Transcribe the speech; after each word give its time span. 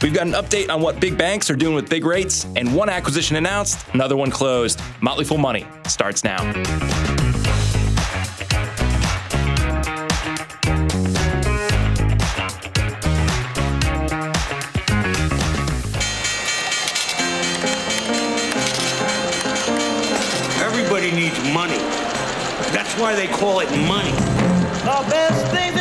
We've 0.00 0.14
got 0.14 0.28
an 0.28 0.34
update 0.34 0.70
on 0.70 0.80
what 0.80 1.00
big 1.00 1.18
banks 1.18 1.50
are 1.50 1.56
doing 1.56 1.74
with 1.74 1.88
big 1.88 2.04
rates, 2.04 2.46
and 2.54 2.72
one 2.72 2.88
acquisition 2.88 3.34
announced, 3.34 3.84
another 3.94 4.16
one 4.16 4.30
closed. 4.30 4.80
Motley 5.00 5.24
Fool 5.24 5.38
Money 5.38 5.66
starts 5.88 6.22
now. 6.22 6.38
Everybody 20.62 21.10
needs 21.10 21.36
money. 21.52 21.78
That's 22.70 22.94
why 23.00 23.16
they 23.16 23.26
call 23.26 23.60
it 23.60 23.70
money. 23.88 24.12
The 24.12 25.04
best 25.10 25.52
things 25.52 25.77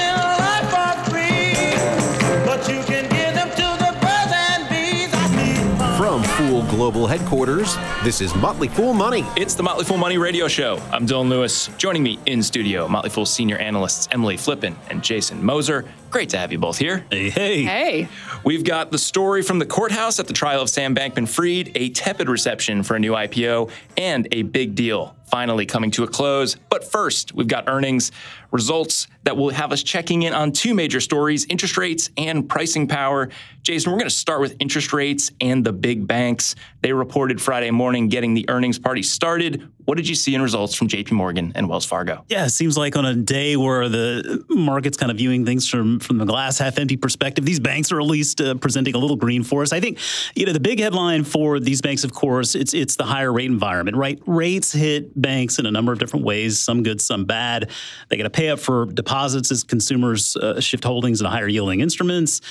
Fool 6.58 6.70
Global 6.72 7.06
Headquarters, 7.06 7.76
this 8.04 8.20
is 8.20 8.34
Motley 8.34 8.68
Fool 8.68 8.96
Money. 8.96 9.24
It's 9.36 9.54
the 9.54 9.62
Motley 9.62 9.86
Fool 9.86 9.98
Money 9.98 10.18
Radio 10.18 10.48
Show. 10.48 10.78
I'm 10.92 11.06
Dylan 11.06 11.30
Lewis. 11.30 11.70
Joining 11.78 12.02
me 12.02 12.18
in 12.26 12.42
studio, 12.42 12.88
Motley 12.88 13.12
Fool 13.12 13.28
senior 13.28 13.58
analysts 13.58 14.08
Emily 14.12 14.38
Flippen 14.38 14.76
and 14.90 15.04
Jason 15.04 15.46
Moser. 15.46 15.86
Great 16.10 16.30
to 16.30 16.38
have 16.40 16.52
you 16.52 16.58
both 16.58 16.80
here. 16.80 17.06
Hey, 17.12 17.30
hey. 17.30 17.64
Hey. 17.64 18.08
We've 18.48 18.64
got 18.64 18.92
the 18.92 18.98
story 18.98 19.42
from 19.42 19.60
the 19.60 19.66
courthouse 19.66 20.22
at 20.22 20.28
the 20.28 20.34
trial 20.34 20.62
of 20.62 20.70
Sam 20.70 20.96
Bankman 20.96 21.28
Fried, 21.28 21.70
a 21.76 21.90
tepid 21.90 22.30
reception 22.30 22.82
for 22.82 22.96
a 22.96 23.00
new 23.00 23.12
IPO, 23.12 23.70
and 23.98 24.26
a 24.32 24.44
big 24.44 24.74
deal 24.74 25.18
finally 25.26 25.66
coming 25.66 25.92
to 25.92 26.04
a 26.04 26.08
close. 26.08 26.56
But 26.70 26.90
first, 26.90 27.34
we've 27.34 27.50
got 27.50 27.68
earnings 27.68 28.14
results 28.52 29.08
that 29.24 29.36
will 29.36 29.50
have 29.50 29.74
us 29.74 29.84
checking 29.84 30.24
in 30.24 30.34
on 30.34 30.54
two 30.54 30.74
major 30.74 31.02
stories 31.02 31.46
interest 31.50 31.76
rates 31.76 32.10
and 32.16 32.48
pricing 32.48 32.88
power. 32.88 33.28
Jason, 33.64 33.92
we're 33.92 33.98
going 33.98 34.10
to 34.10 34.16
start 34.16 34.40
with 34.40 34.56
interest 34.62 34.94
rates 34.94 35.30
and 35.42 35.66
the 35.66 35.74
big 35.74 36.08
banks. 36.08 36.56
They 36.82 36.94
reported 36.94 37.42
Friday 37.42 37.72
morning 37.72 38.08
getting 38.08 38.34
the 38.34 38.50
earnings 38.50 38.80
party 38.80 39.04
started. 39.04 39.70
What 39.88 39.96
did 39.96 40.10
you 40.10 40.16
see 40.16 40.36
in 40.36 40.42
results 40.42 40.76
from 40.76 40.90
JP 40.90 41.14
Morgan 41.14 41.54
and 41.56 41.70
Wells 41.70 41.86
Fargo? 41.86 42.26
Yeah, 42.28 42.44
it 42.44 42.50
seems 42.50 42.78
like 42.78 42.98
on 42.98 43.06
a 43.06 43.16
day 43.16 43.56
where 43.56 43.88
the 43.88 44.44
market's 44.50 44.98
kind 44.98 45.10
of 45.10 45.18
viewing 45.18 45.46
things 45.46 45.66
from 45.66 46.02
from 46.02 46.18
the 46.18 46.26
glass 46.26 46.58
half 46.58 46.78
empty 46.78 46.98
perspective, 46.98 47.46
these 47.46 47.62
banks 47.62 47.90
are 47.94 48.02
at 48.02 48.06
least 48.06 48.42
uh, 48.42 48.56
presenting 48.56 48.96
a 48.96 48.98
little 48.98 49.16
green 49.16 49.44
for 49.44 49.62
us. 49.62 49.72
I 49.72 49.80
think 49.80 50.00
you 50.36 50.46
know 50.46 50.52
the 50.52 50.60
big 50.60 50.82
headline 50.82 51.24
for 51.24 51.62
these 51.62 51.82
banks, 51.82 52.04
of 52.04 52.14
course, 52.14 52.54
it's 52.54 52.74
it's 52.74 52.98
the 52.98 53.06
higher 53.06 53.32
rate 53.32 53.50
environment, 53.50 53.96
right? 53.96 54.22
Rates 54.26 54.74
hit 54.74 55.20
banks 55.22 55.58
in 55.58 55.66
a 55.66 55.72
number 55.72 55.94
of 55.94 56.00
different 56.00 56.26
ways, 56.26 56.60
some 56.60 56.84
good, 56.84 57.00
some 57.00 57.24
bad. 57.24 57.72
They 58.10 58.18
got 58.18 58.24
to 58.24 58.30
pay 58.30 58.50
up 58.50 58.60
for 58.60 58.88
deposits 58.88 59.54
as 59.54 59.64
consumers 59.64 60.36
uh, 60.36 60.60
shift 60.60 60.84
holdings 60.84 61.22
into 61.22 61.30
higher 61.30 61.48
yielding 61.48 61.80
instruments. 61.80 62.42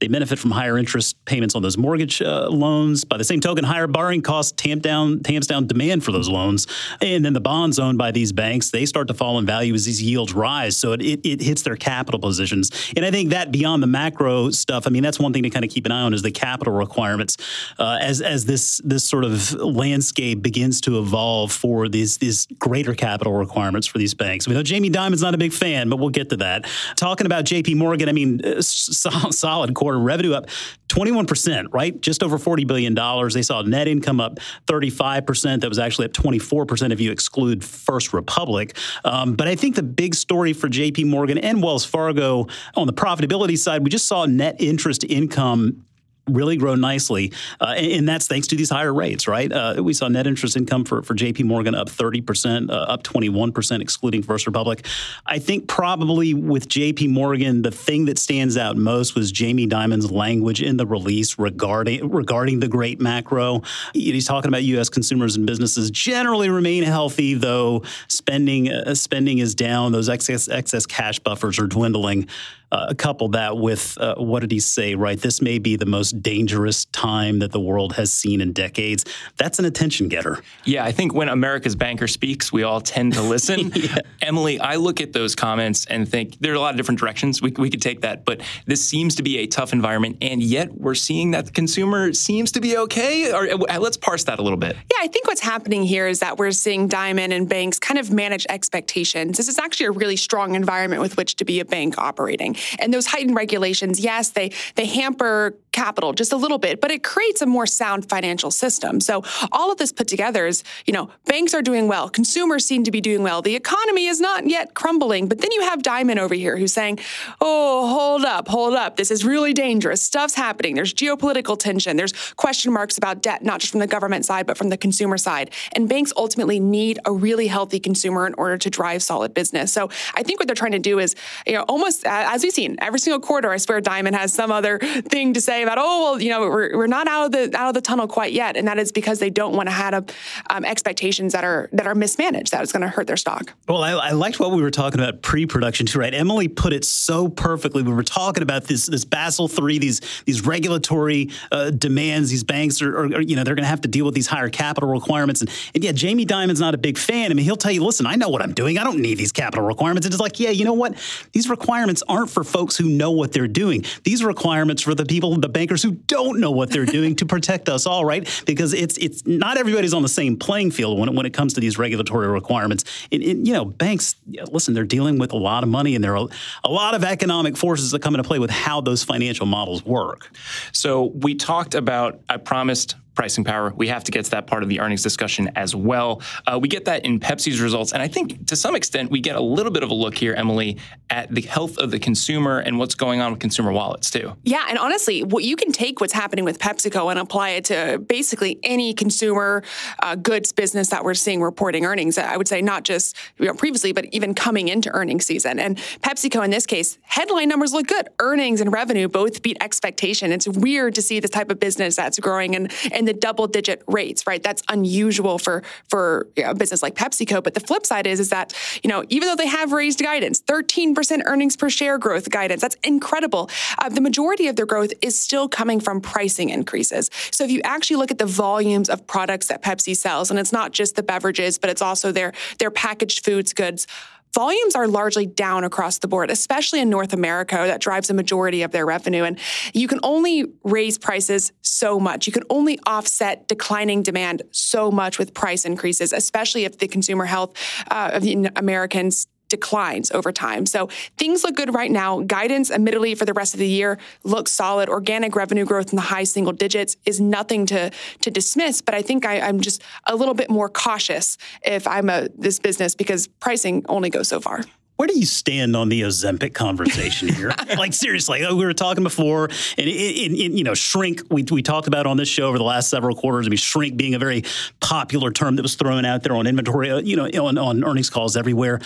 They 0.00 0.08
benefit 0.08 0.38
from 0.38 0.50
higher 0.50 0.76
interest 0.76 1.22
payments 1.24 1.54
on 1.54 1.62
those 1.62 1.78
mortgage 1.78 2.20
uh, 2.20 2.48
loans. 2.48 3.04
By 3.04 3.16
the 3.16 3.24
same 3.24 3.40
token, 3.40 3.64
higher 3.64 3.86
borrowing 3.86 4.22
costs 4.22 4.52
tamp 4.52 4.82
down 4.82 5.20
tamps 5.20 5.46
down 5.46 5.66
demand 5.66 6.04
for 6.04 6.12
those 6.12 6.28
loans. 6.28 6.66
And 7.00 7.24
then 7.24 7.32
the 7.32 7.40
bonds 7.40 7.78
owned 7.78 7.98
by 7.98 8.10
these 8.10 8.32
banks, 8.32 8.70
they 8.70 8.86
start 8.86 9.08
to 9.08 9.14
fall 9.14 9.38
in 9.38 9.46
value 9.46 9.74
as 9.74 9.84
these 9.86 10.02
yields 10.02 10.34
rise. 10.34 10.76
So 10.76 10.92
it, 10.92 11.00
it, 11.02 11.20
it 11.24 11.40
hits 11.40 11.62
their 11.62 11.76
capital 11.76 12.20
positions. 12.20 12.70
And 12.96 13.04
I 13.04 13.10
think 13.10 13.30
that 13.30 13.50
beyond 13.52 13.82
the 13.82 13.86
macro 13.86 14.50
stuff, 14.50 14.86
I 14.86 14.90
mean, 14.90 15.02
that's 15.02 15.18
one 15.18 15.32
thing 15.32 15.42
to 15.44 15.50
kind 15.50 15.64
of 15.64 15.70
keep 15.70 15.86
an 15.86 15.92
eye 15.92 16.02
on 16.02 16.12
is 16.12 16.22
the 16.22 16.30
capital 16.30 16.74
requirements 16.74 17.36
uh, 17.78 17.98
as 18.00 18.20
as 18.20 18.44
this 18.44 18.80
this 18.84 19.04
sort 19.08 19.24
of 19.24 19.52
landscape 19.52 20.42
begins 20.42 20.80
to 20.82 20.98
evolve 20.98 21.52
for 21.52 21.88
these 21.88 22.18
these 22.18 22.46
greater 22.58 22.94
capital 22.94 23.32
requirements 23.32 23.86
for 23.86 23.98
these 23.98 24.14
banks. 24.14 24.46
We 24.46 24.54
know 24.54 24.62
Jamie 24.62 24.90
Dimon's 24.90 25.22
not 25.22 25.34
a 25.34 25.38
big 25.38 25.52
fan, 25.52 25.88
but 25.88 25.98
we'll 25.98 26.10
get 26.10 26.30
to 26.30 26.36
that. 26.38 26.66
Talking 26.96 27.26
about 27.26 27.44
J.P. 27.44 27.74
Morgan, 27.74 28.08
I 28.08 28.12
mean, 28.12 28.44
uh, 28.44 28.60
solid, 28.60 29.34
solid 29.34 29.74
quarter 29.86 30.00
revenue 30.00 30.34
up 30.34 30.48
21%, 30.88 31.66
right? 31.72 32.00
Just 32.00 32.24
over 32.24 32.38
$40 32.38 32.66
billion. 32.66 32.94
They 33.32 33.42
saw 33.42 33.62
net 33.62 33.86
income 33.86 34.20
up 34.20 34.38
35%. 34.66 35.60
That 35.60 35.68
was 35.68 35.78
actually 35.78 36.06
up 36.06 36.12
24% 36.12 36.92
if 36.92 37.00
you 37.00 37.12
exclude 37.12 37.62
First 37.62 38.12
Republic. 38.12 38.76
Um, 39.04 39.34
but 39.34 39.46
I 39.46 39.54
think 39.54 39.76
the 39.76 39.84
big 39.84 40.16
story 40.16 40.52
for 40.52 40.68
JP 40.68 41.06
Morgan 41.06 41.38
and 41.38 41.62
Wells 41.62 41.84
Fargo 41.84 42.46
on 42.74 42.88
the 42.88 42.92
profitability 42.92 43.56
side, 43.56 43.84
we 43.84 43.90
just 43.90 44.06
saw 44.06 44.26
net 44.26 44.56
interest 44.58 45.04
income 45.04 45.84
really 46.28 46.56
grow 46.56 46.74
nicely. 46.74 47.32
Uh, 47.60 47.74
and, 47.76 47.92
and, 47.92 48.08
that's 48.08 48.26
thanks 48.26 48.46
to 48.48 48.56
these 48.56 48.70
higher 48.70 48.92
rates, 48.92 49.28
right? 49.28 49.52
Uh, 49.52 49.76
we 49.82 49.92
saw 49.92 50.08
net 50.08 50.26
interest 50.26 50.56
income 50.56 50.84
for, 50.84 51.02
for 51.02 51.14
JP 51.14 51.44
Morgan 51.44 51.74
up 51.74 51.88
30%, 51.88 52.70
uh, 52.70 52.72
up 52.72 53.02
21%, 53.02 53.80
excluding 53.80 54.22
First 54.22 54.46
Republic. 54.46 54.86
I 55.24 55.38
think 55.38 55.68
probably 55.68 56.34
with 56.34 56.68
JP 56.68 57.10
Morgan, 57.10 57.62
the 57.62 57.70
thing 57.70 58.06
that 58.06 58.18
stands 58.18 58.56
out 58.56 58.76
most 58.76 59.14
was 59.14 59.32
Jamie 59.32 59.66
Dimon's 59.66 60.10
language 60.10 60.62
in 60.62 60.76
the 60.76 60.86
release 60.86 61.38
regarding 61.38 62.08
regarding 62.10 62.60
the 62.60 62.68
great 62.68 63.00
macro. 63.00 63.62
He's 63.92 64.26
talking 64.26 64.48
about 64.48 64.62
U.S. 64.64 64.88
consumers 64.88 65.36
and 65.36 65.46
businesses 65.46 65.90
generally 65.90 66.48
remain 66.48 66.82
healthy, 66.82 67.34
though 67.34 67.82
spending 68.08 68.70
uh, 68.70 68.94
spending 68.94 69.38
is 69.38 69.54
down. 69.54 69.92
Those 69.92 70.08
excess 70.08 70.48
excess 70.48 70.86
cash 70.86 71.18
buffers 71.18 71.58
are 71.58 71.66
dwindling 71.66 72.28
uh, 72.76 72.94
couple 72.94 73.28
that 73.28 73.56
with 73.56 73.96
uh, 74.00 74.14
what 74.16 74.40
did 74.40 74.50
he 74.50 74.60
say, 74.60 74.94
right? 74.94 75.20
This 75.20 75.40
may 75.40 75.58
be 75.58 75.76
the 75.76 75.86
most 75.86 76.22
dangerous 76.22 76.84
time 76.86 77.38
that 77.38 77.52
the 77.52 77.60
world 77.60 77.94
has 77.94 78.12
seen 78.12 78.40
in 78.40 78.52
decades. 78.52 79.04
That's 79.36 79.58
an 79.58 79.64
attention 79.64 80.08
getter. 80.08 80.42
Yeah, 80.64 80.84
I 80.84 80.92
think 80.92 81.14
when 81.14 81.28
America's 81.28 81.76
banker 81.76 82.08
speaks, 82.08 82.52
we 82.52 82.62
all 82.62 82.80
tend 82.80 83.14
to 83.14 83.22
listen. 83.22 83.72
yeah. 83.74 83.98
Emily, 84.22 84.58
I 84.58 84.76
look 84.76 85.00
at 85.00 85.12
those 85.12 85.34
comments 85.34 85.86
and 85.86 86.08
think 86.08 86.38
there 86.40 86.52
are 86.52 86.56
a 86.56 86.60
lot 86.60 86.70
of 86.70 86.76
different 86.76 87.00
directions 87.00 87.42
we, 87.42 87.52
we 87.52 87.70
could 87.70 87.82
take 87.82 88.00
that, 88.02 88.24
but 88.24 88.40
this 88.66 88.84
seems 88.84 89.14
to 89.16 89.22
be 89.22 89.38
a 89.38 89.46
tough 89.46 89.72
environment, 89.72 90.18
and 90.20 90.42
yet 90.42 90.72
we're 90.74 90.94
seeing 90.94 91.32
that 91.32 91.46
the 91.46 91.52
consumer 91.52 92.12
seems 92.12 92.52
to 92.52 92.60
be 92.60 92.76
okay. 92.76 93.32
Or, 93.32 93.48
uh, 93.70 93.78
let's 93.78 93.96
parse 93.96 94.24
that 94.24 94.38
a 94.38 94.42
little 94.42 94.58
bit. 94.58 94.76
Yeah, 94.76 94.98
I 95.00 95.08
think 95.08 95.26
what's 95.26 95.40
happening 95.40 95.82
here 95.82 96.08
is 96.08 96.20
that 96.20 96.38
we're 96.38 96.52
seeing 96.52 96.88
Dimon 96.88 97.32
and 97.32 97.48
banks 97.48 97.78
kind 97.78 97.98
of 97.98 98.12
manage 98.12 98.46
expectations. 98.48 99.36
This 99.36 99.48
is 99.48 99.58
actually 99.58 99.86
a 99.86 99.90
really 99.92 100.16
strong 100.16 100.54
environment 100.54 101.02
with 101.02 101.16
which 101.16 101.36
to 101.36 101.44
be 101.44 101.60
a 101.60 101.64
bank 101.64 101.98
operating. 101.98 102.56
And 102.78 102.92
those 102.92 103.06
heightened 103.06 103.36
regulations, 103.36 104.00
yes, 104.00 104.30
they 104.30 104.52
they 104.74 104.86
hamper 104.86 105.56
capital 105.76 106.12
just 106.14 106.32
a 106.32 106.36
little 106.36 106.58
bit, 106.58 106.80
but 106.80 106.90
it 106.90 107.04
creates 107.04 107.42
a 107.42 107.46
more 107.46 107.66
sound 107.66 108.08
financial 108.08 108.50
system. 108.50 108.98
So 108.98 109.22
all 109.52 109.70
of 109.70 109.76
this 109.76 109.92
put 109.92 110.08
together 110.08 110.46
is, 110.46 110.64
you 110.86 110.92
know, 110.92 111.10
banks 111.26 111.52
are 111.52 111.62
doing 111.62 111.86
well, 111.86 112.08
consumers 112.08 112.64
seem 112.64 112.82
to 112.84 112.90
be 112.90 113.02
doing 113.02 113.22
well, 113.22 113.42
the 113.42 113.54
economy 113.54 114.06
is 114.06 114.18
not 114.20 114.48
yet 114.48 114.74
crumbling, 114.74 115.28
but 115.28 115.38
then 115.42 115.52
you 115.52 115.62
have 115.62 115.82
Dimon 115.82 116.16
over 116.16 116.34
here 116.34 116.56
who's 116.56 116.72
saying, 116.72 116.98
"Oh, 117.40 117.86
hold 117.88 118.24
up, 118.24 118.48
hold 118.48 118.74
up. 118.74 118.96
This 118.96 119.10
is 119.10 119.24
really 119.24 119.52
dangerous. 119.52 120.02
Stuff's 120.02 120.34
happening. 120.34 120.74
There's 120.74 120.94
geopolitical 120.94 121.58
tension. 121.58 121.96
There's 121.96 122.14
question 122.34 122.72
marks 122.72 122.96
about 122.96 123.20
debt 123.20 123.44
not 123.44 123.60
just 123.60 123.72
from 123.72 123.80
the 123.80 123.86
government 123.86 124.24
side, 124.24 124.46
but 124.46 124.56
from 124.56 124.70
the 124.70 124.78
consumer 124.78 125.18
side. 125.18 125.50
And 125.74 125.88
banks 125.88 126.12
ultimately 126.16 126.58
need 126.58 126.98
a 127.04 127.12
really 127.12 127.48
healthy 127.48 127.80
consumer 127.80 128.26
in 128.26 128.34
order 128.34 128.56
to 128.56 128.70
drive 128.70 129.02
solid 129.02 129.34
business. 129.34 129.72
So 129.72 129.90
I 130.14 130.22
think 130.22 130.40
what 130.40 130.46
they're 130.48 130.62
trying 130.64 130.72
to 130.72 130.78
do 130.78 130.98
is, 130.98 131.14
you 131.46 131.52
know, 131.52 131.64
almost 131.68 132.06
as 132.06 132.42
we've 132.42 132.52
seen 132.52 132.76
every 132.80 132.98
single 132.98 133.20
quarter, 133.20 133.50
I 133.50 133.58
swear 133.58 133.80
Dimon 133.82 134.14
has 134.14 134.32
some 134.32 134.50
other 134.50 134.78
thing 134.78 135.34
to 135.34 135.40
say 135.40 135.65
about, 135.66 135.78
oh, 135.78 136.02
well, 136.02 136.22
you 136.22 136.30
know, 136.30 136.40
we're, 136.40 136.76
we're 136.76 136.86
not 136.86 137.08
out 137.08 137.26
of 137.26 137.32
the 137.32 137.58
out 137.58 137.68
of 137.68 137.74
the 137.74 137.80
tunnel 137.80 138.06
quite 138.06 138.32
yet, 138.32 138.56
and 138.56 138.68
that 138.68 138.78
is 138.78 138.92
because 138.92 139.18
they 139.18 139.30
don't 139.30 139.54
want 139.54 139.68
to 139.68 139.74
have 139.74 140.14
um, 140.50 140.64
expectations 140.64 141.32
that 141.32 141.44
are 141.44 141.68
that 141.72 141.86
are 141.86 141.94
mismanaged. 141.94 142.52
That 142.52 142.62
is 142.62 142.72
going 142.72 142.82
to 142.82 142.88
hurt 142.88 143.06
their 143.06 143.16
stock. 143.16 143.54
Well, 143.68 143.82
I, 143.82 143.92
I 143.92 144.10
liked 144.12 144.38
what 144.38 144.52
we 144.52 144.62
were 144.62 144.70
talking 144.70 145.00
about 145.00 145.22
pre-production 145.22 145.86
too, 145.86 145.98
right? 145.98 146.14
Emily 146.14 146.48
put 146.48 146.72
it 146.72 146.84
so 146.84 147.28
perfectly. 147.28 147.82
We 147.82 147.92
were 147.92 148.02
talking 148.02 148.42
about 148.42 148.64
this 148.64 148.86
this 148.86 149.04
Basel 149.04 149.48
three, 149.48 149.78
these 149.78 150.00
these 150.24 150.46
regulatory 150.46 151.30
uh, 151.52 151.70
demands. 151.70 152.30
These 152.30 152.44
banks 152.44 152.80
are, 152.82 152.96
are, 152.96 153.20
you 153.20 153.36
know, 153.36 153.44
they're 153.44 153.54
going 153.54 153.64
to 153.64 153.68
have 153.68 153.82
to 153.82 153.88
deal 153.88 154.04
with 154.04 154.14
these 154.14 154.26
higher 154.26 154.48
capital 154.48 154.88
requirements, 154.88 155.40
and, 155.40 155.50
and 155.74 155.84
yeah, 155.84 155.92
Jamie 155.92 156.24
Dimon's 156.24 156.60
not 156.60 156.74
a 156.74 156.78
big 156.78 156.98
fan. 156.98 157.30
I 157.30 157.34
mean, 157.34 157.44
he'll 157.44 157.56
tell 157.56 157.72
you, 157.72 157.84
listen, 157.84 158.06
I 158.06 158.14
know 158.14 158.28
what 158.28 158.42
I'm 158.42 158.54
doing. 158.54 158.78
I 158.78 158.84
don't 158.84 159.00
need 159.00 159.18
these 159.18 159.32
capital 159.32 159.64
requirements. 159.64 160.06
And 160.06 160.14
it's 160.14 160.20
like, 160.20 160.38
yeah, 160.40 160.50
you 160.50 160.64
know 160.64 160.72
what? 160.72 160.94
These 161.32 161.48
requirements 161.48 162.02
aren't 162.08 162.30
for 162.30 162.44
folks 162.44 162.76
who 162.76 162.88
know 162.88 163.10
what 163.10 163.32
they're 163.32 163.48
doing. 163.48 163.84
These 164.04 164.24
requirements 164.24 164.82
for 164.82 164.94
the 164.94 165.04
people, 165.04 165.36
the 165.36 165.48
bankers 165.56 165.82
who 165.82 165.92
don't 165.92 166.38
know 166.38 166.50
what 166.50 166.68
they're 166.68 166.84
doing 166.84 167.16
to 167.16 167.24
protect 167.34 167.70
us 167.70 167.86
all, 167.86 168.04
right? 168.04 168.28
Because 168.44 168.74
it's 168.74 168.98
it's 168.98 169.26
not 169.26 169.56
everybody's 169.56 169.94
on 169.94 170.02
the 170.02 170.08
same 170.08 170.36
playing 170.36 170.70
field 170.70 170.98
when 170.98 171.08
it, 171.08 171.14
when 171.14 171.24
it 171.24 171.32
comes 171.32 171.54
to 171.54 171.60
these 171.60 171.78
regulatory 171.78 172.28
requirements. 172.28 172.84
And, 173.10 173.22
and 173.22 173.48
you 173.48 173.54
know, 173.54 173.64
banks, 173.64 174.16
listen, 174.52 174.74
they're 174.74 174.84
dealing 174.84 175.18
with 175.18 175.32
a 175.32 175.36
lot 175.38 175.62
of 175.62 175.70
money, 175.70 175.94
and 175.94 176.04
there 176.04 176.14
are 176.14 176.28
a 176.62 176.70
lot 176.70 176.94
of 176.94 177.04
economic 177.04 177.56
forces 177.56 177.90
that 177.92 178.02
come 178.02 178.14
into 178.14 178.28
play 178.28 178.38
with 178.38 178.50
how 178.50 178.82
those 178.82 179.02
financial 179.02 179.46
models 179.46 179.82
work. 179.82 180.30
So 180.72 181.04
we 181.04 181.34
talked 181.34 181.74
about. 181.74 182.20
I 182.28 182.36
promised 182.36 182.96
pricing 183.16 183.42
power. 183.42 183.72
We 183.74 183.88
have 183.88 184.04
to 184.04 184.12
get 184.12 184.26
to 184.26 184.30
that 184.32 184.46
part 184.46 184.62
of 184.62 184.68
the 184.68 184.78
earnings 184.78 185.02
discussion 185.02 185.50
as 185.56 185.74
well. 185.74 186.22
Uh, 186.46 186.58
we 186.60 186.68
get 186.68 186.84
that 186.84 187.04
in 187.04 187.18
Pepsi's 187.18 187.60
results. 187.60 187.92
And 187.92 188.02
I 188.02 188.08
think 188.08 188.46
to 188.46 188.54
some 188.54 188.76
extent, 188.76 189.10
we 189.10 189.20
get 189.20 189.34
a 189.34 189.40
little 189.40 189.72
bit 189.72 189.82
of 189.82 189.90
a 189.90 189.94
look 189.94 190.16
here, 190.16 190.34
Emily, 190.34 190.76
at 191.10 191.34
the 191.34 191.40
health 191.40 191.78
of 191.78 191.90
the 191.90 191.98
consumer 191.98 192.58
and 192.58 192.78
what's 192.78 192.94
going 192.94 193.20
on 193.20 193.32
with 193.32 193.40
consumer 193.40 193.72
wallets, 193.72 194.10
too. 194.10 194.36
Yeah, 194.44 194.66
and 194.68 194.78
honestly, 194.78 195.24
what 195.24 195.42
you 195.42 195.56
can 195.56 195.72
take 195.72 196.00
what's 196.00 196.12
happening 196.12 196.44
with 196.44 196.58
PepsiCo 196.58 197.10
and 197.10 197.18
apply 197.18 197.50
it 197.50 197.64
to 197.66 197.98
basically 197.98 198.60
any 198.62 198.92
consumer 198.92 199.62
uh, 200.02 200.14
goods 200.14 200.52
business 200.52 200.88
that 200.88 201.02
we're 201.02 201.14
seeing 201.14 201.40
reporting 201.42 201.86
earnings. 201.86 202.18
I 202.18 202.36
would 202.36 202.48
say 202.48 202.60
not 202.60 202.84
just 202.84 203.16
you 203.38 203.46
know, 203.46 203.54
previously, 203.54 203.92
but 203.92 204.04
even 204.12 204.34
coming 204.34 204.68
into 204.68 204.90
earnings 204.94 205.24
season. 205.24 205.58
And 205.58 205.78
PepsiCo, 206.02 206.44
in 206.44 206.50
this 206.50 206.66
case, 206.66 206.98
headline 207.02 207.48
numbers 207.48 207.72
look 207.72 207.86
good. 207.86 208.08
Earnings 208.18 208.60
and 208.60 208.70
revenue 208.72 209.08
both 209.08 209.42
beat 209.42 209.56
expectation. 209.62 210.32
It's 210.32 210.46
weird 210.46 210.94
to 210.96 211.02
see 211.02 211.18
this 211.18 211.30
type 211.30 211.50
of 211.50 211.58
business 211.58 211.96
that's 211.96 212.18
growing 212.18 212.54
and 212.54 212.72
in 212.92 213.05
the 213.06 213.12
double 213.12 213.46
digit 213.46 213.82
rates, 213.86 214.26
right? 214.26 214.42
That's 214.42 214.62
unusual 214.68 215.38
for 215.38 215.62
for 215.88 216.28
you 216.36 216.44
know, 216.44 216.50
a 216.50 216.54
business 216.54 216.82
like 216.82 216.94
PepsiCo. 216.94 217.42
But 217.42 217.54
the 217.54 217.60
flip 217.60 217.86
side 217.86 218.06
is 218.06 218.20
is 218.20 218.30
that 218.30 218.54
you 218.82 218.88
know 218.88 219.04
even 219.08 219.28
though 219.28 219.36
they 219.36 219.46
have 219.46 219.72
raised 219.72 220.02
guidance, 220.02 220.40
13% 220.42 221.22
earnings 221.26 221.56
per 221.56 221.70
share 221.70 221.98
growth 221.98 222.30
guidance, 222.30 222.60
that's 222.60 222.76
incredible. 222.84 223.50
Uh, 223.78 223.88
the 223.88 224.00
majority 224.00 224.48
of 224.48 224.56
their 224.56 224.66
growth 224.66 224.92
is 225.02 225.18
still 225.18 225.48
coming 225.48 225.80
from 225.80 226.00
pricing 226.00 226.50
increases. 226.50 227.10
So 227.30 227.44
if 227.44 227.50
you 227.50 227.60
actually 227.64 227.96
look 227.96 228.10
at 228.10 228.18
the 228.18 228.26
volumes 228.26 228.88
of 228.88 229.06
products 229.06 229.46
that 229.48 229.62
Pepsi 229.62 229.96
sells, 229.96 230.30
and 230.30 230.38
it's 230.38 230.52
not 230.52 230.72
just 230.72 230.96
the 230.96 231.02
beverages, 231.02 231.58
but 231.58 231.70
it's 231.70 231.82
also 231.82 232.12
their 232.12 232.32
their 232.58 232.70
packaged 232.70 233.24
foods 233.24 233.52
goods 233.52 233.86
volumes 234.36 234.76
are 234.76 234.86
largely 234.86 235.24
down 235.24 235.64
across 235.64 235.96
the 235.98 236.06
board, 236.06 236.30
especially 236.30 236.78
in 236.78 236.90
North 236.90 237.14
America. 237.14 237.54
That 237.54 237.80
drives 237.80 238.10
a 238.10 238.14
majority 238.14 238.60
of 238.60 238.70
their 238.70 238.84
revenue. 238.84 239.24
And 239.24 239.38
you 239.72 239.88
can 239.88 239.98
only 240.02 240.44
raise 240.62 240.98
prices 240.98 241.52
so 241.62 241.98
much. 241.98 242.26
You 242.26 242.34
can 242.34 242.42
only 242.50 242.78
offset 242.86 243.48
declining 243.48 244.02
demand 244.02 244.42
so 244.50 244.90
much 244.90 245.18
with 245.18 245.32
price 245.32 245.64
increases, 245.64 246.12
especially 246.12 246.66
if 246.66 246.76
the 246.76 246.86
consumer 246.86 247.24
health 247.24 247.54
uh, 247.90 248.10
of 248.12 248.22
the 248.22 248.50
Americans 248.56 249.26
declines 249.48 250.10
over 250.10 250.32
time. 250.32 250.66
So 250.66 250.88
things 251.16 251.44
look 251.44 251.56
good 251.56 251.74
right 251.74 251.90
now. 251.90 252.20
Guidance, 252.20 252.70
admittedly, 252.70 253.14
for 253.14 253.24
the 253.24 253.32
rest 253.32 253.54
of 253.54 253.60
the 253.60 253.68
year 253.68 253.98
looks 254.24 254.52
solid. 254.52 254.88
Organic 254.88 255.36
revenue 255.36 255.64
growth 255.64 255.92
in 255.92 255.96
the 255.96 256.02
high 256.02 256.24
single 256.24 256.52
digits 256.52 256.96
is 257.04 257.20
nothing 257.20 257.66
to 257.66 257.90
to 258.20 258.30
dismiss. 258.30 258.80
But 258.80 258.94
I 258.94 259.02
think 259.02 259.24
I, 259.24 259.36
am 259.36 259.60
just 259.60 259.82
a 260.06 260.16
little 260.16 260.34
bit 260.34 260.50
more 260.50 260.68
cautious 260.68 261.38
if 261.64 261.86
I'm 261.86 262.08
a 262.10 262.28
this 262.36 262.58
business 262.58 262.94
because 262.94 263.26
pricing 263.26 263.84
only 263.88 264.10
goes 264.10 264.28
so 264.28 264.40
far. 264.40 264.64
Where 264.96 265.06
do 265.06 265.18
you 265.18 265.26
stand 265.26 265.76
on 265.76 265.90
the 265.90 266.02
Ozempic 266.02 266.54
conversation 266.54 267.28
here? 267.28 267.52
like 267.76 267.92
seriously, 267.92 268.40
we 268.46 268.64
were 268.64 268.72
talking 268.72 269.04
before, 269.04 269.44
and 269.44 269.86
it, 269.86 269.88
it, 269.88 270.32
it, 270.32 270.52
you 270.52 270.64
know, 270.64 270.74
shrink. 270.74 271.22
We 271.30 271.44
we 271.50 271.62
talked 271.62 271.86
about 271.86 272.06
on 272.06 272.16
this 272.16 272.28
show 272.28 272.48
over 272.48 272.58
the 272.58 272.64
last 272.64 272.88
several 272.88 273.14
quarters. 273.14 273.46
I 273.46 273.50
mean, 273.50 273.58
shrink 273.58 273.96
being 273.96 274.14
a 274.14 274.18
very 274.18 274.44
popular 274.80 275.30
term 275.30 275.56
that 275.56 275.62
was 275.62 275.74
thrown 275.74 276.04
out 276.04 276.22
there 276.22 276.34
on 276.34 276.46
inventory, 276.46 276.90
uh, 276.90 276.98
you 276.98 277.16
know, 277.16 277.26
on, 277.46 277.58
on 277.58 277.84
earnings 277.84 278.08
calls 278.08 278.36
everywhere. 278.36 278.80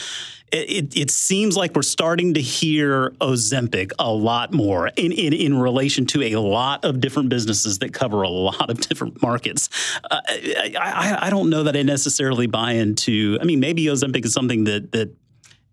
It, 0.53 0.97
it, 0.97 1.13
seems 1.13 1.57
like 1.57 1.77
we're 1.77 1.83
starting 1.83 2.35
to 2.35 2.41
hear 2.41 3.11
Ozempic 3.21 3.93
a 4.01 4.13
lot 4.13 4.53
more 4.53 4.89
in, 4.89 5.13
in, 5.13 5.33
in 5.33 5.57
relation 5.57 6.07
to 6.07 6.25
a 6.25 6.37
lot 6.41 6.85
of 6.85 7.01
different 7.01 7.29
businesses 7.29 7.79
that 7.79 7.93
cover 7.93 8.23
a 8.23 8.29
lot 8.29 8.69
of 8.69 8.81
different 8.81 9.23
markets. 9.23 9.69
Uh, 10.11 10.21
I, 10.27 10.75
I, 10.77 11.27
I 11.27 11.31
don't 11.31 11.51
know 11.51 11.63
that 11.63 11.77
I 11.77 11.83
necessarily 11.83 12.49
buy 12.49 12.73
into. 12.73 13.39
I 13.41 13.45
mean, 13.45 13.61
maybe 13.61 13.85
Ozempic 13.85 14.25
is 14.25 14.33
something 14.33 14.65
that 14.65 14.91
that 14.91 15.15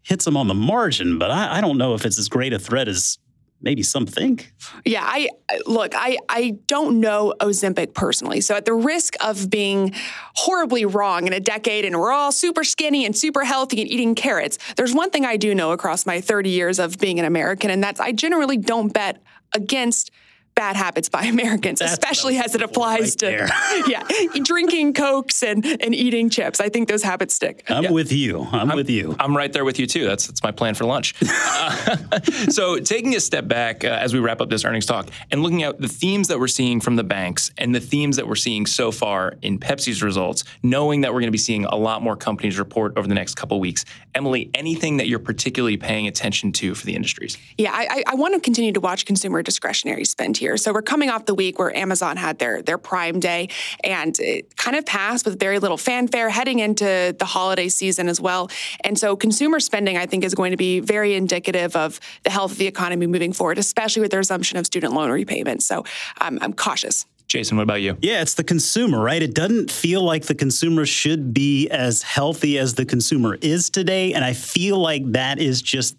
hits 0.07 0.23
them 0.23 0.37
on 0.37 0.47
the 0.47 0.53
margin, 0.53 1.19
but 1.19 1.29
I, 1.29 1.57
I 1.57 1.61
don't 1.61 1.77
know 1.77 1.93
if 1.93 2.05
it's 2.05 2.17
as 2.17 2.29
great 2.29 2.53
a 2.53 2.59
threat 2.59 2.87
as 2.87 3.17
maybe 3.61 3.83
some 3.83 4.05
think. 4.05 4.53
Yeah, 4.85 5.03
I 5.03 5.27
look, 5.65 5.93
I 5.95 6.17
I 6.29 6.57
don't 6.67 7.01
know 7.01 7.33
Ozempic 7.41 7.93
personally. 7.93 8.39
So 8.39 8.55
at 8.55 8.63
the 8.63 8.73
risk 8.73 9.15
of 9.19 9.49
being 9.49 9.93
horribly 10.35 10.85
wrong 10.85 11.27
in 11.27 11.33
a 11.33 11.41
decade 11.41 11.83
and 11.83 11.99
we're 11.99 12.13
all 12.13 12.31
super 12.31 12.63
skinny 12.63 13.05
and 13.05 13.17
super 13.17 13.43
healthy 13.43 13.81
and 13.81 13.89
eating 13.89 14.15
carrots, 14.15 14.57
there's 14.77 14.93
one 14.93 15.09
thing 15.09 15.25
I 15.25 15.35
do 15.35 15.53
know 15.53 15.71
across 15.71 16.05
my 16.05 16.21
30 16.21 16.51
years 16.51 16.79
of 16.79 16.97
being 16.99 17.19
an 17.19 17.25
American 17.25 17.69
and 17.69 17.83
that's 17.83 17.99
I 17.99 18.13
generally 18.13 18.57
don't 18.57 18.93
bet 18.93 19.21
against 19.53 20.11
bad 20.57 20.75
habits 20.75 21.07
by 21.07 21.21
Americans, 21.37 21.79
That's 21.79 21.93
especially 21.93 22.37
as 22.37 22.55
it 22.55 22.61
applies 22.61 23.15
right 23.21 23.47
to 23.47 23.83
yeah, 23.87 24.03
drinking 24.43 24.93
cokes 24.93 25.43
and, 25.43 25.63
and 25.65 25.95
eating 25.95 26.29
chips. 26.29 26.59
I 26.59 26.67
think 26.67 26.89
those 26.89 27.03
habits 27.03 27.35
stick. 27.35 27.63
I'm 27.69 27.83
yeah. 27.83 27.91
with 27.91 28.11
you. 28.11 28.47
I'm, 28.51 28.71
I'm, 28.71 28.75
with 28.75 28.89
you. 28.89 29.15
I'm 29.19 29.37
right 29.37 29.53
there 29.53 29.63
with 29.63 29.79
you 29.79 29.87
too. 29.87 30.05
That's 30.05 30.27
that's 30.27 30.43
my 30.43 30.51
plan 30.51 30.73
for 30.73 30.85
lunch. 30.85 31.13
uh, 31.29 32.19
so 32.49 32.79
taking 32.79 33.15
a 33.15 33.19
step 33.19 33.47
back 33.47 33.85
uh, 33.85 33.87
as 33.87 34.13
we 34.13 34.19
wrap 34.19 34.41
up 34.41 34.49
this 34.49 34.65
earnings 34.65 34.85
talk 34.85 35.09
and 35.31 35.43
looking 35.43 35.63
at 35.63 35.79
the 35.79 35.87
themes 35.87 36.27
that 36.27 36.39
we're 36.39 36.47
seeing 36.47 36.81
from 36.81 36.95
the 36.95 37.03
banks 37.03 37.51
and 37.57 37.73
the 37.73 37.79
themes 37.79 38.15
that 38.17 38.27
we're 38.27 38.35
seeing 38.35 38.65
so 38.65 38.91
far 38.91 39.35
in 39.43 39.59
Pepsi's 39.59 40.01
results, 40.01 40.43
knowing 40.63 41.01
that 41.01 41.13
we're 41.13 41.19
going 41.19 41.27
to 41.27 41.31
be 41.31 41.37
seeing 41.37 41.65
a 41.65 41.75
lot 41.75 42.01
more 42.01 42.17
companies 42.17 42.57
report 42.57 42.97
over 42.97 43.07
the 43.07 43.13
next 43.13 43.35
couple 43.35 43.59
weeks. 43.59 43.85
Emily, 44.15 44.49
anything 44.55 44.97
that 44.97 45.07
you're 45.07 45.19
particularly 45.19 45.77
paying 45.77 46.07
attention 46.07 46.51
to 46.51 46.73
for 46.73 46.85
the 46.85 46.95
industries? 46.95 47.37
Yeah, 47.57 47.71
I, 47.71 48.03
I 48.07 48.15
want 48.15 48.33
to 48.33 48.39
continue 48.39 48.71
to 48.71 48.79
watch 48.79 49.05
consumer 49.05 49.43
discretionary 49.43 50.05
spend 50.05 50.37
here 50.37 50.46
here. 50.47 50.57
So 50.57 50.71
we're 50.71 50.81
coming 50.81 51.09
off 51.09 51.25
the 51.25 51.35
week 51.35 51.59
where 51.59 51.75
Amazon 51.75 52.15
had 52.15 52.39
their 52.39 52.61
their 52.61 52.77
Prime 52.77 53.19
Day, 53.19 53.49
and 53.83 54.17
it 54.19 54.55
kind 54.55 54.77
of 54.77 54.85
passed 54.85 55.25
with 55.25 55.39
very 55.39 55.59
little 55.59 55.77
fanfare 55.77 56.29
heading 56.29 56.59
into 56.59 57.15
the 57.17 57.25
holiday 57.25 57.67
season 57.67 58.07
as 58.07 58.21
well. 58.21 58.49
And 58.81 58.97
so 58.97 59.15
consumer 59.15 59.59
spending, 59.59 59.97
I 59.97 60.05
think, 60.05 60.23
is 60.23 60.33
going 60.33 60.51
to 60.51 60.57
be 60.57 60.79
very 60.79 61.15
indicative 61.15 61.75
of 61.75 61.99
the 62.23 62.29
health 62.29 62.53
of 62.53 62.57
the 62.57 62.67
economy 62.67 63.07
moving 63.07 63.33
forward, 63.33 63.57
especially 63.57 64.01
with 64.01 64.11
the 64.11 64.17
resumption 64.17 64.57
of 64.57 64.65
student 64.65 64.93
loan 64.93 65.11
repayments. 65.11 65.65
So 65.65 65.83
um, 66.21 66.39
I'm 66.41 66.53
cautious. 66.53 67.05
Jason, 67.27 67.57
what 67.57 67.63
about 67.63 67.81
you? 67.81 67.97
Yeah, 68.01 68.21
it's 68.21 68.35
the 68.35 68.43
consumer, 68.43 69.01
right? 69.01 69.21
It 69.21 69.33
doesn't 69.33 69.69
feel 69.69 70.01
like 70.01 70.27
the 70.27 70.35
consumer 70.35 70.85
should 70.85 71.33
be 71.33 71.67
as 71.67 72.01
healthy 72.01 72.57
as 72.57 72.75
the 72.75 72.85
consumer 72.85 73.37
is 73.41 73.69
today. 73.69 74.13
And 74.13 74.23
I 74.23 74.31
feel 74.31 74.77
like 74.77 75.11
that 75.11 75.39
is 75.39 75.61
just 75.61 75.97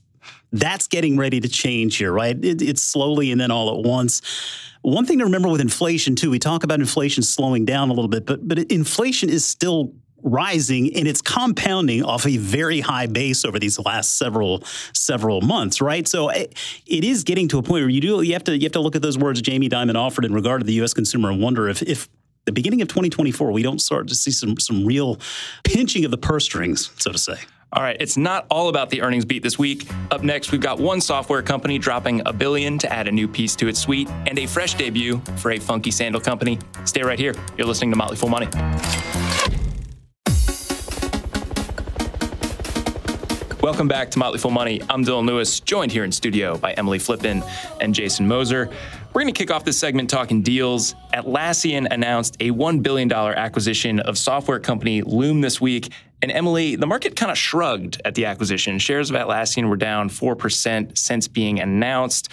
that's 0.53 0.87
getting 0.87 1.17
ready 1.17 1.41
to 1.41 1.49
change 1.49 1.97
here, 1.97 2.13
right? 2.13 2.37
It, 2.43 2.63
it's 2.63 2.83
slowly 2.83 3.31
and 3.33 3.41
then 3.41 3.51
all 3.51 3.77
at 3.77 3.85
once. 3.85 4.23
One 4.83 5.05
thing 5.05 5.19
to 5.19 5.25
remember 5.25 5.49
with 5.49 5.61
inflation 5.61 6.15
too, 6.15 6.31
we 6.31 6.39
talk 6.39 6.65
about 6.65 6.81
inflation 6.81 7.23
slowing 7.23 7.65
down 7.65 7.91
a 7.91 7.93
little 7.93 8.09
bit, 8.09 8.27
but 8.27 8.47
but 8.47 8.59
inflation 8.59 9.29
is 9.29 9.45
still 9.45 9.93
rising 10.23 10.95
and 10.97 11.07
it's 11.07 11.23
compounding 11.23 12.03
off 12.03 12.27
a 12.27 12.37
very 12.37 12.81
high 12.81 13.07
base 13.07 13.45
over 13.45 13.59
these 13.59 13.79
last 13.79 14.19
several 14.19 14.65
several 14.93 15.41
months 15.41 15.81
right 15.81 16.09
so 16.09 16.29
it, 16.29 16.59
it 16.87 17.05
is 17.05 17.23
getting 17.23 17.47
to 17.47 17.59
a 17.59 17.63
point 17.63 17.83
where 17.83 17.89
you 17.89 18.01
do 18.01 18.21
you 18.23 18.33
have 18.33 18.43
to 18.43 18.57
you 18.57 18.65
have 18.65 18.73
to 18.73 18.81
look 18.81 18.97
at 18.97 19.03
those 19.03 19.17
words 19.17 19.41
Jamie 19.41 19.69
Dimon 19.69 19.95
offered 19.95 20.25
in 20.25 20.35
regard 20.35 20.61
to 20.61 20.67
the 20.67 20.73
US 20.83 20.93
consumer 20.93 21.31
and 21.31 21.41
wonder 21.41 21.69
if 21.69 21.83
if 21.83 22.09
the 22.47 22.53
beginning 22.53 22.83
of 22.83 22.89
2024 22.89 23.53
we 23.53 23.63
don't 23.63 23.81
start 23.81 24.09
to 24.09 24.15
see 24.17 24.33
some 24.33 24.59
some 24.59 24.85
real 24.85 25.21
pinching 25.63 26.05
of 26.05 26.11
the 26.11 26.19
purse 26.19 26.45
strings 26.45 26.91
so 26.99 27.13
to 27.13 27.19
say 27.19 27.37
all 27.71 27.83
right, 27.83 27.99
it's 28.01 28.17
not 28.17 28.47
all 28.51 28.71
about 28.71 28.89
the 28.89 29.03
earnings 29.03 29.27
beat 29.27 29.43
this 29.43 29.59
week. 29.59 29.87
Up 30.11 30.23
next, 30.23 30.53
we've 30.53 30.61
got 30.61 30.79
one 30.79 31.03
software 31.03 31.43
company 31.43 31.79
dropping 31.79 32.23
a 32.25 32.33
billion 32.33 32.79
to 32.79 32.91
add 32.91 33.09
a 33.09 33.13
new 33.13 33.29
piece 33.29 33.55
to 33.57 33.69
its 33.69 33.79
suite 33.79 34.09
and 34.27 34.39
a 34.39 34.47
fresh 34.47 34.73
debut 34.73 35.21
for 35.37 35.51
a 35.51 35.59
funky 35.59 35.91
sandal 35.91 36.21
company. 36.21 36.59
Stay 36.87 37.03
right 37.03 37.19
here. 37.19 37.35
You're 37.59 37.67
listening 37.67 37.91
to 37.91 37.97
Motley 37.97 38.17
Fool 38.17 38.31
Money. 38.31 38.49
Welcome 43.61 43.87
back 43.87 44.11
to 44.13 44.19
Motley 44.19 44.39
Fool 44.39 44.51
Money. 44.51 44.81
I'm 44.89 45.05
Dylan 45.05 45.27
Lewis, 45.27 45.61
joined 45.61 45.93
here 45.93 46.05
in 46.05 46.11
studio 46.11 46.57
by 46.57 46.73
Emily 46.73 46.99
Flippen 46.99 47.47
and 47.83 47.95
Jason 47.95 48.27
Moser. 48.27 48.71
We're 49.13 49.21
going 49.21 49.35
to 49.35 49.39
kick 49.39 49.51
off 49.51 49.65
this 49.65 49.79
segment 49.79 50.09
talking 50.09 50.41
deals. 50.41 50.95
Atlassian 51.13 51.87
announced 51.91 52.37
a 52.41 52.51
$1 52.51 52.83
billion 52.83 53.13
acquisition 53.13 54.01
of 54.01 54.17
software 54.17 54.59
company 54.59 55.03
Loom 55.03 55.43
this 55.43 55.61
week. 55.61 55.93
And 56.21 56.33
Emily, 56.33 56.77
the 56.77 56.87
market 56.87 57.15
kind 57.17 57.31
of 57.31 57.39
shrugged 57.39 58.01
at 58.05 58.15
the 58.15 58.27
acquisition. 58.27 58.79
Shares 58.79 59.11
of 59.11 59.17
Atlassian 59.17 59.69
were 59.69 59.77
down 59.77 60.09
4% 60.09 60.99
since 60.99 61.29
being 61.29 61.61
announced. 61.61 62.29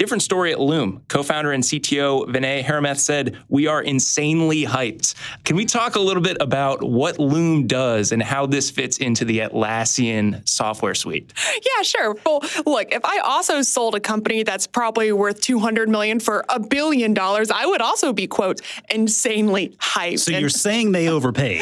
Different 0.00 0.22
story 0.22 0.50
at 0.50 0.58
Loom. 0.58 1.02
Co 1.08 1.22
founder 1.22 1.52
and 1.52 1.62
CTO 1.62 2.26
Vinay 2.26 2.64
Hiremath 2.64 2.96
said, 3.00 3.36
We 3.48 3.66
are 3.66 3.82
insanely 3.82 4.64
hyped. 4.64 5.14
Can 5.44 5.56
we 5.56 5.66
talk 5.66 5.94
a 5.94 6.00
little 6.00 6.22
bit 6.22 6.38
about 6.40 6.82
what 6.82 7.18
Loom 7.18 7.66
does 7.66 8.10
and 8.10 8.22
how 8.22 8.46
this 8.46 8.70
fits 8.70 8.96
into 8.96 9.26
the 9.26 9.40
Atlassian 9.40 10.48
software 10.48 10.94
suite? 10.94 11.34
Yeah, 11.54 11.82
sure. 11.82 12.16
Well, 12.24 12.40
look, 12.64 12.92
if 12.92 13.04
I 13.04 13.18
also 13.18 13.60
sold 13.60 13.94
a 13.94 14.00
company 14.00 14.42
that's 14.42 14.66
probably 14.66 15.12
worth 15.12 15.42
200 15.42 15.90
million 15.90 16.18
for 16.18 16.46
a 16.48 16.58
billion 16.58 17.12
dollars, 17.12 17.50
I 17.50 17.66
would 17.66 17.82
also 17.82 18.14
be, 18.14 18.26
quote, 18.26 18.62
insanely 18.88 19.76
hyped. 19.80 20.20
So 20.20 20.30
you're 20.30 20.48
saying 20.48 20.92
they 20.92 21.10
overpaid? 21.10 21.60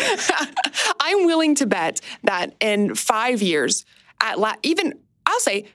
I'm 1.00 1.26
willing 1.26 1.56
to 1.56 1.66
bet 1.68 2.00
that 2.24 2.54
in 2.60 2.94
five 2.94 3.42
years, 3.42 3.84
at 4.20 4.38
la- 4.38 4.56
even 4.62 4.94
I'll 5.26 5.40
say 5.40 5.66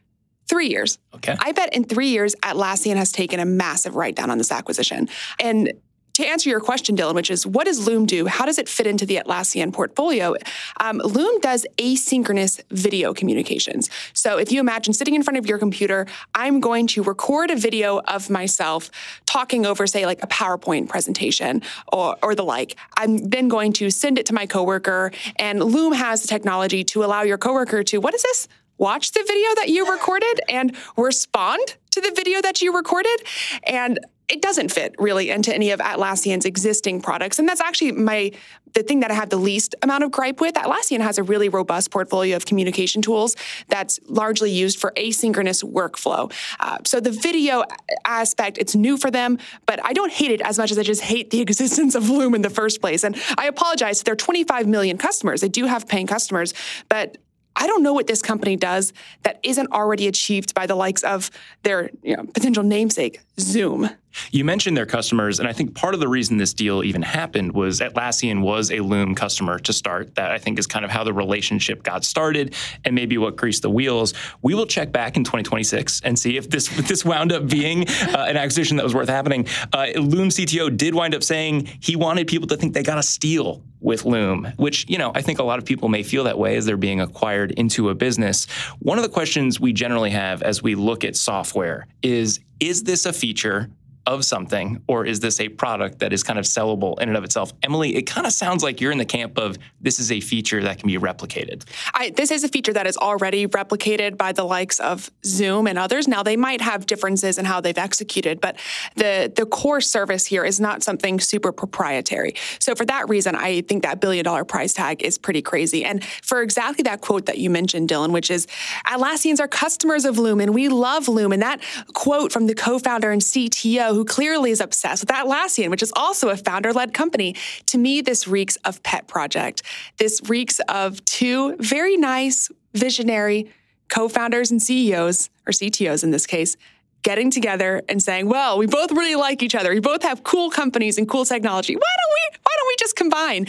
three 0.49 0.67
years. 0.67 0.99
Okay. 1.15 1.35
I 1.39 1.51
bet 1.51 1.73
in 1.75 1.85
three 1.85 2.09
years, 2.09 2.35
Atlassian 2.43 2.95
has 2.97 3.11
taken 3.11 3.39
a 3.39 3.45
massive 3.45 3.95
write 3.95 4.15
down 4.15 4.29
on 4.29 4.37
this 4.37 4.51
acquisition. 4.51 5.07
And 5.39 5.73
to 6.13 6.25
answer 6.25 6.49
your 6.49 6.59
question, 6.59 6.95
Dylan, 6.95 7.15
which 7.15 7.31
is 7.31 7.45
what 7.45 7.65
does 7.65 7.87
Loom 7.87 8.05
do? 8.05 8.27
How 8.27 8.45
does 8.45 8.57
it 8.57 8.69
fit 8.69 8.85
into 8.85 9.05
the 9.05 9.17
Atlassian 9.17 9.73
portfolio? 9.73 10.35
Um, 10.79 10.99
Loom 10.99 11.39
does 11.39 11.65
asynchronous 11.77 12.61
video 12.69 13.13
communications. 13.13 13.89
So 14.13 14.37
if 14.37 14.51
you 14.51 14.59
imagine 14.59 14.93
sitting 14.93 15.15
in 15.15 15.23
front 15.23 15.37
of 15.37 15.47
your 15.47 15.57
computer, 15.57 16.05
I'm 16.35 16.59
going 16.59 16.87
to 16.87 17.03
record 17.03 17.49
a 17.49 17.55
video 17.55 17.99
of 17.99 18.29
myself 18.29 18.91
talking 19.25 19.65
over, 19.65 19.87
say, 19.87 20.05
like 20.05 20.23
a 20.23 20.27
PowerPoint 20.27 20.87
presentation 20.87 21.61
or, 21.91 22.15
or 22.21 22.35
the 22.35 22.43
like. 22.43 22.77
I'm 22.97 23.17
then 23.17 23.47
going 23.47 23.73
to 23.73 23.89
send 23.89 24.19
it 24.19 24.25
to 24.27 24.33
my 24.33 24.45
coworker, 24.45 25.11
and 25.37 25.63
Loom 25.63 25.93
has 25.93 26.21
the 26.21 26.27
technology 26.27 26.83
to 26.85 27.03
allow 27.03 27.23
your 27.23 27.37
coworker 27.37 27.83
to, 27.83 27.97
what 27.97 28.13
is 28.13 28.21
this? 28.21 28.47
Watch 28.77 29.11
the 29.11 29.23
video 29.25 29.55
that 29.55 29.69
you 29.69 29.89
recorded 29.89 30.41
and 30.49 30.75
respond 30.97 31.77
to 31.91 32.01
the 32.01 32.11
video 32.15 32.41
that 32.41 32.61
you 32.61 32.75
recorded. 32.75 33.23
And 33.67 33.99
it 34.33 34.41
doesn't 34.41 34.71
fit 34.71 34.95
really 34.97 35.29
into 35.29 35.53
any 35.53 35.69
of 35.69 35.79
Atlassian's 35.79 36.43
existing 36.43 37.01
products. 37.01 37.37
And 37.37 37.47
that's 37.47 37.61
actually 37.61 37.91
my 37.91 38.31
the 38.73 38.81
thing 38.81 39.01
that 39.01 39.11
I 39.11 39.13
have 39.13 39.29
the 39.29 39.37
least 39.37 39.75
amount 39.83 40.03
of 40.03 40.09
gripe 40.09 40.41
with. 40.41 40.55
Atlassian 40.55 40.99
has 41.01 41.19
a 41.19 41.23
really 41.23 41.49
robust 41.49 41.91
portfolio 41.91 42.35
of 42.35 42.47
communication 42.47 43.03
tools 43.03 43.35
that's 43.67 43.99
largely 44.07 44.49
used 44.49 44.79
for 44.79 44.91
asynchronous 44.97 45.63
workflow. 45.63 46.33
Uh, 46.59 46.79
so 46.83 46.99
the 46.99 47.11
video 47.11 47.63
aspect, 48.05 48.57
it's 48.57 48.75
new 48.75 48.97
for 48.97 49.11
them, 49.11 49.37
but 49.67 49.79
I 49.85 49.93
don't 49.93 50.11
hate 50.11 50.31
it 50.31 50.41
as 50.41 50.57
much 50.57 50.71
as 50.71 50.79
I 50.79 50.83
just 50.83 51.03
hate 51.03 51.29
the 51.29 51.39
existence 51.47 51.93
of 51.93 52.09
Loom 52.09 52.33
in 52.33 52.41
the 52.41 52.49
first 52.49 52.81
place. 52.81 53.03
And 53.03 53.15
I 53.37 53.45
apologize. 53.45 54.01
They're 54.01 54.15
25 54.15 54.65
million 54.65 54.97
customers. 54.97 55.41
They 55.41 55.49
do 55.49 55.67
have 55.67 55.87
paying 55.87 56.07
customers, 56.07 56.55
but 56.89 57.19
I 57.55 57.67
don't 57.67 57.83
know 57.83 57.93
what 57.93 58.07
this 58.07 58.23
company 58.23 58.55
does 58.55 58.93
that 59.21 59.39
isn't 59.43 59.71
already 59.71 60.07
achieved 60.07 60.55
by 60.55 60.65
the 60.65 60.73
likes 60.73 61.03
of 61.03 61.29
their 61.61 61.91
you 62.01 62.17
know, 62.17 62.23
potential 62.23 62.63
namesake, 62.63 63.19
Zoom. 63.39 63.91
You 64.31 64.45
mentioned 64.45 64.77
their 64.77 64.85
customers, 64.85 65.39
and 65.39 65.47
I 65.47 65.53
think 65.53 65.75
part 65.75 65.93
of 65.93 65.99
the 65.99 66.07
reason 66.07 66.37
this 66.37 66.53
deal 66.53 66.83
even 66.83 67.01
happened 67.01 67.53
was 67.53 67.79
Atlassian 67.79 68.41
was 68.41 68.71
a 68.71 68.79
Loom 68.79 69.15
customer 69.15 69.59
to 69.59 69.73
start. 69.73 70.15
That 70.15 70.31
I 70.31 70.37
think 70.37 70.59
is 70.59 70.67
kind 70.67 70.85
of 70.85 70.91
how 70.91 71.03
the 71.03 71.13
relationship 71.13 71.83
got 71.83 72.03
started, 72.03 72.55
and 72.85 72.95
maybe 72.95 73.17
what 73.17 73.35
greased 73.35 73.61
the 73.61 73.69
wheels. 73.69 74.13
We 74.41 74.53
will 74.55 74.65
check 74.65 74.91
back 74.91 75.17
in 75.17 75.23
2026 75.23 76.01
and 76.03 76.17
see 76.17 76.37
if 76.37 76.49
this 76.49 76.67
this 76.87 77.03
wound 77.05 77.31
up 77.31 77.47
being 77.47 77.87
uh, 77.87 78.25
an 78.27 78.37
acquisition 78.37 78.77
that 78.77 78.83
was 78.83 78.95
worth 78.95 79.09
happening. 79.09 79.47
Uh, 79.71 79.87
Loom 79.95 80.29
CTO 80.29 80.75
did 80.75 80.93
wind 80.93 81.15
up 81.15 81.23
saying 81.23 81.69
he 81.79 81.95
wanted 81.95 82.27
people 82.27 82.47
to 82.47 82.57
think 82.57 82.73
they 82.73 82.83
got 82.83 82.97
a 82.97 83.03
steal 83.03 83.63
with 83.79 84.05
Loom, 84.05 84.51
which 84.57 84.89
you 84.89 84.97
know 84.97 85.11
I 85.13 85.21
think 85.21 85.39
a 85.39 85.43
lot 85.43 85.59
of 85.59 85.65
people 85.65 85.89
may 85.89 86.03
feel 86.03 86.23
that 86.23 86.37
way 86.37 86.55
as 86.55 86.65
they're 86.65 86.77
being 86.77 87.01
acquired 87.01 87.51
into 87.51 87.89
a 87.89 87.95
business. 87.95 88.45
One 88.79 88.97
of 88.97 89.03
the 89.03 89.09
questions 89.09 89.59
we 89.59 89.73
generally 89.73 90.11
have 90.11 90.41
as 90.41 90.63
we 90.63 90.75
look 90.75 91.03
at 91.03 91.15
software 91.15 91.87
is: 92.01 92.39
Is 92.59 92.83
this 92.83 93.05
a 93.05 93.13
feature 93.13 93.69
of 94.05 94.25
something, 94.25 94.81
or 94.87 95.05
is 95.05 95.21
this 95.21 95.39
a 95.39 95.47
product 95.47 95.99
that 95.99 96.11
is 96.11 96.23
kind 96.23 96.37
of 96.37 96.45
sellable 96.45 96.99
in 96.99 97.07
and 97.07 97.17
of 97.17 97.23
itself? 97.23 97.53
Emily, 97.63 97.95
it 97.95 98.03
kind 98.03 98.27
of 98.27 98.33
sounds 98.33 98.61
like 98.61 98.81
you're 98.81 98.91
in 98.91 98.97
the 98.97 99.05
camp 99.05 99.37
of 99.37 99.57
this 99.79 99.99
is 99.99 100.11
a 100.11 100.19
feature 100.19 100.61
that 100.63 100.77
can 100.77 100.87
be 100.87 100.97
replicated. 100.97 101.63
I, 101.93 102.09
this 102.09 102.29
is 102.29 102.43
a 102.43 102.49
feature 102.49 102.73
that 102.73 102.85
is 102.85 102.97
already 102.97 103.47
replicated 103.47 104.17
by 104.17 104.33
the 104.33 104.43
likes 104.43 104.79
of 104.79 105.09
Zoom 105.25 105.67
and 105.67 105.79
others. 105.79 106.07
Now 106.07 106.21
they 106.21 106.35
might 106.35 106.59
have 106.59 106.85
differences 106.85 107.37
in 107.37 107.45
how 107.45 107.61
they've 107.61 107.77
executed, 107.77 108.41
but 108.41 108.57
the 108.95 109.31
the 109.33 109.45
core 109.45 109.81
service 109.81 110.25
here 110.25 110.43
is 110.43 110.59
not 110.59 110.83
something 110.83 111.19
super 111.19 111.51
proprietary. 111.51 112.35
So 112.59 112.75
for 112.75 112.85
that 112.85 113.07
reason, 113.07 113.35
I 113.35 113.61
think 113.61 113.83
that 113.83 114.01
billion 114.01 114.25
dollar 114.25 114.43
price 114.43 114.73
tag 114.73 115.01
is 115.01 115.17
pretty 115.17 115.41
crazy. 115.41 115.85
And 115.85 116.03
for 116.03 116.41
exactly 116.41 116.83
that 116.83 116.99
quote 117.01 117.25
that 117.27 117.37
you 117.37 117.49
mentioned, 117.49 117.89
Dylan, 117.89 118.11
which 118.11 118.29
is 118.29 118.47
Atlassians 118.85 119.39
are 119.39 119.47
customers 119.47 120.03
of 120.03 120.17
Loom 120.17 120.41
and 120.41 120.53
we 120.53 120.67
love 120.67 121.07
Loom, 121.07 121.31
and 121.31 121.41
that 121.41 121.61
quote 121.93 122.33
from 122.33 122.47
the 122.47 122.55
co-founder 122.55 123.09
and 123.09 123.21
CTO 123.21 123.92
who 123.93 124.05
clearly 124.05 124.51
is 124.51 124.61
obsessed 124.61 125.03
with 125.03 125.09
Atlassian, 125.09 125.69
which 125.69 125.83
is 125.83 125.91
also 125.95 126.29
a 126.29 126.37
founder 126.37 126.73
led 126.73 126.93
company. 126.93 127.35
To 127.67 127.77
me, 127.77 128.01
this 128.01 128.27
reeks 128.27 128.55
of 128.57 128.81
pet 128.83 129.07
project. 129.07 129.61
This 129.97 130.21
reeks 130.27 130.59
of 130.67 131.03
two 131.05 131.55
very 131.57 131.97
nice, 131.97 132.49
visionary 132.73 133.51
co 133.89 134.09
founders 134.09 134.51
and 134.51 134.61
CEOs, 134.61 135.29
or 135.47 135.51
CTOs 135.51 136.03
in 136.03 136.11
this 136.11 136.25
case, 136.25 136.55
getting 137.03 137.29
together 137.29 137.83
and 137.89 138.01
saying, 138.01 138.27
well, 138.27 138.57
we 138.57 138.65
both 138.65 138.91
really 138.91 139.15
like 139.15 139.43
each 139.43 139.55
other. 139.55 139.69
We 139.71 139.79
both 139.79 140.03
have 140.03 140.23
cool 140.23 140.49
companies 140.49 140.97
and 140.97 141.07
cool 141.07 141.25
technology. 141.25 141.75
Why 141.75 141.81
don't 141.81 142.13
we, 142.13 142.39
why 142.43 142.51
don't 142.57 142.67
we 142.67 142.75
just 142.79 142.95
combine? 142.95 143.47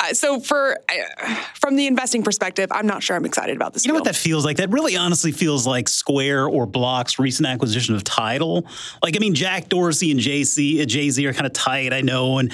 Uh, 0.00 0.14
so 0.14 0.38
for 0.38 0.78
uh, 0.88 1.34
from 1.54 1.76
the 1.76 1.86
investing 1.86 2.22
perspective, 2.22 2.70
I'm 2.70 2.86
not 2.86 3.02
sure 3.02 3.16
I'm 3.16 3.24
excited 3.24 3.56
about 3.56 3.72
this. 3.72 3.84
You 3.84 3.88
know 3.88 3.94
deal. 3.94 4.02
what 4.02 4.12
that 4.12 4.16
feels 4.16 4.44
like? 4.44 4.58
That 4.58 4.70
really 4.70 4.96
honestly 4.96 5.32
feels 5.32 5.66
like 5.66 5.88
Square 5.88 6.48
or 6.48 6.66
Block's 6.66 7.18
recent 7.18 7.48
acquisition 7.48 7.94
of 7.94 8.04
Tidal. 8.04 8.66
Like, 9.02 9.16
I 9.16 9.18
mean, 9.18 9.34
Jack 9.34 9.68
Dorsey 9.68 10.10
and 10.10 10.20
JC, 10.20 10.82
uh, 10.82 10.84
Jay 10.84 11.10
Z 11.10 11.26
are 11.26 11.32
kind 11.32 11.46
of 11.46 11.52
tight, 11.52 11.92
I 11.92 12.00
know, 12.00 12.38
and. 12.38 12.52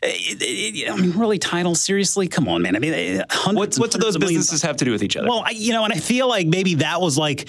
It, 0.00 0.38
it, 0.40 0.88
I 0.92 0.94
mean, 0.94 1.10
really, 1.18 1.40
Tidal? 1.40 1.74
Seriously, 1.74 2.28
come 2.28 2.46
on, 2.46 2.62
man. 2.62 2.76
I 2.76 2.78
mean, 2.78 3.24
what, 3.46 3.74
what 3.74 3.90
do 3.90 3.98
those 3.98 4.16
businesses 4.16 4.62
have 4.62 4.76
to 4.76 4.84
do 4.84 4.92
with 4.92 5.02
each 5.02 5.16
other? 5.16 5.26
Well, 5.26 5.42
I, 5.44 5.50
you 5.50 5.72
know, 5.72 5.82
and 5.82 5.92
I 5.92 5.96
feel 5.96 6.28
like 6.28 6.46
maybe 6.46 6.74
that 6.76 7.00
was 7.00 7.18
like 7.18 7.48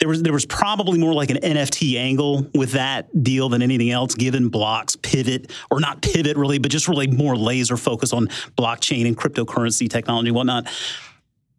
there 0.00 0.08
was 0.08 0.22
there 0.22 0.32
was 0.32 0.46
probably 0.46 0.98
more 0.98 1.12
like 1.12 1.30
an 1.30 1.36
NFT 1.36 1.96
angle 1.96 2.46
with 2.54 2.72
that 2.72 3.22
deal 3.22 3.48
than 3.50 3.62
anything 3.62 3.90
else, 3.90 4.14
given 4.14 4.48
blocks 4.48 4.96
pivot 4.96 5.52
or 5.70 5.78
not 5.78 6.02
pivot 6.02 6.36
really, 6.36 6.58
but 6.58 6.70
just 6.70 6.88
really 6.88 7.06
more 7.06 7.36
laser 7.36 7.76
focus 7.76 8.12
on 8.12 8.26
blockchain 8.58 9.06
and 9.06 9.16
cryptocurrency 9.16 9.88
technology 9.88 10.28
and 10.28 10.36
whatnot. 10.36 10.66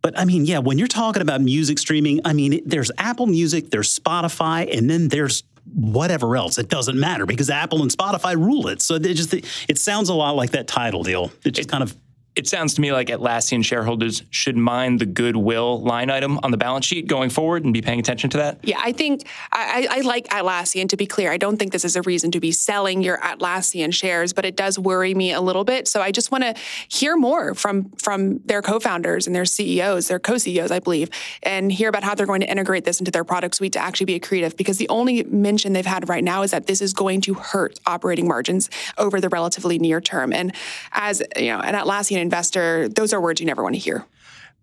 But 0.02 0.18
I 0.18 0.26
mean, 0.26 0.46
yeah, 0.46 0.58
when 0.58 0.80
you're 0.80 0.88
talking 0.88 1.22
about 1.22 1.42
music 1.42 1.78
streaming, 1.78 2.20
I 2.26 2.34
mean, 2.34 2.62
there's 2.66 2.92
Apple 2.98 3.28
Music, 3.28 3.70
there's 3.70 3.98
Spotify, 3.98 4.76
and 4.76 4.90
then 4.90 5.08
there's 5.10 5.44
whatever 5.76 6.36
else. 6.36 6.58
It 6.58 6.70
doesn't 6.70 7.00
matter 7.00 7.28
because 7.28 7.52
Apple 7.52 7.84
and 7.84 7.92
Spotify 7.92 8.36
rule 8.36 8.68
it. 8.68 8.82
So 8.82 8.96
it 8.96 9.14
just 9.14 9.34
it 9.34 9.78
sounds 9.78 10.10
a 10.10 10.16
lot 10.16 10.36
like 10.36 10.52
that 10.52 10.68
Tidal 10.68 11.04
deal. 11.04 11.32
It 11.46 11.52
just 11.52 11.70
kind 11.70 11.84
of 11.84 11.96
it 12.36 12.48
sounds 12.48 12.74
to 12.76 12.82
me 12.82 12.94
like 12.94 13.08
Atlassian 13.08 13.64
shareholders 13.64 14.24
should 14.30 14.56
mind 14.56 15.00
the 15.00 15.06
goodwill 15.06 15.82
line 15.82 16.10
item 16.10 16.40
on 16.44 16.52
the 16.52 16.58
balance 16.58 16.86
sheet 16.86 17.08
going 17.08 17.30
forward 17.30 17.66
and 17.66 17.74
be 17.74 17.82
paying 17.82 18.00
attention 18.00 18.30
to 18.30 18.38
that. 18.38 18.60
Yeah, 18.64 18.80
I 18.82 18.94
think 18.94 19.28
I, 19.52 19.88
I, 19.90 20.02
like 20.02 20.28
Atlassian. 20.30 20.88
To 20.90 20.98
be 20.98 21.06
clear, 21.06 21.32
I 21.32 21.38
don't 21.38 21.58
think 21.58 21.74
this 21.74 21.84
is 21.84 21.96
a 21.98 22.02
reason 22.04 22.32
to 22.32 22.40
be 22.40 22.52
selling 22.52 23.02
your 23.02 23.18
Atlassian 23.18 23.94
shares, 23.94 24.32
but 24.32 24.46
it 24.46 24.56
does 24.56 24.80
worry 24.80 25.14
me 25.14 25.34
a 25.34 25.42
little 25.42 25.66
bit. 25.66 25.88
So 25.88 26.02
I 26.02 26.12
just 26.12 26.32
want 26.32 26.44
to 26.44 26.56
hear 26.88 27.18
more 27.18 27.54
from 27.54 27.92
from 27.98 28.40
their 28.46 28.62
co-founders 28.62 29.28
and 29.28 29.36
their 29.36 29.46
CEOs, 29.46 30.08
their 30.08 30.20
co-CEOs, 30.20 30.72
I 30.72 30.80
believe, 30.80 31.10
and 31.44 31.72
hear 31.72 31.90
about 31.90 32.04
how 32.04 32.16
they're 32.16 32.26
going 32.26 32.42
to 32.42 32.50
integrate 32.50 32.86
this 32.86 33.00
into 33.00 33.12
their 33.12 33.26
product 33.26 33.56
suite 33.56 33.74
to 33.74 33.80
actually 33.80 34.06
be 34.06 34.20
accretive. 34.20 34.56
Because 34.56 34.78
the 34.78 34.88
only 34.88 35.24
mention 35.24 35.74
they've 35.74 35.86
had 35.86 36.08
right 36.08 36.24
now 36.24 36.44
is 36.44 36.52
that 36.52 36.68
this 36.68 36.82
is 36.82 36.94
going 36.94 37.20
to 37.22 37.34
hurt 37.34 37.78
operating 37.86 38.28
margins 38.28 38.70
over 38.98 39.20
the 39.20 39.30
relatively 39.30 39.78
near 39.80 40.00
term. 40.00 40.32
And 40.32 40.56
as 40.94 41.22
you 41.36 41.48
know, 41.48 41.60
an 41.60 41.76
Atlassian 41.76 42.21
investor, 42.22 42.88
those 42.88 43.14
are 43.14 43.22
words 43.22 43.40
you 43.42 43.46
never 43.46 43.64
want 43.64 43.76
to 43.76 43.80
hear. 43.80 44.06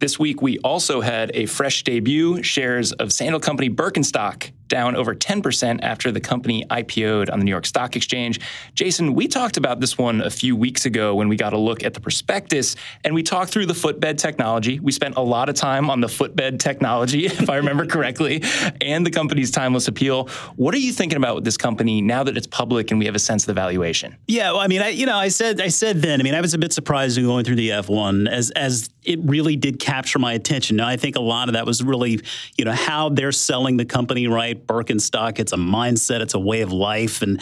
This 0.01 0.17
week, 0.17 0.41
we 0.41 0.59
also 0.59 1.01
had 1.01 1.33
a 1.35 1.47
fresh 1.47 1.83
debut. 1.83 2.41
Shares 2.45 2.93
of 2.93 3.13
sandal 3.13 3.41
company 3.41 3.69
Birkenstock 3.69 4.53
down 4.69 4.95
over 4.95 5.15
10% 5.15 5.81
after 5.83 6.13
the 6.13 6.21
company 6.21 6.65
IPO'd 6.71 7.31
on 7.31 7.39
the 7.39 7.45
New 7.45 7.51
York 7.51 7.67
Stock 7.67 7.97
Exchange. 7.97 8.39
Jason, 8.75 9.15
we 9.15 9.27
talked 9.27 9.57
about 9.57 9.81
this 9.81 9.99
one 9.99 10.21
a 10.21 10.31
few 10.31 10.55
weeks 10.55 10.87
ago 10.87 11.15
when 11.15 11.29
we 11.29 11.37
got 11.37 11.53
a 11.53 11.59
look 11.59 11.83
at 11.83 11.95
the 11.95 12.01
prospectus 12.01 12.77
and 13.03 13.15
we 13.15 13.23
talked 13.23 13.51
through 13.51 13.67
the 13.67 13.75
footbed 13.75 14.19
technology. 14.19 14.79
We 14.79 14.93
spent 14.93 15.17
a 15.17 15.21
lot 15.21 15.49
of 15.49 15.55
time 15.55 15.91
on 15.91 16.01
the 16.01 16.09
footbed 16.09 16.61
technology, 16.61 17.27
if 17.27 17.51
I 17.51 17.57
remember 17.57 17.87
correctly, 17.87 18.43
and 18.81 19.05
the 19.05 19.11
company's 19.11 19.51
timeless 19.51 19.89
appeal. 19.89 20.29
What 20.57 20.75
are 20.75 20.79
you 20.79 20.93
thinking 20.93 21.17
about 21.17 21.35
with 21.35 21.45
this 21.45 21.57
company 21.57 22.01
now 22.03 22.23
that 22.25 22.37
it's 22.37 22.47
public 22.47 22.91
and 22.91 23.01
we 23.01 23.07
have 23.07 23.15
a 23.15 23.21
sense 23.21 23.43
of 23.45 23.47
the 23.49 23.55
valuation? 23.55 24.17
Yeah, 24.27 24.53
well, 24.53 24.61
I 24.61 24.69
mean, 24.69 24.83
I, 24.83 24.89
you 24.91 25.07
know, 25.07 25.17
I 25.17 25.29
said, 25.29 25.61
I 25.61 25.69
said 25.69 26.03
then. 26.03 26.21
I 26.21 26.23
mean, 26.23 26.35
I 26.35 26.41
was 26.41 26.55
a 26.55 26.59
bit 26.59 26.73
surprised 26.73 27.19
in 27.19 27.25
going 27.25 27.45
through 27.45 27.57
the 27.57 27.71
F1 27.71 28.29
as 28.29 28.51
as 28.51 28.91
it 29.09 29.19
really 29.23 29.57
did 29.57 29.81
capture 29.89 30.19
my 30.19 30.35
attention. 30.35 30.77
Now, 30.77 30.87
I 30.87 30.99
think 30.99 31.17
a 31.17 31.21
lot 31.21 31.49
of 31.49 31.55
that 31.55 31.65
was 31.65 31.83
really, 31.83 32.21
you 32.59 32.65
know, 32.67 32.73
how 32.73 33.09
they're 33.09 33.33
selling 33.33 33.79
the 33.79 33.87
company 33.87 34.29
right 34.29 34.67
Birkenstock. 34.67 35.39
It's 35.39 35.53
a 35.53 35.57
mindset, 35.57 36.21
it's 36.21 36.35
a 36.35 36.39
way 36.39 36.61
of 36.61 36.73
life. 36.73 37.23
And 37.23 37.41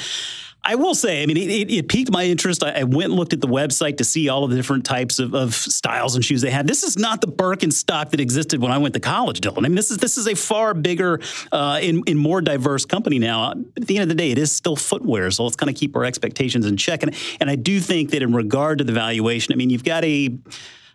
I 0.62 0.76
will 0.76 0.94
say, 0.94 1.22
I 1.22 1.26
mean, 1.26 1.36
it, 1.36 1.70
it, 1.70 1.88
piqued 1.88 2.10
my 2.10 2.24
interest. 2.24 2.62
I, 2.62 2.70
I, 2.80 2.82
went 2.84 3.06
and 3.06 3.14
looked 3.14 3.32
at 3.32 3.40
the 3.40 3.48
website 3.48 3.98
to 3.98 4.04
see 4.04 4.28
all 4.28 4.44
of 4.44 4.50
the 4.50 4.56
different 4.56 4.84
types 4.84 5.20
of, 5.20 5.32
of, 5.32 5.54
styles 5.54 6.16
and 6.16 6.24
shoes 6.24 6.40
they 6.42 6.50
had. 6.50 6.66
This 6.66 6.82
is 6.82 6.96
not 6.96 7.20
the 7.20 7.28
Birkenstock 7.28 8.10
that 8.10 8.18
existed 8.18 8.60
when 8.60 8.72
I 8.72 8.78
went 8.78 8.94
to 8.94 9.00
college, 9.00 9.40
Dylan. 9.40 9.58
I 9.58 9.62
mean, 9.62 9.74
this 9.74 9.92
is 9.92 9.98
this 9.98 10.18
is 10.18 10.26
a 10.26 10.34
far 10.34 10.74
bigger 10.74 11.20
uh, 11.52 11.78
and, 11.80 12.02
and 12.08 12.18
more 12.18 12.40
diverse 12.40 12.84
company 12.84 13.20
now. 13.20 13.52
At 13.52 13.86
the 13.86 13.96
end 13.96 14.02
of 14.02 14.08
the 14.08 14.20
day, 14.20 14.32
it 14.32 14.38
is 14.38 14.50
still 14.50 14.74
footwear, 14.74 15.30
so 15.30 15.44
let's 15.44 15.56
kind 15.56 15.70
of 15.70 15.76
keep 15.76 15.94
our 15.94 16.04
expectations 16.04 16.66
in 16.66 16.76
check. 16.76 17.04
And, 17.04 17.14
and 17.40 17.48
I 17.48 17.54
do 17.54 17.78
think 17.78 18.10
that 18.10 18.22
in 18.22 18.34
regard 18.34 18.78
to 18.78 18.84
the 18.84 18.92
valuation, 18.92 19.52
I 19.52 19.56
mean, 19.56 19.70
you've 19.70 19.84
got 19.84 20.04
a 20.04 20.36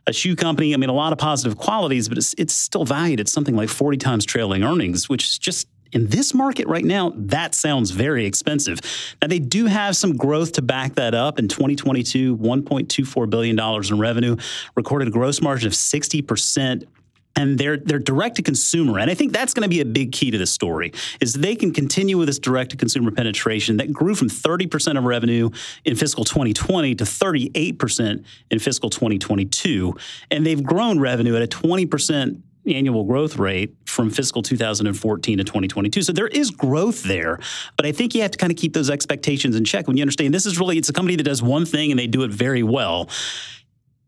a 0.08 0.14
shoe 0.14 0.36
company. 0.36 0.74
I 0.74 0.78
mean, 0.78 0.90
a 0.90 0.94
lot 0.94 1.14
of 1.14 1.20
positive 1.20 1.58
qualities, 1.58 2.10
but 2.10 2.18
it's, 2.18 2.34
it's 2.38 2.54
still 2.54 2.86
valued 2.86 3.20
at 3.20 3.28
something 3.28 3.56
like 3.56 3.70
40 3.70 3.98
times 3.98 4.26
trailing 4.26 4.64
earnings, 4.64 5.10
which 5.10 5.24
is 5.24 5.38
just 5.38 5.68
in 5.92 6.08
this 6.08 6.34
market 6.34 6.68
right 6.68 6.86
now, 6.86 7.12
that 7.16 7.54
sounds 7.54 7.92
very 7.92 8.26
expensive. 8.26 8.80
Now, 9.22 9.28
they 9.28 9.40
do 9.40 9.66
have 9.66 9.96
some 9.96 10.16
growth 10.16 10.54
to 10.54 10.62
back 10.62 10.96
that 10.96 11.14
up. 11.14 11.38
In 11.38 11.48
2022, 11.48 12.38
$1.24 12.38 13.30
billion 13.30 13.60
in 13.60 14.00
revenue, 14.00 14.38
recorded 14.76 15.10
a 15.10 15.12
gross 15.12 15.42
margin 15.42 15.68
of 15.68 15.74
60%. 15.74 16.88
And 17.36 17.58
they're 17.58 17.78
they're 17.78 18.00
direct 18.00 18.36
to 18.38 18.42
consumer. 18.42 19.00
And 19.00 19.10
i 19.10 19.14
think 19.14 19.34
that's 19.34 19.54
going 19.54 19.64
to 19.64 19.70
be 19.70 19.82
a 19.82 19.86
big 19.86 20.12
key 20.12 20.32
to 20.32 20.38
this 20.38 20.52
story 20.52 20.94
is 21.20 21.34
they 21.34 21.56
can 21.56 21.74
continue 21.74 22.18
with 22.18 22.28
this 22.28 22.40
direct 22.40 22.72
to 22.72 22.78
consumer 22.78 23.12
penetration 23.12 23.78
that 23.78 23.92
grew 23.92 24.16
from 24.16 24.30
30% 24.30 24.98
of 24.98 25.04
revenue 25.04 25.50
in 25.86 25.96
fiscal 25.96 26.24
2020 26.24 26.96
to 26.96 27.04
38% 27.04 28.24
in 28.50 28.60
fiscal 28.60 28.90
2022 28.90 29.96
and 30.30 30.46
they've 30.46 30.64
grown 30.64 31.00
revenue 31.00 31.36
at 31.36 31.42
a 31.42 31.48
20% 31.48 32.42
annual 32.68 33.04
growth 33.04 33.38
rate 33.38 33.76
from 33.86 34.10
fiscal 34.10 34.42
2014 34.42 35.38
to 35.38 35.44
2022. 35.44 36.04
So 36.04 36.14
there 36.14 36.28
is 36.28 36.52
growth 36.52 37.04
there, 37.04 37.40
but 37.76 37.86
I 37.86 37.92
think 37.92 38.14
you 38.14 38.22
have 38.22 38.32
to 38.32 38.38
kind 38.38 38.52
of 38.52 38.58
keep 38.58 38.74
those 38.74 38.90
expectations 38.90 39.56
in 39.56 39.66
check. 39.66 39.88
When 39.88 39.98
you 39.98 40.04
understand 40.04 40.34
this 40.34 40.46
is 40.46 40.60
really 40.60 40.78
it's 40.78 40.90
a 40.90 40.94
company 40.94 41.16
that 41.16 41.24
does 41.24 41.42
one 41.42 41.66
thing 41.66 41.92
and 41.92 42.00
they 42.00 42.08
do 42.08 42.24
it 42.24 42.32
very 42.32 42.64
well 42.64 43.10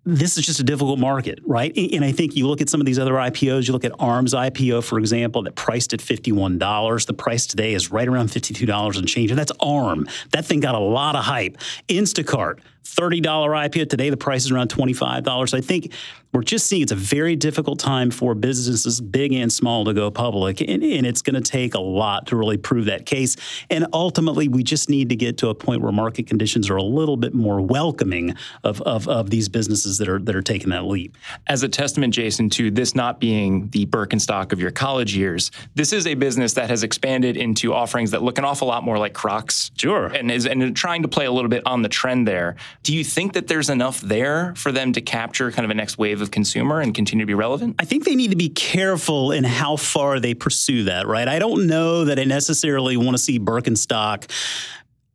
this 0.06 0.38
is 0.38 0.46
just 0.46 0.60
a 0.60 0.64
difficult 0.64 1.00
market, 1.00 1.40
right? 1.46 1.76
And 1.78 2.04
I 2.04 2.12
think 2.12 2.36
you 2.36 2.48
look 2.48 2.62
at 2.62 2.70
some 2.70 2.82
of 2.82 2.86
these 2.86 3.00
other 3.00 3.14
IPOs, 3.14 3.68
you 3.68 3.74
look 3.74 3.86
at 3.86 3.94
ARM's 4.00 4.34
IPO, 4.34 4.84
for 4.84 5.00
example, 5.00 5.44
that 5.44 5.56
priced 5.56 5.94
at 5.94 6.00
$51. 6.02 7.06
The 7.06 7.14
price 7.14 7.48
today 7.48 7.74
is 7.74 7.92
right 7.92 8.08
around 8.08 8.30
$52 8.30 8.98
and 8.98 9.08
change. 9.08 9.32
And 9.32 9.40
that's 9.40 9.52
ARM. 9.62 10.08
That 10.32 10.46
thing 10.46 10.60
got 10.60 10.76
a 10.76 10.80
lot 10.80 11.16
of 11.16 11.24
hype. 11.24 11.58
Instacart, 11.88 12.60
$30 12.84 13.22
IPO. 13.22 13.90
Today, 13.90 14.10
the 14.10 14.18
price 14.18 14.46
is 14.46 14.52
around 14.52 14.70
$25. 14.70 15.54
I 15.54 15.62
think 15.62 15.94
we're 16.34 16.42
just 16.42 16.66
seeing 16.66 16.82
it's 16.82 16.92
a 16.92 16.96
very 16.96 17.36
difficult 17.36 17.80
time 17.80 18.10
for 18.12 18.34
businesses, 18.34 19.00
big 19.00 19.34
and 19.34 19.54
small, 19.54 19.86
to 19.86 19.94
go 19.94 20.10
public. 20.10 20.62
And, 20.62 20.84
and 20.84 21.06
it's 21.06 21.22
going 21.22 21.42
to 21.42 21.42
take 21.42 21.76
a 21.76 21.80
lot 21.80 22.28
to 22.28 22.36
really 22.36 22.58
prove 22.58 22.86
that 22.86 23.06
case. 23.06 23.38
And 23.70 23.86
ultimately, 23.94 24.48
we 24.48 24.64
just 24.64 24.90
need 24.90 25.10
to 25.10 25.16
get 25.16 25.38
to 25.40 25.50
a 25.50 25.56
point 25.56 25.82
where 25.82 25.92
market 25.92 26.28
conditions 26.28 26.70
are 26.70 26.76
a 26.76 26.84
little 26.84 27.18
bit 27.18 27.34
more 27.34 27.62
welcoming 27.62 28.36
of, 28.64 28.82
of, 28.82 29.08
of 29.08 29.30
these 29.30 29.48
businesses 29.94 29.98
that 29.98 30.10
are, 30.10 30.24
that 30.26 30.36
are 30.36 30.42
taking 30.42 30.70
that 30.70 30.86
leap. 30.86 31.18
As 31.48 31.64
a 31.64 31.70
testament, 31.70 32.14
Jason, 32.14 32.50
to 32.52 32.72
this 32.72 32.96
not 32.96 33.20
being 33.20 33.70
the 33.70 33.86
Birkenstock 33.86 34.52
of 34.52 34.60
your 34.60 34.72
college 34.72 35.16
years, 35.16 35.52
this 35.76 35.94
is 35.94 36.08
a 36.08 36.16
business 36.16 36.54
that 36.54 36.70
has 36.70 36.84
expanded 36.84 37.38
into 37.38 37.74
offerings 37.74 38.12
that 38.12 38.22
look 38.24 38.38
an 38.38 38.46
awful 38.46 38.68
lot 38.68 38.84
more 38.84 38.98
like 38.98 39.14
Crocs. 39.14 39.72
Sure. 39.78 40.08
And 40.08 40.32
is 40.32 40.46
and 40.46 40.76
trying 40.76 41.02
to 41.04 41.08
play 41.08 41.26
a 41.26 41.32
little 41.32 41.50
bit 41.50 41.64
on 41.66 41.82
the 41.82 41.90
trend 41.90 42.28
there. 42.28 42.56
Do 42.84 42.94
you 42.94 43.04
think 43.04 43.34
that 43.34 43.48
there's 43.48 43.70
enough 43.70 44.02
there 44.02 44.54
for 44.56 44.72
them 44.72 44.94
to 44.94 45.02
capture 45.02 45.52
kind 45.52 45.66
of 45.66 45.72
a 45.72 45.74
next 45.74 45.98
wave 45.98 46.22
of 46.22 46.32
consumer 46.32 46.82
and 46.82 46.94
continue 46.94 47.24
to 47.24 47.28
be 47.28 47.34
relevant? 47.34 47.76
I 47.80 47.86
think 47.86 48.06
they 48.06 48.16
need 48.16 48.32
to 48.32 48.38
be 48.38 48.50
careful 48.50 49.32
in 49.32 49.44
how 49.44 49.78
far 49.78 50.20
they 50.20 50.34
pursue 50.34 50.86
that, 50.86 51.08
right? 51.08 51.28
I 51.28 51.40
don't 51.40 51.68
know 51.68 52.06
that 52.06 52.20
I 52.20 52.24
necessarily 52.24 52.98
want 52.98 53.12
to 53.12 53.18
see 53.18 53.40
Birkenstock 53.40 54.30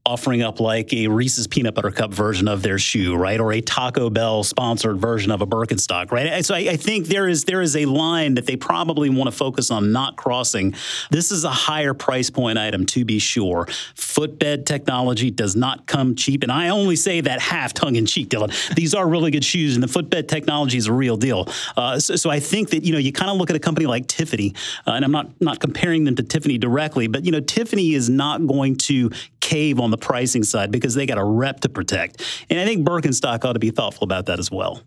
offering 0.09 0.41
up 0.41 0.59
like 0.59 0.91
a 0.95 1.07
Reese's 1.07 1.47
peanut 1.47 1.75
butter 1.75 1.91
cup 1.91 2.15
version 2.15 2.49
of 2.49 2.63
their 2.63 2.79
shoe, 2.79 3.15
right, 3.15 3.39
or 3.39 3.53
a 3.53 3.61
Taco 3.61 4.09
Bell 4.09 4.43
sponsored 4.43 4.97
version 4.97 5.31
of 5.31 5.43
a 5.43 5.47
Birkenstock, 5.47 6.11
right? 6.11 6.43
So 6.45 6.55
I, 6.55 6.61
I, 6.61 6.77
think 6.77 7.09
there 7.09 7.29
is 7.29 7.45
there 7.45 7.61
is 7.61 7.77
a 7.77 7.85
line 7.85 8.35
that 8.35 8.47
they 8.47 8.57
probably 8.57 9.11
want 9.11 9.31
to 9.31 9.37
focus 9.37 9.71
on 9.71 9.93
not 9.93 10.17
crossing. 10.17 10.75
This 11.11 11.31
is 11.31 11.45
a 11.45 11.51
higher 11.51 11.93
price 11.93 12.31
point 12.31 12.57
item 12.57 12.87
to 12.87 13.05
be 13.05 13.19
sure. 13.19 13.69
Footbed 13.97 14.65
technology 14.65 15.31
does 15.31 15.55
not 15.55 15.87
come 15.87 16.15
cheap, 16.15 16.43
and 16.43 16.51
I 16.51 16.71
only 16.71 16.97
say 16.97 17.21
that 17.21 17.39
half 17.41 17.75
tongue 17.75 17.97
in 17.97 18.07
cheek, 18.07 18.31
Dylan. 18.31 18.75
These 18.75 18.95
are 18.95 19.07
really 19.07 19.31
good 19.31 19.45
shoes, 19.45 19.75
and 19.75 19.83
the 19.83 19.89
footbed 19.89 20.27
technology 20.27 20.79
is 20.79 20.87
a 20.87 20.93
real 20.93 21.19
deal. 21.19 21.49
Uh, 21.77 22.01
so, 22.01 22.17
so, 22.17 22.31
I 22.31 22.41
think 22.41 22.71
that 22.71 22.83
you 22.83 22.93
know 22.95 22.99
you 22.99 23.13
kind 23.13 23.31
of 23.31 23.37
look 23.37 23.51
at 23.51 23.57
a 23.57 23.61
company 23.61 23.85
like 23.85 24.07
Tiffany, 24.07 24.55
uh, 24.87 24.93
and 24.93 25.05
I'm 25.05 25.13
not 25.13 25.29
not 25.39 25.61
comparing 25.61 26.05
them 26.05 26.17
to 26.17 26.23
Tiffany 26.23 26.57
directly, 26.57 27.09
but 27.09 27.27
you 27.27 27.33
know 27.33 27.41
Tiffany 27.41 27.93
is 27.93 28.09
not 28.09 28.47
going 28.47 28.77
to 28.77 29.11
cave 29.49 29.81
on 29.81 29.91
the 29.91 29.97
pricing 29.97 30.43
side 30.43 30.71
because 30.71 30.95
they 30.95 31.07
got 31.07 31.17
a 31.17 31.25
rep 31.25 31.61
to 31.61 31.71
protect. 31.71 32.23
And 32.51 32.61
I 32.61 32.67
think 32.67 32.87
Birkenstock 32.87 33.47
ought 33.47 33.55
to 33.55 33.59
be 33.59 33.71
thoughtful 33.71 34.05
about 34.05 34.27
that 34.27 34.39
as 34.39 34.51
well. 34.51 34.83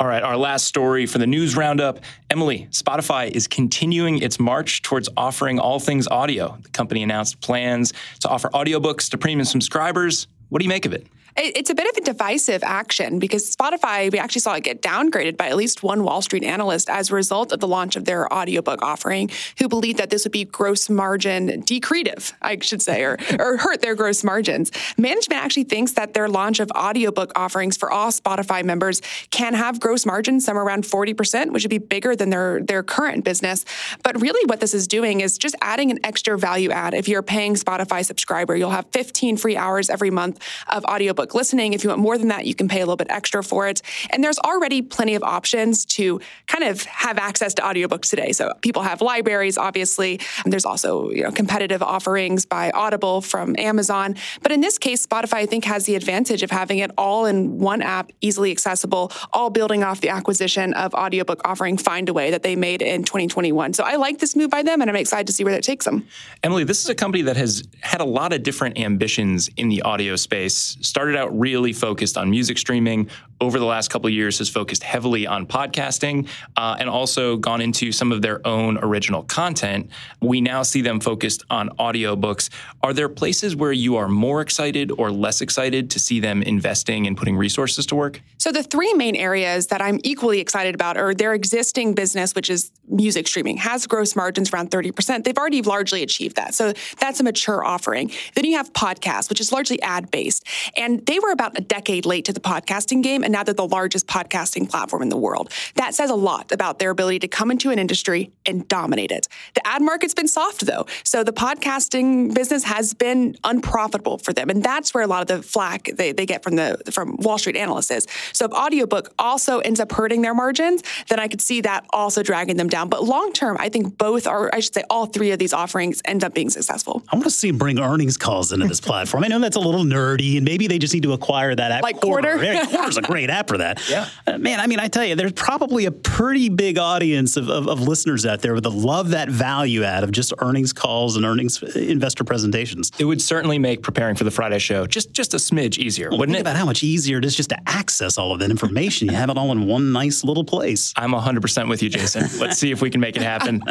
All 0.00 0.06
right, 0.08 0.20
our 0.20 0.36
last 0.36 0.64
story 0.66 1.06
for 1.06 1.18
the 1.18 1.28
news 1.28 1.54
roundup. 1.54 2.00
Emily, 2.28 2.66
Spotify 2.72 3.30
is 3.30 3.46
continuing 3.46 4.20
its 4.20 4.40
march 4.40 4.82
towards 4.82 5.08
offering 5.16 5.60
all 5.60 5.78
things 5.78 6.08
audio. 6.08 6.58
The 6.60 6.70
company 6.70 7.04
announced 7.04 7.40
plans 7.40 7.92
to 8.22 8.28
offer 8.28 8.48
audiobooks 8.48 9.08
to 9.10 9.18
premium 9.18 9.44
subscribers. 9.44 10.26
What 10.48 10.58
do 10.58 10.64
you 10.64 10.70
make 10.70 10.86
of 10.86 10.92
it? 10.92 11.06
It's 11.36 11.70
a 11.70 11.74
bit 11.74 11.86
of 11.88 11.96
a 11.96 12.04
divisive 12.04 12.62
action 12.62 13.18
because 13.18 13.54
Spotify, 13.54 14.10
we 14.10 14.18
actually 14.18 14.40
saw 14.40 14.54
it 14.54 14.64
get 14.64 14.82
downgraded 14.82 15.36
by 15.36 15.48
at 15.48 15.56
least 15.56 15.82
one 15.82 16.02
Wall 16.02 16.22
Street 16.22 16.42
analyst 16.42 16.90
as 16.90 17.10
a 17.10 17.14
result 17.14 17.52
of 17.52 17.60
the 17.60 17.68
launch 17.68 17.96
of 17.96 18.04
their 18.04 18.32
audiobook 18.32 18.82
offering, 18.82 19.30
who 19.58 19.68
believed 19.68 19.98
that 19.98 20.10
this 20.10 20.24
would 20.24 20.32
be 20.32 20.44
gross 20.44 20.90
margin 20.90 21.62
decretive, 21.62 22.32
I 22.42 22.58
should 22.60 22.82
say, 22.82 23.02
or, 23.02 23.16
or 23.38 23.56
hurt 23.58 23.80
their 23.80 23.94
gross 23.94 24.24
margins. 24.24 24.70
Management 24.98 25.40
actually 25.40 25.64
thinks 25.64 25.92
that 25.92 26.14
their 26.14 26.28
launch 26.28 26.60
of 26.60 26.70
audiobook 26.72 27.32
offerings 27.36 27.76
for 27.76 27.90
all 27.90 28.10
Spotify 28.10 28.64
members 28.64 29.00
can 29.30 29.54
have 29.54 29.78
gross 29.78 30.04
margins 30.04 30.44
somewhere 30.44 30.64
around 30.64 30.84
40%, 30.84 31.52
which 31.52 31.62
would 31.62 31.70
be 31.70 31.78
bigger 31.78 32.16
than 32.16 32.30
their, 32.30 32.60
their 32.62 32.82
current 32.82 33.24
business. 33.24 33.64
But 34.02 34.20
really, 34.20 34.44
what 34.46 34.60
this 34.60 34.74
is 34.74 34.88
doing 34.88 35.20
is 35.20 35.38
just 35.38 35.54
adding 35.60 35.90
an 35.90 35.98
extra 36.04 36.38
value 36.38 36.70
add. 36.70 36.94
If 36.94 37.08
you're 37.08 37.20
a 37.20 37.22
paying 37.22 37.54
Spotify 37.54 38.04
subscriber, 38.04 38.56
you'll 38.56 38.70
have 38.70 38.86
15 38.92 39.36
free 39.36 39.56
hours 39.56 39.90
every 39.90 40.10
month 40.10 40.40
of 40.68 40.84
audiobook 40.84 41.19
listening. 41.34 41.72
If 41.72 41.84
you 41.84 41.90
want 41.90 42.00
more 42.00 42.16
than 42.16 42.28
that, 42.28 42.46
you 42.46 42.54
can 42.54 42.68
pay 42.68 42.78
a 42.78 42.84
little 42.84 42.96
bit 42.96 43.10
extra 43.10 43.42
for 43.44 43.68
it. 43.68 43.82
And 44.10 44.24
there's 44.24 44.38
already 44.38 44.82
plenty 44.82 45.14
of 45.14 45.22
options 45.22 45.84
to 45.96 46.20
kind 46.46 46.64
of 46.64 46.82
have 46.84 47.18
access 47.18 47.54
to 47.54 47.62
audiobooks 47.62 48.08
today. 48.08 48.32
So 48.32 48.52
people 48.62 48.82
have 48.82 49.02
libraries, 49.02 49.58
obviously. 49.58 50.20
And 50.44 50.52
there's 50.52 50.64
also 50.64 51.10
you 51.10 51.22
know 51.22 51.30
competitive 51.30 51.82
offerings 51.82 52.46
by 52.46 52.70
Audible 52.70 53.20
from 53.20 53.54
Amazon. 53.58 54.16
But 54.42 54.52
in 54.52 54.60
this 54.60 54.78
case, 54.78 55.06
Spotify 55.06 55.40
I 55.40 55.46
think 55.46 55.64
has 55.64 55.86
the 55.86 55.94
advantage 55.94 56.42
of 56.42 56.50
having 56.50 56.78
it 56.78 56.90
all 56.98 57.26
in 57.26 57.58
one 57.58 57.82
app, 57.82 58.12
easily 58.20 58.50
accessible, 58.50 59.12
all 59.32 59.50
building 59.50 59.82
off 59.82 60.00
the 60.00 60.08
acquisition 60.10 60.74
of 60.74 60.94
audiobook 60.94 61.40
offering 61.44 61.76
Findaway 61.76 62.30
that 62.30 62.42
they 62.42 62.56
made 62.56 62.82
in 62.82 63.04
2021. 63.04 63.72
So 63.72 63.84
I 63.84 63.96
like 63.96 64.18
this 64.18 64.36
move 64.36 64.50
by 64.50 64.62
them, 64.62 64.80
and 64.80 64.90
I'm 64.90 64.96
excited 64.96 65.26
to 65.28 65.32
see 65.32 65.44
where 65.44 65.54
that 65.54 65.64
takes 65.64 65.84
them. 65.84 66.06
Emily, 66.42 66.64
this 66.64 66.82
is 66.82 66.88
a 66.88 66.94
company 66.94 67.22
that 67.22 67.36
has 67.36 67.66
had 67.80 68.00
a 68.00 68.04
lot 68.04 68.32
of 68.32 68.42
different 68.42 68.78
ambitions 68.78 69.48
in 69.56 69.68
the 69.68 69.82
audio 69.82 70.16
space. 70.16 70.76
Started 70.80 71.09
out 71.16 71.36
really 71.38 71.72
focused 71.72 72.16
on 72.16 72.30
music 72.30 72.58
streaming. 72.58 73.08
Over 73.40 73.58
the 73.58 73.64
last 73.64 73.88
couple 73.88 74.08
of 74.08 74.12
years, 74.12 74.38
has 74.38 74.48
focused 74.48 74.82
heavily 74.82 75.26
on 75.26 75.46
podcasting 75.46 76.28
uh, 76.56 76.76
and 76.78 76.88
also 76.88 77.36
gone 77.36 77.60
into 77.60 77.90
some 77.92 78.12
of 78.12 78.20
their 78.20 78.46
own 78.46 78.78
original 78.78 79.22
content. 79.22 79.90
We 80.20 80.40
now 80.40 80.62
see 80.62 80.82
them 80.82 81.00
focused 81.00 81.44
on 81.48 81.70
audiobooks. 81.78 82.50
Are 82.82 82.92
there 82.92 83.08
places 83.08 83.56
where 83.56 83.72
you 83.72 83.96
are 83.96 84.08
more 84.08 84.40
excited 84.40 84.90
or 84.92 85.10
less 85.10 85.40
excited 85.40 85.90
to 85.90 85.98
see 85.98 86.20
them 86.20 86.42
investing 86.42 87.06
and 87.06 87.16
putting 87.16 87.36
resources 87.36 87.86
to 87.86 87.94
work? 87.94 88.20
So 88.38 88.52
the 88.52 88.62
three 88.62 88.92
main 88.94 89.16
areas 89.16 89.68
that 89.68 89.80
I'm 89.80 90.00
equally 90.04 90.40
excited 90.40 90.74
about 90.74 90.96
are 90.96 91.14
their 91.14 91.34
existing 91.34 91.94
business, 91.94 92.34
which 92.34 92.50
is 92.50 92.70
music 92.88 93.28
streaming, 93.28 93.56
has 93.58 93.86
gross 93.86 94.16
margins 94.16 94.52
around 94.52 94.70
30%. 94.70 95.24
They've 95.24 95.36
already 95.36 95.62
largely 95.62 96.02
achieved 96.02 96.36
that. 96.36 96.54
So 96.54 96.72
that's 96.98 97.20
a 97.20 97.24
mature 97.24 97.64
offering. 97.64 98.10
Then 98.34 98.44
you 98.44 98.56
have 98.56 98.72
podcasts, 98.72 99.28
which 99.28 99.40
is 99.40 99.52
largely 99.52 99.80
ad 99.82 100.10
based. 100.10 100.46
And 100.76 100.99
they 101.06 101.18
were 101.18 101.30
about 101.30 101.58
a 101.58 101.62
decade 101.62 102.06
late 102.06 102.24
to 102.26 102.32
the 102.32 102.40
podcasting 102.40 103.02
game, 103.02 103.22
and 103.22 103.32
now 103.32 103.42
they're 103.42 103.54
the 103.54 103.66
largest 103.66 104.06
podcasting 104.06 104.68
platform 104.68 105.02
in 105.02 105.08
the 105.08 105.16
world. 105.16 105.52
That 105.76 105.94
says 105.94 106.10
a 106.10 106.14
lot 106.14 106.52
about 106.52 106.78
their 106.78 106.90
ability 106.90 107.20
to 107.20 107.28
come 107.28 107.50
into 107.50 107.70
an 107.70 107.78
industry 107.78 108.30
and 108.46 108.66
dominate 108.68 109.10
it. 109.10 109.28
The 109.54 109.66
ad 109.66 109.82
market's 109.82 110.14
been 110.14 110.28
soft, 110.28 110.66
though. 110.66 110.86
So 111.04 111.24
the 111.24 111.32
podcasting 111.32 112.34
business 112.34 112.64
has 112.64 112.94
been 112.94 113.36
unprofitable 113.44 114.18
for 114.18 114.32
them. 114.32 114.50
And 114.50 114.62
that's 114.62 114.94
where 114.94 115.02
a 115.02 115.06
lot 115.06 115.22
of 115.22 115.28
the 115.28 115.42
flack 115.42 115.90
they, 115.94 116.12
they 116.12 116.26
get 116.26 116.42
from 116.42 116.56
the 116.56 116.80
from 116.90 117.16
Wall 117.18 117.38
Street 117.38 117.56
analysts 117.56 117.90
is. 117.90 118.06
So 118.32 118.46
if 118.46 118.52
audiobook 118.52 119.12
also 119.18 119.60
ends 119.60 119.80
up 119.80 119.92
hurting 119.92 120.22
their 120.22 120.34
margins, 120.34 120.82
then 121.08 121.20
I 121.20 121.28
could 121.28 121.40
see 121.40 121.60
that 121.62 121.86
also 121.90 122.22
dragging 122.22 122.56
them 122.56 122.68
down. 122.68 122.88
But 122.88 123.04
long 123.04 123.32
term, 123.32 123.56
I 123.60 123.68
think 123.68 123.98
both 123.98 124.26
are, 124.26 124.50
I 124.52 124.60
should 124.60 124.74
say, 124.74 124.84
all 124.90 125.06
three 125.06 125.30
of 125.32 125.38
these 125.38 125.52
offerings 125.52 126.02
end 126.04 126.24
up 126.24 126.34
being 126.34 126.50
successful. 126.50 127.02
I 127.10 127.16
want 127.16 127.24
to 127.24 127.30
see 127.30 127.48
them 127.48 127.58
bring 127.58 127.78
earnings 127.78 128.16
calls 128.16 128.52
into 128.52 128.66
this 128.66 128.80
platform. 128.80 129.24
I 129.24 129.28
know 129.28 129.38
that's 129.38 129.56
a 129.56 129.60
little 129.60 129.84
nerdy, 129.84 130.36
and 130.36 130.44
maybe 130.44 130.66
they 130.66 130.78
just 130.78 130.89
need 130.94 131.02
to 131.04 131.12
acquire 131.12 131.54
that 131.54 131.70
app. 131.70 131.82
Like 131.82 132.00
Quartr? 132.00 132.38
Quartr. 132.38 132.44
yeah, 132.44 132.64
Quartr's 132.66 132.96
a 132.96 133.02
great 133.02 133.30
app 133.30 133.48
for 133.48 133.58
that. 133.58 133.80
Yeah. 133.90 134.08
Uh, 134.24 134.38
man, 134.38 134.60
I 134.60 134.68
mean, 134.68 134.78
I 134.78 134.86
tell 134.86 135.04
you, 135.04 135.16
there's 135.16 135.32
probably 135.32 135.86
a 135.86 135.90
pretty 135.90 136.48
big 136.48 136.78
audience 136.78 137.36
of, 137.36 137.48
of, 137.48 137.66
of, 137.66 137.80
listeners 137.80 138.24
out 138.24 138.40
there 138.40 138.60
that 138.60 138.70
love 138.70 139.10
that 139.10 139.28
value 139.28 139.82
add 139.82 140.04
of 140.04 140.12
just 140.12 140.32
earnings 140.38 140.72
calls 140.72 141.16
and 141.16 141.24
earnings 141.24 141.60
uh, 141.60 141.72
investor 141.76 142.22
presentations. 142.22 142.92
It 143.00 143.06
would 143.06 143.20
certainly 143.20 143.58
make 143.58 143.82
preparing 143.82 144.14
for 144.14 144.22
the 144.22 144.30
Friday 144.30 144.60
show 144.60 144.86
just, 144.86 145.12
just 145.12 145.34
a 145.34 145.38
smidge 145.38 145.78
easier, 145.78 146.10
well, 146.10 146.20
wouldn't 146.20 146.36
think 146.36 146.46
it? 146.46 146.48
about 146.48 146.56
how 146.56 146.66
much 146.66 146.84
easier 146.84 147.18
it 147.18 147.24
is 147.24 147.34
just 147.34 147.48
to 147.48 147.58
access 147.68 148.16
all 148.16 148.32
of 148.32 148.38
that 148.38 148.50
information. 148.50 149.08
you 149.08 149.14
have 149.14 149.28
it 149.28 149.36
all 149.36 149.50
in 149.50 149.66
one 149.66 149.92
nice 149.92 150.22
little 150.22 150.44
place. 150.44 150.92
I'm 150.94 151.10
100% 151.12 151.68
with 151.68 151.82
you, 151.82 151.88
Jason. 151.88 152.28
Let's 152.38 152.58
see 152.58 152.70
if 152.70 152.80
we 152.80 152.90
can 152.90 153.00
make 153.00 153.16
it 153.16 153.22
happen. 153.22 153.62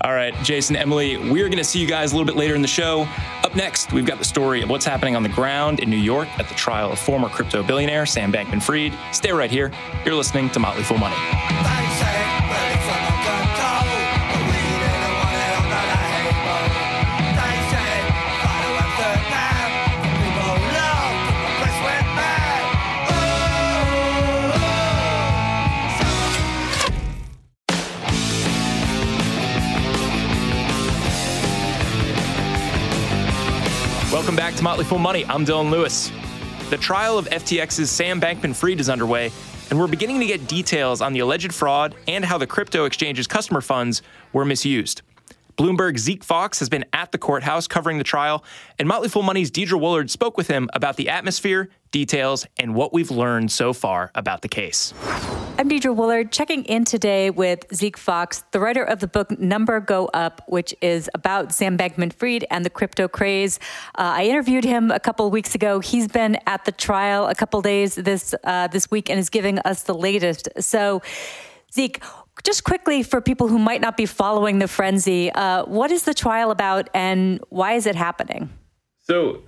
all 0.00 0.12
right, 0.12 0.34
Jason, 0.42 0.74
Emily, 0.74 1.18
we're 1.18 1.48
going 1.48 1.58
to 1.58 1.64
see 1.64 1.78
you 1.78 1.86
guys 1.86 2.12
a 2.12 2.16
little 2.16 2.26
bit 2.26 2.36
later 2.36 2.54
in 2.54 2.62
the 2.62 2.68
show. 2.68 3.06
Up 3.44 3.54
next, 3.54 3.92
we've 3.92 4.06
got 4.06 4.18
the 4.18 4.24
story 4.24 4.62
of 4.62 4.70
what's 4.70 4.84
happening 4.84 5.14
on 5.14 5.22
the 5.22 5.28
ground 5.28 5.80
in 5.80 5.90
New 5.90 5.96
York 5.96 6.28
at 6.38 6.48
the 6.48 6.51
the 6.52 6.58
trial 6.58 6.92
of 6.92 6.98
former 6.98 7.28
crypto 7.28 7.62
billionaire 7.62 8.06
Sam 8.06 8.32
Bankman 8.32 8.62
Fried. 8.62 8.92
Stay 9.14 9.32
right 9.32 9.50
here. 9.50 9.72
You're 10.04 10.14
listening 10.14 10.50
to 10.50 10.58
Motley 10.58 10.84
Fool 10.84 10.98
Money. 10.98 11.16
Welcome 34.12 34.36
back 34.36 34.54
to 34.54 34.62
Motley 34.62 34.84
Fool 34.84 34.98
Money. 34.98 35.24
I'm 35.24 35.44
Dylan 35.44 35.70
Lewis. 35.70 36.12
The 36.72 36.78
trial 36.78 37.18
of 37.18 37.28
FTX's 37.28 37.90
Sam 37.90 38.18
Bankman 38.18 38.56
Fried 38.56 38.80
is 38.80 38.88
underway, 38.88 39.30
and 39.68 39.78
we're 39.78 39.86
beginning 39.86 40.20
to 40.20 40.26
get 40.26 40.48
details 40.48 41.02
on 41.02 41.12
the 41.12 41.18
alleged 41.18 41.52
fraud 41.52 41.94
and 42.08 42.24
how 42.24 42.38
the 42.38 42.46
crypto 42.46 42.86
exchange's 42.86 43.26
customer 43.26 43.60
funds 43.60 44.00
were 44.32 44.46
misused. 44.46 45.02
Bloomberg's 45.58 46.00
Zeke 46.00 46.24
Faux 46.24 46.58
has 46.60 46.70
been 46.70 46.86
at 46.94 47.12
the 47.12 47.18
courthouse 47.18 47.66
covering 47.66 47.98
the 47.98 48.04
trial, 48.04 48.42
and 48.78 48.88
Motley 48.88 49.10
Fool 49.10 49.22
Money's 49.22 49.50
Deidre 49.50 49.78
Woollard 49.78 50.10
spoke 50.10 50.38
with 50.38 50.48
him 50.48 50.70
about 50.72 50.96
the 50.96 51.10
atmosphere, 51.10 51.68
details, 51.90 52.46
and 52.56 52.74
what 52.74 52.90
we've 52.94 53.10
learned 53.10 53.52
so 53.52 53.74
far 53.74 54.10
about 54.14 54.40
the 54.40 54.48
case. 54.48 54.94
I'm 55.58 55.68
Deidre 55.68 55.94
Woollard, 55.94 56.32
checking 56.32 56.64
in 56.64 56.84
today 56.84 57.28
with 57.28 57.66
Zeke 57.74 57.98
Faux, 57.98 58.42
the 58.52 58.58
writer 58.58 58.82
of 58.82 59.00
the 59.00 59.06
book 59.06 59.38
Number 59.38 59.80
Go 59.80 60.06
Up, 60.14 60.42
which 60.48 60.74
is 60.80 61.10
about 61.14 61.52
Sam 61.52 61.76
Bankman 61.76 62.12
Fried 62.12 62.46
and 62.50 62.64
the 62.64 62.70
crypto 62.70 63.06
craze. 63.06 63.58
Uh, 63.96 64.16
I 64.16 64.24
interviewed 64.24 64.64
him 64.64 64.90
a 64.90 64.98
couple 64.98 65.30
weeks 65.30 65.54
ago. 65.54 65.78
He's 65.80 66.08
been 66.08 66.38
at 66.46 66.64
the 66.64 66.72
trial 66.72 67.26
a 67.26 67.34
couple 67.34 67.60
days 67.60 67.94
this 67.96 68.34
uh, 68.44 68.68
this 68.68 68.90
week 68.90 69.10
and 69.10 69.20
is 69.20 69.28
giving 69.28 69.58
us 69.60 69.82
the 69.82 69.94
latest. 69.94 70.48
So, 70.58 71.02
Zeke, 71.72 72.02
just 72.44 72.64
quickly 72.64 73.02
for 73.02 73.20
people 73.20 73.46
who 73.46 73.58
might 73.58 73.82
not 73.82 73.96
be 73.96 74.06
following 74.06 74.58
the 74.58 74.68
frenzy, 74.68 75.30
uh, 75.32 75.66
what 75.66 75.92
is 75.92 76.04
the 76.04 76.14
trial 76.14 76.50
about 76.50 76.88
and 76.94 77.40
why 77.50 77.74
is 77.74 77.86
it 77.86 77.94
happening? 77.94 78.48
So, 79.00 79.42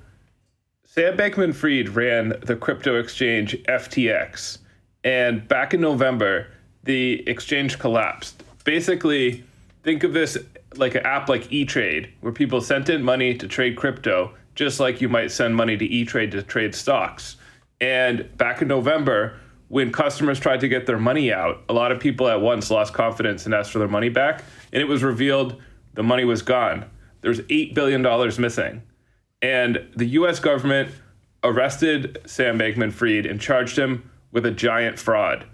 Sam 0.84 1.16
Bankman 1.16 1.54
Fried 1.54 1.88
ran 1.88 2.34
the 2.42 2.56
crypto 2.56 3.00
exchange 3.00 3.56
FTX. 3.64 4.58
And 5.04 5.46
back 5.46 5.74
in 5.74 5.80
November, 5.80 6.48
the 6.82 7.28
exchange 7.28 7.78
collapsed. 7.78 8.42
Basically, 8.64 9.44
think 9.82 10.02
of 10.02 10.14
this 10.14 10.38
like 10.76 10.94
an 10.94 11.04
app 11.06 11.28
like 11.28 11.52
E 11.52 11.64
Trade, 11.64 12.12
where 12.20 12.32
people 12.32 12.60
sent 12.60 12.88
in 12.88 13.02
money 13.02 13.36
to 13.36 13.46
trade 13.46 13.76
crypto, 13.76 14.34
just 14.54 14.80
like 14.80 15.00
you 15.00 15.08
might 15.08 15.30
send 15.30 15.54
money 15.54 15.76
to 15.76 15.84
E 15.84 16.04
Trade 16.04 16.32
to 16.32 16.42
trade 16.42 16.74
stocks. 16.74 17.36
And 17.80 18.34
back 18.36 18.62
in 18.62 18.68
November, 18.68 19.38
when 19.68 19.92
customers 19.92 20.38
tried 20.38 20.60
to 20.60 20.68
get 20.68 20.86
their 20.86 20.98
money 20.98 21.32
out, 21.32 21.62
a 21.68 21.72
lot 21.72 21.92
of 21.92 22.00
people 22.00 22.28
at 22.28 22.40
once 22.40 22.70
lost 22.70 22.92
confidence 22.92 23.44
and 23.44 23.54
asked 23.54 23.72
for 23.72 23.78
their 23.78 23.88
money 23.88 24.08
back. 24.08 24.42
And 24.72 24.80
it 24.80 24.86
was 24.86 25.02
revealed 25.02 25.60
the 25.94 26.02
money 26.02 26.24
was 26.24 26.42
gone. 26.42 26.86
There's 27.20 27.40
$8 27.40 27.74
billion 27.74 28.02
missing. 28.40 28.82
And 29.42 29.86
the 29.96 30.06
US 30.06 30.38
government 30.38 30.90
arrested 31.42 32.18
Sam 32.26 32.58
Bankman 32.58 32.92
Fried 32.92 33.26
and 33.26 33.40
charged 33.40 33.78
him 33.78 34.10
with 34.34 34.44
a 34.44 34.50
giant 34.50 34.98
fraud. 34.98 35.46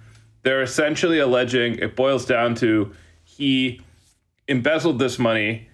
They're 0.43 0.63
essentially 0.63 1.21
alleging 1.21 1.77
it 1.77 1.95
boils 1.95 2.25
down 2.25 2.57
to 2.57 2.93
he 3.23 3.81
embezzled 4.49 4.99
this 4.99 5.19
money 5.19 5.69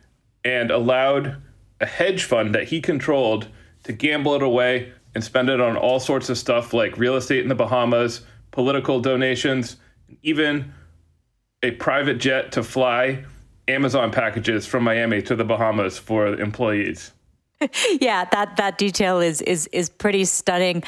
and 0.45 0.71
allowed 0.71 1.40
a 1.81 1.87
hedge 1.87 2.25
fund 2.25 2.55
that 2.55 2.64
he 2.64 2.81
controlled 2.83 3.49
to 3.85 3.92
gamble 3.92 4.35
it 4.35 4.42
away 4.42 4.92
and 5.14 5.25
spend 5.25 5.49
it 5.49 5.61
on 5.61 5.77
all 5.77 5.99
sorts 5.99 6.29
of 6.29 6.37
stuff 6.37 6.75
like 6.75 6.99
real 6.99 7.16
estate 7.16 7.40
in 7.42 7.49
the 7.49 7.55
Bahamas, 7.55 8.23
political 8.51 9.01
donations, 9.01 9.77
even 10.23 10.73
a 11.62 11.71
private 11.73 12.19
jet 12.19 12.53
to 12.53 12.62
fly 12.62 13.25
Amazon 13.69 14.11
packages 14.11 14.66
from 14.66 14.85
Miami 14.85 15.23
to 15.23 15.35
the 15.35 15.45
Bahamas 15.45 15.99
for 15.99 16.27
employees. 16.27 17.12
yeah, 18.01 18.27
that 18.27 18.57
that 18.57 18.79
detail 18.79 19.21
is 19.21 19.40
is 19.42 19.66
is 19.69 19.88
pretty 19.88 20.25
stunning. 20.25 20.83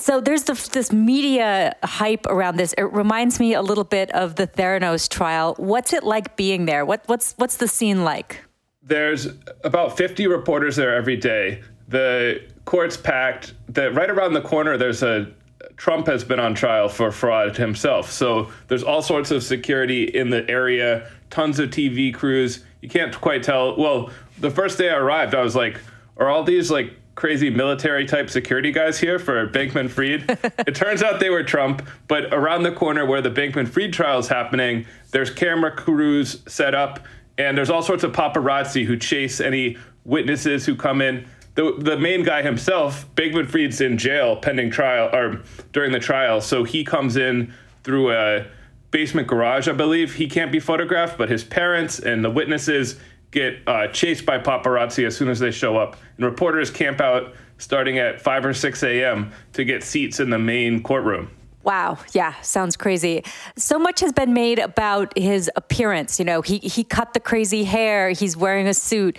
So 0.00 0.20
there's 0.20 0.44
the, 0.44 0.54
this 0.72 0.92
media 0.92 1.76
hype 1.82 2.26
around 2.26 2.56
this. 2.56 2.72
It 2.78 2.84
reminds 2.84 3.38
me 3.38 3.52
a 3.52 3.60
little 3.60 3.84
bit 3.84 4.10
of 4.12 4.36
the 4.36 4.46
Theranos 4.46 5.08
trial. 5.08 5.54
What's 5.58 5.92
it 5.92 6.04
like 6.04 6.36
being 6.36 6.64
there? 6.64 6.86
What, 6.86 7.02
what's 7.06 7.34
what's 7.36 7.58
the 7.58 7.68
scene 7.68 8.02
like? 8.02 8.42
There's 8.82 9.28
about 9.62 9.98
50 9.98 10.26
reporters 10.26 10.76
there 10.76 10.94
every 10.94 11.16
day. 11.16 11.62
The 11.88 12.42
court's 12.64 12.96
packed. 12.96 13.52
The, 13.68 13.92
right 13.92 14.08
around 14.08 14.32
the 14.32 14.40
corner, 14.40 14.78
there's 14.78 15.02
a 15.02 15.30
Trump 15.76 16.06
has 16.06 16.24
been 16.24 16.40
on 16.40 16.54
trial 16.54 16.88
for 16.88 17.12
fraud 17.12 17.58
himself. 17.58 18.10
So 18.10 18.50
there's 18.68 18.82
all 18.82 19.02
sorts 19.02 19.30
of 19.30 19.42
security 19.42 20.04
in 20.04 20.30
the 20.30 20.48
area, 20.48 21.10
tons 21.28 21.58
of 21.58 21.70
TV 21.70 22.12
crews. 22.14 22.64
You 22.80 22.88
can't 22.88 23.18
quite 23.20 23.42
tell. 23.42 23.76
Well, 23.76 24.10
the 24.38 24.50
first 24.50 24.78
day 24.78 24.88
I 24.88 24.94
arrived, 24.94 25.34
I 25.34 25.42
was 25.42 25.54
like, 25.54 25.78
are 26.16 26.28
all 26.28 26.42
these 26.42 26.70
like 26.70 26.94
crazy 27.20 27.50
military 27.50 28.06
type 28.06 28.30
security 28.30 28.72
guys 28.72 28.98
here 28.98 29.18
for 29.18 29.46
Bankman 29.46 29.90
Fried. 29.90 30.24
it 30.66 30.74
turns 30.74 31.02
out 31.02 31.20
they 31.20 31.28
were 31.28 31.42
Trump, 31.42 31.86
but 32.08 32.32
around 32.32 32.62
the 32.62 32.72
corner 32.72 33.04
where 33.04 33.20
the 33.20 33.30
Bankman 33.30 33.68
Fried 33.68 33.92
trial 33.92 34.18
is 34.18 34.28
happening, 34.28 34.86
there's 35.10 35.28
camera 35.28 35.70
crews 35.70 36.42
set 36.48 36.74
up, 36.74 37.04
and 37.36 37.58
there's 37.58 37.68
all 37.68 37.82
sorts 37.82 38.04
of 38.04 38.12
paparazzi 38.12 38.86
who 38.86 38.96
chase 38.96 39.38
any 39.38 39.76
witnesses 40.02 40.64
who 40.64 40.74
come 40.74 41.02
in. 41.02 41.28
The, 41.56 41.74
the 41.76 41.98
main 41.98 42.22
guy 42.22 42.40
himself, 42.40 43.06
Bankman 43.16 43.50
Fried's 43.50 43.82
in 43.82 43.98
jail 43.98 44.36
pending 44.36 44.70
trial 44.70 45.14
or 45.14 45.42
during 45.72 45.92
the 45.92 46.00
trial, 46.00 46.40
so 46.40 46.64
he 46.64 46.84
comes 46.84 47.18
in 47.18 47.52
through 47.84 48.12
a 48.12 48.46
basement 48.92 49.28
garage, 49.28 49.68
I 49.68 49.72
believe. 49.72 50.14
He 50.14 50.26
can't 50.26 50.50
be 50.50 50.58
photographed, 50.58 51.18
but 51.18 51.28
his 51.28 51.44
parents 51.44 51.98
and 51.98 52.24
the 52.24 52.30
witnesses 52.30 52.98
get 53.30 53.58
uh, 53.66 53.88
chased 53.88 54.26
by 54.26 54.38
paparazzi 54.38 55.06
as 55.06 55.16
soon 55.16 55.28
as 55.28 55.38
they 55.38 55.50
show 55.50 55.76
up. 55.76 55.96
And 56.16 56.24
reporters 56.26 56.70
camp 56.70 57.00
out 57.00 57.34
starting 57.58 57.98
at 57.98 58.20
5 58.20 58.46
or 58.46 58.54
6 58.54 58.82
a.m. 58.82 59.32
to 59.52 59.64
get 59.64 59.82
seats 59.82 60.20
in 60.20 60.30
the 60.30 60.38
main 60.38 60.82
courtroom. 60.82 61.30
Wow. 61.62 61.98
Yeah, 62.12 62.40
sounds 62.40 62.76
crazy. 62.76 63.22
So 63.56 63.78
much 63.78 64.00
has 64.00 64.12
been 64.12 64.32
made 64.32 64.58
about 64.58 65.16
his 65.16 65.50
appearance. 65.56 66.18
You 66.18 66.24
know, 66.24 66.40
he, 66.40 66.58
he 66.58 66.84
cut 66.84 67.12
the 67.12 67.20
crazy 67.20 67.64
hair, 67.64 68.10
he's 68.10 68.36
wearing 68.36 68.66
a 68.66 68.74
suit. 68.74 69.18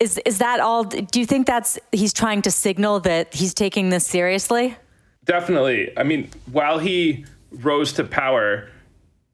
Is, 0.00 0.20
is 0.26 0.38
that 0.38 0.58
all? 0.58 0.82
Do 0.82 1.20
you 1.20 1.24
think 1.24 1.46
that's 1.46 1.78
he's 1.92 2.12
trying 2.12 2.42
to 2.42 2.50
signal 2.50 2.98
that 3.00 3.32
he's 3.32 3.54
taking 3.54 3.90
this 3.90 4.04
seriously? 4.04 4.76
Definitely. 5.24 5.96
I 5.96 6.02
mean, 6.02 6.30
while 6.50 6.80
he 6.80 7.24
rose 7.52 7.92
to 7.94 8.04
power, 8.04 8.68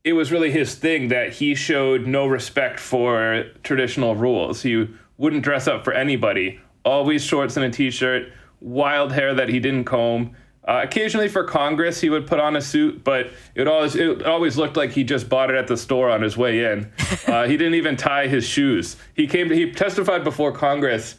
it 0.03 0.15
was 0.15 0.33
really 0.33 0.51
his 0.51 0.75
thing 0.75 1.09
that 1.09 1.33
he 1.35 1.55
showed 1.55 2.07
no 2.07 2.27
respect 2.27 2.81
for 2.81 3.45
traditional 3.63 4.17
rules. 4.17 4.63
He 4.63 4.89
wouldn't 5.19 5.43
dress 5.43 5.69
up 5.69 5.85
for 5.85 5.93
anybody, 5.93 6.61
always 6.85 7.23
shorts 7.23 7.57
and 7.57 7.67
a 7.67 7.71
t 7.71 7.91
shirt, 7.91 8.33
wild 8.61 9.13
hair 9.13 9.35
that 9.35 9.49
he 9.49 9.61
didn't 9.61 9.85
comb. 9.85 10.35
Uh, 10.67 10.83
occasionally 10.85 11.29
for 11.29 11.43
Congress, 11.45 12.01
he 12.01 12.11
would 12.11 12.27
put 12.27 12.39
on 12.39 12.55
a 12.55 12.61
suit, 12.61 13.03
but 13.03 13.31
it 13.55 13.67
always 13.67 13.95
it 13.95 14.25
always 14.25 14.57
looked 14.57 14.77
like 14.77 14.91
he 14.91 15.05
just 15.05 15.29
bought 15.29 15.51
it 15.51 15.57
at 15.57 15.67
the 15.67 15.77
store 15.77 16.11
on 16.11 16.23
his 16.23 16.37
way 16.37 16.65
in. 16.73 16.91
Uh, 17.27 17.47
he 17.47 17.57
didn't 17.57 17.75
even 17.75 17.97
tie 17.97 18.27
his 18.27 18.45
shoes. 18.45 18.97
He 19.15 19.29
came 19.29 19.51
to, 19.51 19.55
he 19.55 19.71
testified 19.71 20.25
before 20.25 20.51
Congress 20.51 21.15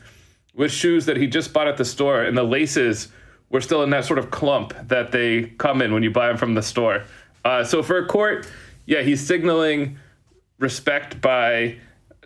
with 0.53 0.69
shoes 0.69 1.05
that 1.05 1.15
he 1.15 1.25
just 1.25 1.53
bought 1.53 1.69
at 1.69 1.77
the 1.77 1.85
store, 1.85 2.23
and 2.23 2.37
the 2.37 2.43
laces 2.43 3.07
were 3.49 3.61
still 3.61 3.81
in 3.83 3.91
that 3.91 4.03
sort 4.03 4.19
of 4.19 4.29
clump 4.29 4.73
that 4.89 5.13
they 5.13 5.43
come 5.57 5.81
in 5.81 5.93
when 5.93 6.03
you 6.03 6.11
buy 6.11 6.27
them 6.27 6.35
from 6.35 6.53
the 6.53 6.61
store. 6.61 7.03
Uh, 7.45 7.63
so 7.63 7.81
for 7.81 7.97
a 7.97 8.05
court, 8.07 8.45
yeah, 8.91 9.01
he's 9.01 9.25
signaling 9.25 9.97
respect 10.59 11.21
by 11.21 11.77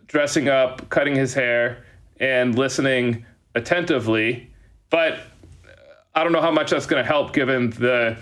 dressing 0.07 0.49
up, 0.49 0.89
cutting 0.89 1.13
his 1.13 1.31
hair, 1.31 1.85
and 2.19 2.57
listening 2.57 3.23
attentively. 3.53 4.49
But 4.89 5.19
I 6.15 6.23
don't 6.23 6.33
know 6.33 6.41
how 6.41 6.51
much 6.51 6.71
that's 6.71 6.87
going 6.87 7.03
to 7.03 7.07
help 7.07 7.33
given 7.33 7.69
the 7.69 8.17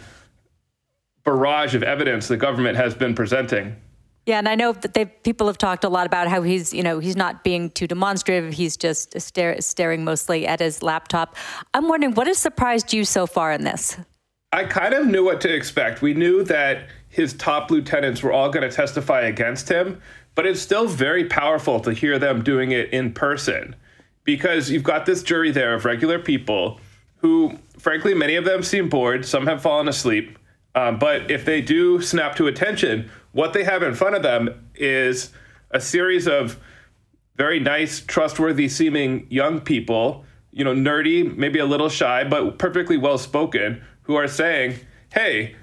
barrage 1.24 1.74
of 1.74 1.84
evidence 1.84 2.28
the 2.28 2.36
government 2.36 2.76
has 2.76 2.94
been 2.94 3.16
presenting. 3.16 3.78
Yeah, 4.26 4.40
and 4.40 4.50
I 4.50 4.56
know 4.56 4.74
that 4.74 4.94
they 4.94 5.06
people 5.06 5.48
have 5.48 5.58
talked 5.58 5.86
a 5.86 5.90
lot 5.90 6.06
about 6.06 6.28
how 6.28 6.42
he's, 6.42 6.74
you 6.74 6.84
know, 6.84 7.00
he's 7.00 7.16
not 7.16 7.46
being 7.46 7.70
too 7.70 7.88
demonstrative. 7.88 8.54
He's 8.54 8.76
just 8.76 9.20
stare, 9.22 9.62
staring 9.62 10.04
mostly 10.04 10.46
at 10.46 10.60
his 10.60 10.84
laptop. 10.84 11.38
I'm 11.74 11.88
wondering 11.88 12.14
what 12.14 12.28
has 12.28 12.40
surprised 12.40 12.92
you 12.92 13.06
so 13.06 13.26
far 13.26 13.54
in 13.54 13.64
this. 13.64 13.98
I 14.52 14.66
kind 14.66 14.94
of 14.94 15.08
knew 15.08 15.24
what 15.24 15.40
to 15.42 15.54
expect. 15.54 16.02
We 16.02 16.14
knew 16.14 16.44
that 16.44 16.90
his 17.14 17.34
top 17.36 17.70
lieutenants 17.70 18.24
were 18.24 18.32
all 18.32 18.50
going 18.50 18.68
to 18.68 18.76
testify 18.76 19.22
against 19.22 19.70
him, 19.70 20.02
but 20.34 20.48
it's 20.48 20.60
still 20.60 20.88
very 20.88 21.26
powerful 21.26 21.80
to 21.80 21.94
hear 21.94 22.18
them 22.18 22.44
doing 22.44 22.72
it 22.72 22.90
in 22.90 23.14
person 23.14 23.76
because 24.24 24.72
you've 24.72 24.82
got 24.82 25.06
this 25.06 25.22
jury 25.22 25.52
there 25.52 25.76
of 25.76 25.86
regular 25.86 26.18
people 26.18 26.80
who, 27.18 27.60
frankly, 27.78 28.16
many 28.16 28.36
of 28.36 28.46
them 28.46 28.64
seem 28.64 28.90
bored. 28.90 29.28
Some 29.28 29.46
have 29.46 29.62
fallen 29.62 29.88
asleep. 29.88 30.40
Um, 30.74 30.98
but 30.98 31.30
if 31.30 31.46
they 31.46 31.62
do 31.62 32.02
snap 32.02 32.36
to 32.38 32.48
attention, 32.48 33.12
what 33.32 33.54
they 33.54 33.64
have 33.64 33.84
in 33.84 33.94
front 33.94 34.16
of 34.16 34.24
them 34.24 34.68
is 34.74 35.30
a 35.70 35.80
series 35.80 36.28
of 36.28 36.60
very 37.36 37.60
nice, 37.60 38.02
trustworthy 38.02 38.68
seeming 38.68 39.28
young 39.30 39.62
people, 39.62 40.26
you 40.50 40.64
know, 40.64 40.74
nerdy, 40.74 41.38
maybe 41.38 41.60
a 41.60 41.66
little 41.66 41.90
shy, 41.90 42.24
but 42.24 42.58
perfectly 42.58 42.98
well 42.98 43.20
spoken, 43.20 43.84
who 44.02 44.16
are 44.16 44.28
saying, 44.28 44.80
hey, 45.14 45.56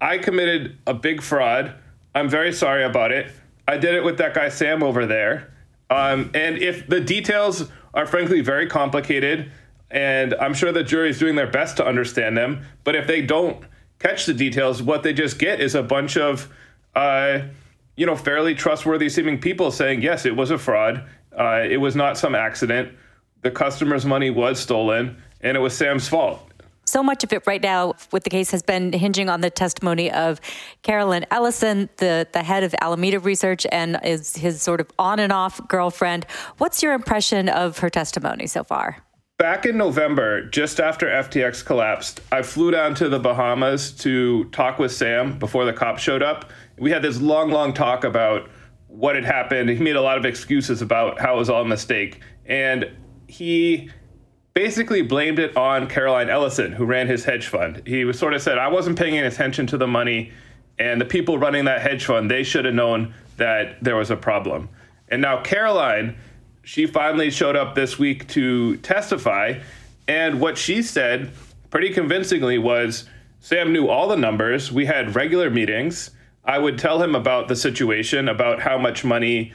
I 0.00 0.18
committed 0.18 0.78
a 0.86 0.94
big 0.94 1.22
fraud. 1.22 1.74
I'm 2.14 2.28
very 2.28 2.52
sorry 2.52 2.84
about 2.84 3.12
it. 3.12 3.32
I 3.66 3.76
did 3.76 3.94
it 3.94 4.04
with 4.04 4.18
that 4.18 4.34
guy 4.34 4.48
Sam 4.48 4.82
over 4.82 5.06
there. 5.06 5.52
Um, 5.90 6.30
and 6.34 6.58
if 6.58 6.86
the 6.86 7.00
details 7.00 7.68
are 7.94 8.06
frankly 8.06 8.40
very 8.40 8.66
complicated, 8.66 9.50
and 9.90 10.34
I'm 10.34 10.54
sure 10.54 10.70
the 10.72 10.84
jury 10.84 11.10
is 11.10 11.18
doing 11.18 11.34
their 11.34 11.46
best 11.50 11.76
to 11.78 11.86
understand 11.86 12.36
them, 12.36 12.62
but 12.84 12.94
if 12.94 13.06
they 13.06 13.22
don't 13.22 13.64
catch 13.98 14.26
the 14.26 14.34
details, 14.34 14.82
what 14.82 15.02
they 15.02 15.12
just 15.12 15.38
get 15.38 15.60
is 15.60 15.74
a 15.74 15.82
bunch 15.82 16.16
of, 16.16 16.48
uh, 16.94 17.40
you 17.96 18.06
know, 18.06 18.16
fairly 18.16 18.54
trustworthy 18.54 19.08
seeming 19.08 19.40
people 19.40 19.70
saying, 19.70 20.02
yes, 20.02 20.24
it 20.26 20.36
was 20.36 20.50
a 20.50 20.58
fraud. 20.58 21.04
Uh, 21.36 21.64
it 21.68 21.78
was 21.78 21.96
not 21.96 22.18
some 22.18 22.34
accident. 22.34 22.92
the 23.42 23.50
customer's 23.50 24.04
money 24.04 24.30
was 24.30 24.58
stolen 24.58 25.16
and 25.40 25.56
it 25.56 25.60
was 25.60 25.76
Sam's 25.76 26.08
fault. 26.08 26.47
So 26.88 27.02
much 27.02 27.22
of 27.22 27.32
it 27.34 27.46
right 27.46 27.62
now 27.62 27.94
with 28.12 28.24
the 28.24 28.30
case 28.30 28.50
has 28.50 28.62
been 28.62 28.94
hinging 28.94 29.28
on 29.28 29.42
the 29.42 29.50
testimony 29.50 30.10
of 30.10 30.40
Caroline 30.82 31.26
Ellison, 31.30 31.90
the, 31.98 32.26
the 32.32 32.42
head 32.42 32.64
of 32.64 32.74
Alameda 32.80 33.20
Research 33.20 33.66
and 33.70 34.00
is 34.02 34.36
his 34.36 34.62
sort 34.62 34.80
of 34.80 34.90
on 34.98 35.20
and 35.20 35.30
off 35.30 35.60
girlfriend. 35.68 36.24
What's 36.56 36.82
your 36.82 36.94
impression 36.94 37.50
of 37.50 37.78
her 37.80 37.90
testimony 37.90 38.46
so 38.46 38.64
far? 38.64 39.04
Back 39.36 39.66
in 39.66 39.76
November, 39.76 40.46
just 40.46 40.80
after 40.80 41.06
FTX 41.06 41.62
collapsed, 41.62 42.20
I 42.32 42.40
flew 42.40 42.70
down 42.70 42.94
to 42.96 43.10
the 43.10 43.18
Bahamas 43.18 43.92
to 43.98 44.44
talk 44.46 44.78
with 44.78 44.90
Sam 44.90 45.38
before 45.38 45.66
the 45.66 45.74
cops 45.74 46.02
showed 46.02 46.22
up. 46.22 46.50
We 46.78 46.90
had 46.90 47.02
this 47.02 47.20
long, 47.20 47.50
long 47.50 47.74
talk 47.74 48.02
about 48.02 48.48
what 48.86 49.14
had 49.14 49.26
happened. 49.26 49.68
He 49.68 49.76
made 49.76 49.96
a 49.96 50.02
lot 50.02 50.16
of 50.16 50.24
excuses 50.24 50.80
about 50.80 51.20
how 51.20 51.34
it 51.34 51.38
was 51.38 51.50
all 51.50 51.60
a 51.60 51.68
mistake. 51.68 52.22
And 52.46 52.90
he 53.26 53.90
basically 54.58 55.02
blamed 55.02 55.38
it 55.38 55.56
on 55.56 55.86
Caroline 55.86 56.28
Ellison, 56.28 56.72
who 56.72 56.84
ran 56.84 57.06
his 57.06 57.24
hedge 57.24 57.46
fund. 57.46 57.80
He 57.86 58.04
was 58.04 58.18
sort 58.18 58.34
of 58.34 58.42
said, 58.42 58.58
I 58.58 58.66
wasn't 58.66 58.98
paying 58.98 59.16
attention 59.16 59.68
to 59.68 59.78
the 59.78 59.86
money, 59.86 60.32
and 60.80 61.00
the 61.00 61.04
people 61.04 61.38
running 61.38 61.66
that 61.66 61.80
hedge 61.80 62.06
fund, 62.06 62.28
they 62.28 62.42
should 62.42 62.64
have 62.64 62.74
known 62.74 63.14
that 63.36 63.76
there 63.84 63.94
was 63.94 64.10
a 64.10 64.16
problem. 64.16 64.68
And 65.10 65.22
now 65.22 65.42
Caroline, 65.42 66.16
she 66.64 66.88
finally 66.88 67.30
showed 67.30 67.54
up 67.54 67.76
this 67.76 68.00
week 68.00 68.26
to 68.30 68.78
testify, 68.78 69.60
and 70.08 70.40
what 70.40 70.58
she 70.58 70.82
said 70.82 71.30
pretty 71.70 71.90
convincingly 71.90 72.58
was 72.58 73.08
Sam 73.38 73.72
knew 73.72 73.86
all 73.86 74.08
the 74.08 74.16
numbers. 74.16 74.72
We 74.72 74.86
had 74.86 75.14
regular 75.14 75.50
meetings. 75.50 76.10
I 76.44 76.58
would 76.58 76.80
tell 76.80 77.00
him 77.00 77.14
about 77.14 77.46
the 77.46 77.54
situation, 77.54 78.28
about 78.28 78.60
how 78.62 78.76
much 78.76 79.04
money 79.04 79.52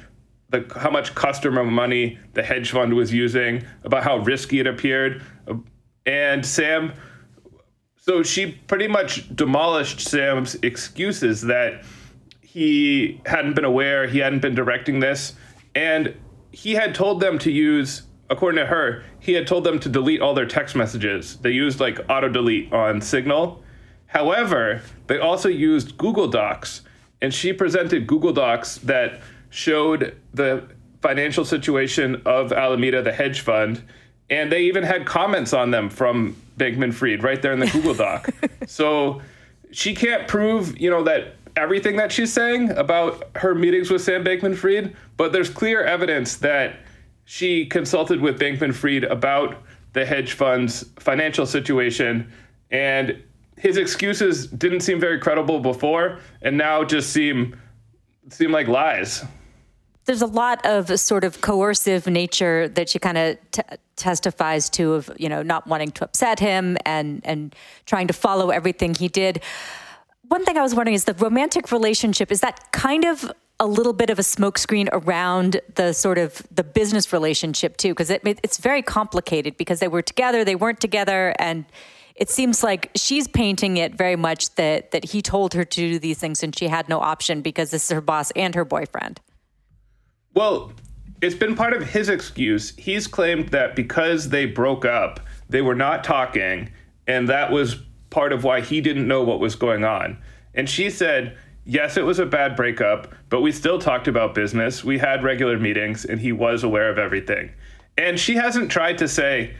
the, 0.53 0.79
how 0.79 0.91
much 0.91 1.15
customer 1.15 1.63
money 1.65 2.19
the 2.33 2.43
hedge 2.43 2.71
fund 2.71 2.93
was 2.93 3.11
using, 3.11 3.65
about 3.83 4.03
how 4.03 4.17
risky 4.17 4.59
it 4.59 4.67
appeared. 4.67 5.23
And 6.05 6.45
Sam, 6.45 6.93
so 7.97 8.21
she 8.21 8.51
pretty 8.67 8.87
much 8.87 9.35
demolished 9.35 9.99
Sam's 9.99 10.55
excuses 10.55 11.41
that 11.41 11.83
he 12.41 13.19
hadn't 13.25 13.55
been 13.55 13.65
aware, 13.65 14.07
he 14.07 14.19
hadn't 14.19 14.41
been 14.41 14.53
directing 14.53 14.99
this. 14.99 15.33
And 15.73 16.15
he 16.51 16.73
had 16.73 16.93
told 16.93 17.19
them 17.19 17.39
to 17.39 17.51
use, 17.51 18.03
according 18.29 18.59
to 18.59 18.67
her, 18.67 19.03
he 19.19 19.33
had 19.33 19.47
told 19.47 19.63
them 19.63 19.79
to 19.79 19.89
delete 19.89 20.21
all 20.21 20.35
their 20.35 20.45
text 20.45 20.75
messages. 20.75 21.37
They 21.37 21.49
used 21.49 21.79
like 21.79 21.99
auto 22.09 22.29
delete 22.29 22.71
on 22.71 23.01
Signal. 23.01 23.63
However, 24.05 24.83
they 25.07 25.17
also 25.17 25.49
used 25.49 25.97
Google 25.97 26.27
Docs. 26.27 26.81
And 27.23 27.33
she 27.33 27.53
presented 27.53 28.05
Google 28.05 28.33
Docs 28.33 28.77
that 28.79 29.21
showed 29.53 30.19
the 30.33 30.67
financial 30.99 31.45
situation 31.45 32.19
of 32.25 32.51
Alameda, 32.51 33.03
the 33.03 33.13
hedge 33.13 33.41
fund, 33.41 33.83
and 34.29 34.51
they 34.51 34.63
even 34.63 34.83
had 34.83 35.05
comments 35.05 35.53
on 35.53 35.69
them 35.69 35.91
from 35.91 36.35
Bankman 36.57 36.91
Fried 36.91 37.21
right 37.21 37.39
there 37.39 37.53
in 37.53 37.59
the 37.59 37.67
Google 37.67 37.93
Doc. 37.93 38.29
so 38.67 39.21
she 39.71 39.93
can't 39.93 40.27
prove, 40.27 40.75
you 40.79 40.89
know, 40.89 41.03
that 41.03 41.35
everything 41.55 41.97
that 41.97 42.11
she's 42.11 42.33
saying 42.33 42.71
about 42.71 43.29
her 43.35 43.53
meetings 43.53 43.91
with 43.91 44.01
Sam 44.01 44.23
Bankman 44.23 44.55
Fried, 44.55 44.95
but 45.17 45.33
there's 45.33 45.49
clear 45.49 45.83
evidence 45.83 46.37
that 46.37 46.79
she 47.25 47.67
consulted 47.67 48.21
with 48.21 48.39
Bankman 48.39 48.73
Fried 48.73 49.03
about 49.03 49.61
the 49.93 50.03
hedge 50.03 50.33
fund's 50.33 50.83
financial 50.97 51.45
situation 51.45 52.31
and 52.71 53.21
his 53.55 53.77
excuses 53.77 54.47
didn't 54.47 54.79
seem 54.79 54.99
very 54.99 55.19
credible 55.19 55.59
before 55.59 56.19
and 56.41 56.57
now 56.57 56.83
just 56.83 57.11
seem 57.11 57.55
seem 58.29 58.51
like 58.51 58.67
lies 58.67 59.23
there's 60.05 60.21
a 60.21 60.27
lot 60.27 60.65
of 60.65 60.99
sort 60.99 61.23
of 61.23 61.41
coercive 61.41 62.07
nature 62.07 62.67
that 62.69 62.89
she 62.89 62.99
kind 62.99 63.17
of 63.17 63.37
t- 63.51 63.61
testifies 63.95 64.69
to 64.71 64.93
of 64.93 65.11
you 65.17 65.29
know 65.29 65.41
not 65.41 65.67
wanting 65.67 65.91
to 65.91 66.05
upset 66.05 66.39
him 66.39 66.77
and 66.85 67.21
and 67.23 67.55
trying 67.85 68.07
to 68.07 68.13
follow 68.13 68.49
everything 68.49 68.93
he 68.95 69.07
did. 69.07 69.41
One 70.27 70.45
thing 70.45 70.57
i 70.57 70.61
was 70.61 70.73
wondering 70.73 70.95
is 70.95 71.05
the 71.05 71.13
romantic 71.13 71.71
relationship 71.71 72.31
is 72.31 72.41
that 72.41 72.71
kind 72.71 73.05
of 73.05 73.31
a 73.59 73.67
little 73.67 73.93
bit 73.93 74.09
of 74.09 74.19
a 74.19 74.23
smokescreen 74.23 74.89
around 74.91 75.61
the 75.75 75.93
sort 75.93 76.17
of 76.17 76.41
the 76.51 76.63
business 76.63 77.13
relationship 77.13 77.77
too? 77.77 77.89
Because 77.89 78.09
it, 78.09 78.21
it's 78.25 78.57
very 78.57 78.81
complicated 78.81 79.57
because 79.57 79.79
they 79.79 79.87
were 79.87 80.01
together 80.01 80.43
they 80.43 80.55
weren't 80.55 80.81
together 80.81 81.33
and 81.39 81.65
it 82.15 82.29
seems 82.29 82.63
like 82.63 82.91
she's 82.95 83.27
painting 83.27 83.77
it 83.77 83.95
very 83.95 84.15
much 84.15 84.53
that 84.55 84.91
that 84.91 85.05
he 85.05 85.21
told 85.21 85.53
her 85.53 85.63
to 85.63 85.81
do 85.93 85.99
these 85.99 86.19
things 86.19 86.43
and 86.43 86.57
she 86.57 86.67
had 86.67 86.89
no 86.89 86.99
option 86.99 87.41
because 87.41 87.71
this 87.71 87.85
is 87.85 87.91
her 87.91 88.01
boss 88.01 88.31
and 88.31 88.55
her 88.55 88.65
boyfriend 88.65 89.19
well, 90.33 90.71
it's 91.21 91.35
been 91.35 91.55
part 91.55 91.73
of 91.73 91.89
his 91.89 92.09
excuse. 92.09 92.75
He's 92.77 93.07
claimed 93.07 93.49
that 93.49 93.75
because 93.75 94.29
they 94.29 94.45
broke 94.45 94.83
up, 94.85 95.19
they 95.49 95.61
were 95.61 95.75
not 95.75 96.03
talking, 96.03 96.71
and 97.07 97.29
that 97.29 97.51
was 97.51 97.77
part 98.09 98.33
of 98.33 98.43
why 98.43 98.61
he 98.61 98.81
didn't 98.81 99.07
know 99.07 99.23
what 99.23 99.39
was 99.39 99.55
going 99.55 99.83
on. 99.83 100.17
And 100.53 100.69
she 100.69 100.89
said, 100.89 101.37
Yes, 101.65 101.95
it 101.95 102.05
was 102.05 102.19
a 102.19 102.25
bad 102.25 102.57
breakup, 102.57 103.13
but 103.29 103.39
we 103.39 103.53
still 103.53 103.79
talked 103.79 104.09
about 104.09 104.35
business. 104.35 104.83
We 104.83 104.97
had 104.97 105.23
regular 105.23 105.57
meetings, 105.57 106.03
and 106.03 106.19
he 106.19 106.33
was 106.33 106.61
aware 106.61 106.89
of 106.89 106.97
everything. 106.97 107.51
And 107.97 108.19
she 108.19 108.35
hasn't 108.35 108.69
tried 108.69 108.97
to 108.97 109.07
say, 109.07 109.55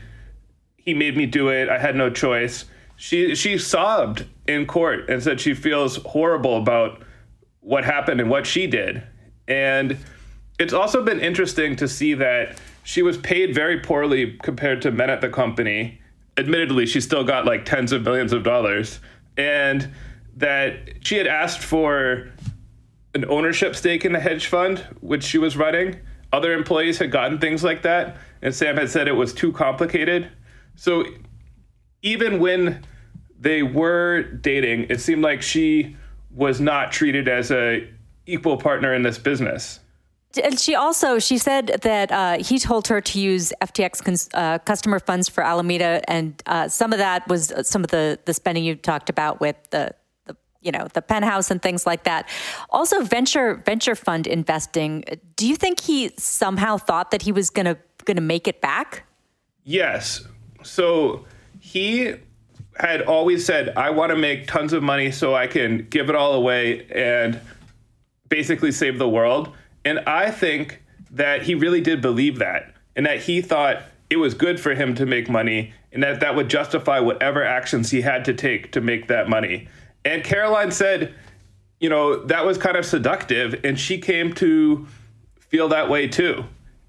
He 0.76 0.92
made 0.92 1.16
me 1.16 1.24
do 1.24 1.48
it. 1.48 1.68
I 1.68 1.78
had 1.78 1.96
no 1.96 2.10
choice. 2.10 2.66
She, 2.96 3.34
she 3.34 3.58
sobbed 3.58 4.26
in 4.46 4.66
court 4.66 5.08
and 5.08 5.22
said 5.22 5.40
she 5.40 5.54
feels 5.54 5.96
horrible 5.96 6.58
about 6.58 7.02
what 7.60 7.84
happened 7.84 8.20
and 8.20 8.28
what 8.28 8.46
she 8.46 8.66
did. 8.66 9.02
And 9.48 9.98
it's 10.58 10.72
also 10.72 11.02
been 11.02 11.20
interesting 11.20 11.76
to 11.76 11.88
see 11.88 12.14
that 12.14 12.58
she 12.84 13.02
was 13.02 13.16
paid 13.18 13.54
very 13.54 13.80
poorly 13.80 14.38
compared 14.42 14.82
to 14.82 14.90
men 14.90 15.10
at 15.10 15.20
the 15.20 15.28
company. 15.28 16.00
Admittedly, 16.36 16.86
she 16.86 17.00
still 17.00 17.24
got 17.24 17.44
like 17.46 17.64
tens 17.64 17.92
of 17.92 18.02
millions 18.02 18.32
of 18.32 18.42
dollars. 18.42 19.00
And 19.36 19.90
that 20.36 21.04
she 21.04 21.16
had 21.16 21.26
asked 21.26 21.60
for 21.60 22.30
an 23.14 23.24
ownership 23.28 23.76
stake 23.76 24.04
in 24.04 24.12
the 24.12 24.20
hedge 24.20 24.46
fund, 24.46 24.78
which 25.00 25.24
she 25.24 25.38
was 25.38 25.56
running. 25.56 26.00
Other 26.32 26.52
employees 26.52 26.98
had 26.98 27.10
gotten 27.10 27.38
things 27.38 27.62
like 27.62 27.82
that. 27.82 28.16
And 28.42 28.54
Sam 28.54 28.76
had 28.76 28.90
said 28.90 29.08
it 29.08 29.12
was 29.12 29.32
too 29.32 29.52
complicated. 29.52 30.30
So 30.76 31.04
even 32.02 32.40
when 32.40 32.84
they 33.38 33.62
were 33.62 34.22
dating, 34.22 34.86
it 34.90 35.00
seemed 35.00 35.22
like 35.22 35.42
she 35.42 35.96
was 36.30 36.60
not 36.60 36.92
treated 36.92 37.28
as 37.28 37.50
a 37.50 37.88
equal 38.26 38.56
partner 38.56 38.92
in 38.94 39.02
this 39.02 39.18
business. 39.18 39.80
And 40.38 40.58
she 40.58 40.74
also 40.74 41.18
she 41.18 41.38
said 41.38 41.78
that 41.82 42.10
uh, 42.10 42.38
he 42.42 42.58
told 42.58 42.88
her 42.88 43.00
to 43.00 43.20
use 43.20 43.52
FTX 43.60 44.02
cons- 44.04 44.30
uh, 44.34 44.58
customer 44.58 44.98
funds 44.98 45.28
for 45.28 45.44
Alameda, 45.44 46.02
and 46.08 46.42
uh, 46.46 46.68
some 46.68 46.92
of 46.92 46.98
that 46.98 47.26
was 47.28 47.52
some 47.62 47.84
of 47.84 47.90
the 47.90 48.18
the 48.24 48.34
spending 48.34 48.64
you 48.64 48.74
talked 48.74 49.10
about 49.10 49.40
with 49.40 49.56
the, 49.70 49.94
the 50.26 50.36
you 50.60 50.72
know 50.72 50.88
the 50.92 51.02
penthouse 51.02 51.50
and 51.50 51.62
things 51.62 51.86
like 51.86 52.04
that. 52.04 52.28
Also, 52.70 53.02
venture 53.02 53.56
venture 53.66 53.94
fund 53.94 54.26
investing. 54.26 55.04
Do 55.36 55.46
you 55.46 55.56
think 55.56 55.80
he 55.80 56.10
somehow 56.18 56.78
thought 56.78 57.10
that 57.10 57.22
he 57.22 57.32
was 57.32 57.50
gonna 57.50 57.76
gonna 58.04 58.20
make 58.20 58.48
it 58.48 58.60
back? 58.60 59.04
Yes. 59.62 60.26
So 60.62 61.26
he 61.60 62.14
had 62.78 63.02
always 63.02 63.44
said, 63.44 63.72
"I 63.76 63.90
want 63.90 64.10
to 64.10 64.16
make 64.16 64.46
tons 64.46 64.72
of 64.72 64.82
money 64.82 65.10
so 65.10 65.34
I 65.34 65.46
can 65.46 65.86
give 65.90 66.08
it 66.08 66.16
all 66.16 66.32
away 66.32 66.86
and 66.90 67.40
basically 68.28 68.72
save 68.72 68.98
the 68.98 69.08
world." 69.08 69.54
And 69.84 70.00
I 70.00 70.30
think 70.30 70.82
that 71.10 71.42
he 71.42 71.54
really 71.54 71.80
did 71.80 72.00
believe 72.00 72.38
that 72.38 72.74
and 72.96 73.06
that 73.06 73.20
he 73.20 73.40
thought 73.40 73.82
it 74.10 74.16
was 74.16 74.34
good 74.34 74.60
for 74.60 74.74
him 74.74 74.94
to 74.94 75.06
make 75.06 75.28
money 75.28 75.72
and 75.92 76.02
that 76.02 76.20
that 76.20 76.34
would 76.34 76.48
justify 76.48 77.00
whatever 77.00 77.44
actions 77.44 77.90
he 77.90 78.00
had 78.00 78.24
to 78.24 78.34
take 78.34 78.72
to 78.72 78.80
make 78.80 79.08
that 79.08 79.28
money. 79.28 79.68
And 80.04 80.22
Caroline 80.22 80.70
said, 80.70 81.14
you 81.80 81.88
know, 81.88 82.24
that 82.26 82.44
was 82.44 82.58
kind 82.58 82.76
of 82.76 82.84
seductive 82.84 83.60
and 83.64 83.78
she 83.78 83.98
came 83.98 84.32
to 84.34 84.86
feel 85.38 85.68
that 85.68 85.88
way 85.88 86.08
too. 86.08 86.44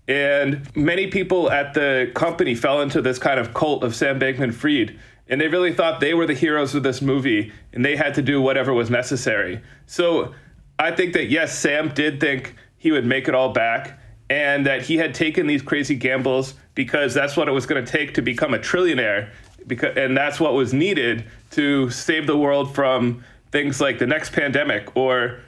And 0.08 0.76
many 0.76 1.08
people 1.08 1.52
at 1.52 1.74
the 1.74 2.12
company 2.14 2.56
fell 2.56 2.82
into 2.82 3.02
this 3.02 3.18
kind 3.18 3.40
of 3.40 3.54
cult 3.54 3.84
of 3.84 3.96
Sam 3.96 4.20
Bankman 4.20 4.54
Fried. 4.54 5.00
And 5.28 5.42
they 5.42 5.48
really 5.48 5.74
thought 5.74 6.00
they 6.00 6.14
were 6.14 6.28
the 6.28 6.36
heroes 6.36 6.76
of 6.76 6.84
this 6.84 7.02
movie 7.02 7.52
and 7.74 7.84
they 7.84 7.96
had 7.96 8.14
to 8.16 8.22
do 8.22 8.42
whatever 8.42 8.74
was 8.74 8.92
necessary. 8.92 9.62
So 9.88 10.36
I 10.78 10.92
think 10.92 11.14
that, 11.14 11.26
yes, 11.26 11.58
Sam 11.58 11.90
did 11.90 12.20
think 12.20 12.56
he 12.86 12.92
would 12.92 13.04
make 13.04 13.28
it 13.28 13.34
all 13.34 13.52
back 13.52 14.00
and 14.30 14.64
that 14.64 14.84
he 14.84 14.96
had 14.96 15.12
taken 15.12 15.48
these 15.48 15.64
crazy 15.64 15.96
gambles 15.96 16.54
because 16.76 17.16
that's 17.16 17.36
what 17.36 17.48
it 17.48 17.52
was 17.52 17.66
going 17.66 17.84
to 17.84 17.92
take 17.92 18.14
to 18.14 18.22
become 18.22 18.54
a 18.54 18.60
trillionaire 18.60 19.32
because 19.66 19.98
and 19.98 20.16
that's 20.16 20.40
what 20.40 20.54
was 20.54 20.72
needed 20.72 21.26
to 21.50 21.90
save 21.90 22.28
the 22.28 22.38
world 22.38 22.76
from 22.76 23.24
things 23.52 23.82
like 23.82 23.98
the 23.98 24.06
next 24.06 24.34
pandemic 24.34 24.96
or 24.96 25.40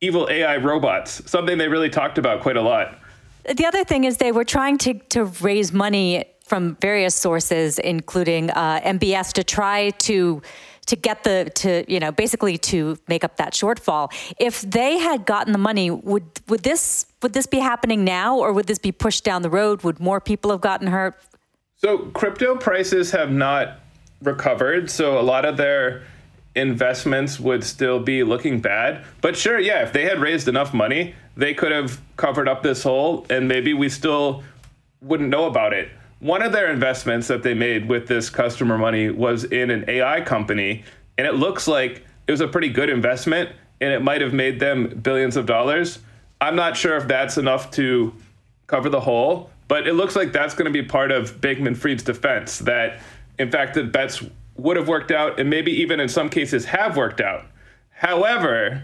evil 0.00 0.28
AI 0.30 0.56
robots, 0.58 1.28
something 1.28 1.58
they 1.58 1.66
really 1.66 1.90
talked 1.90 2.16
about 2.16 2.42
quite 2.42 2.56
a 2.56 2.62
lot. 2.62 2.96
The 3.56 3.66
other 3.66 3.82
thing 3.82 4.04
is 4.04 4.18
they 4.18 4.30
were 4.30 4.44
trying 4.44 4.78
to, 4.78 4.94
to 4.94 5.24
raise 5.24 5.72
money 5.72 6.26
from 6.44 6.76
various 6.76 7.16
sources, 7.16 7.80
including 7.80 8.50
uh, 8.50 8.80
MBS, 8.84 9.32
to 9.32 9.42
try 9.42 9.90
to 9.90 10.42
to 10.88 10.96
get 10.96 11.22
the 11.22 11.50
to 11.54 11.84
you 11.90 12.00
know 12.00 12.10
basically 12.10 12.58
to 12.58 12.98
make 13.08 13.24
up 13.24 13.36
that 13.36 13.52
shortfall. 13.52 14.12
If 14.38 14.62
they 14.62 14.98
had 14.98 15.24
gotten 15.24 15.52
the 15.52 15.58
money, 15.58 15.90
would 15.90 16.24
would 16.48 16.62
this 16.62 17.06
would 17.22 17.32
this 17.32 17.46
be 17.46 17.58
happening 17.58 18.04
now, 18.04 18.36
or 18.36 18.52
would 18.52 18.66
this 18.66 18.78
be 18.78 18.92
pushed 18.92 19.24
down 19.24 19.42
the 19.42 19.50
road? 19.50 19.82
Would 19.82 20.00
more 20.00 20.20
people 20.20 20.50
have 20.50 20.60
gotten 20.60 20.88
hurt? 20.88 21.16
So 21.76 21.98
crypto 21.98 22.56
prices 22.56 23.10
have 23.12 23.30
not 23.30 23.80
recovered, 24.22 24.90
so 24.90 25.18
a 25.18 25.22
lot 25.22 25.44
of 25.44 25.56
their 25.56 26.02
investments 26.56 27.38
would 27.38 27.62
still 27.62 28.00
be 28.00 28.24
looking 28.24 28.60
bad. 28.60 29.04
But 29.20 29.36
sure, 29.36 29.60
yeah, 29.60 29.82
if 29.82 29.92
they 29.92 30.04
had 30.04 30.18
raised 30.18 30.48
enough 30.48 30.74
money, 30.74 31.14
they 31.36 31.54
could 31.54 31.70
have 31.70 32.00
covered 32.16 32.48
up 32.48 32.62
this 32.62 32.82
hole, 32.82 33.26
and 33.30 33.46
maybe 33.46 33.74
we 33.74 33.88
still 33.88 34.42
wouldn't 35.00 35.28
know 35.28 35.46
about 35.46 35.72
it. 35.72 35.90
One 36.20 36.42
of 36.42 36.50
their 36.50 36.70
investments 36.72 37.28
that 37.28 37.44
they 37.44 37.54
made 37.54 37.88
with 37.88 38.08
this 38.08 38.28
customer 38.28 38.76
money 38.76 39.08
was 39.08 39.44
in 39.44 39.70
an 39.70 39.84
AI 39.86 40.20
company, 40.22 40.82
and 41.16 41.26
it 41.28 41.34
looks 41.34 41.68
like 41.68 42.04
it 42.26 42.32
was 42.32 42.40
a 42.40 42.48
pretty 42.48 42.70
good 42.70 42.90
investment, 42.90 43.50
and 43.80 43.92
it 43.92 44.02
might 44.02 44.20
have 44.20 44.32
made 44.32 44.58
them 44.58 44.88
billions 45.00 45.36
of 45.36 45.46
dollars. 45.46 46.00
I'm 46.40 46.56
not 46.56 46.76
sure 46.76 46.96
if 46.96 47.06
that's 47.06 47.38
enough 47.38 47.70
to 47.72 48.12
cover 48.66 48.88
the 48.88 49.00
hole, 49.00 49.50
but 49.68 49.86
it 49.86 49.92
looks 49.92 50.16
like 50.16 50.32
that's 50.32 50.54
going 50.54 50.64
to 50.64 50.72
be 50.72 50.86
part 50.86 51.12
of 51.12 51.40
Bankman 51.40 51.76
Fried's 51.76 52.02
defense 52.02 52.58
that, 52.60 53.00
in 53.38 53.50
fact, 53.50 53.74
the 53.74 53.84
bets 53.84 54.22
would 54.56 54.76
have 54.76 54.88
worked 54.88 55.12
out 55.12 55.38
and 55.38 55.48
maybe 55.48 55.70
even 55.70 56.00
in 56.00 56.08
some 56.08 56.28
cases 56.28 56.64
have 56.64 56.96
worked 56.96 57.20
out. 57.20 57.46
However, 57.90 58.82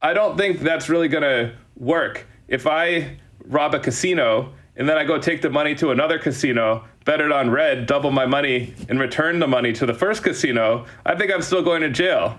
I 0.00 0.14
don't 0.14 0.38
think 0.38 0.60
that's 0.60 0.88
really 0.88 1.08
going 1.08 1.22
to 1.22 1.54
work. 1.76 2.26
If 2.48 2.66
I 2.66 3.18
rob 3.44 3.74
a 3.74 3.78
casino 3.78 4.54
and 4.76 4.88
then 4.88 4.96
I 4.98 5.04
go 5.04 5.18
take 5.18 5.42
the 5.42 5.50
money 5.50 5.74
to 5.76 5.90
another 5.90 6.18
casino, 6.18 6.84
bet 7.04 7.20
it 7.20 7.30
on 7.30 7.50
red, 7.50 7.86
double 7.86 8.10
my 8.10 8.26
money, 8.26 8.74
and 8.88 8.98
return 8.98 9.38
the 9.38 9.46
money 9.46 9.72
to 9.74 9.86
the 9.86 9.94
first 9.94 10.22
casino, 10.22 10.86
I 11.06 11.14
think 11.14 11.32
I'm 11.32 11.42
still 11.42 11.62
going 11.62 11.82
to 11.82 11.90
jail. 11.90 12.38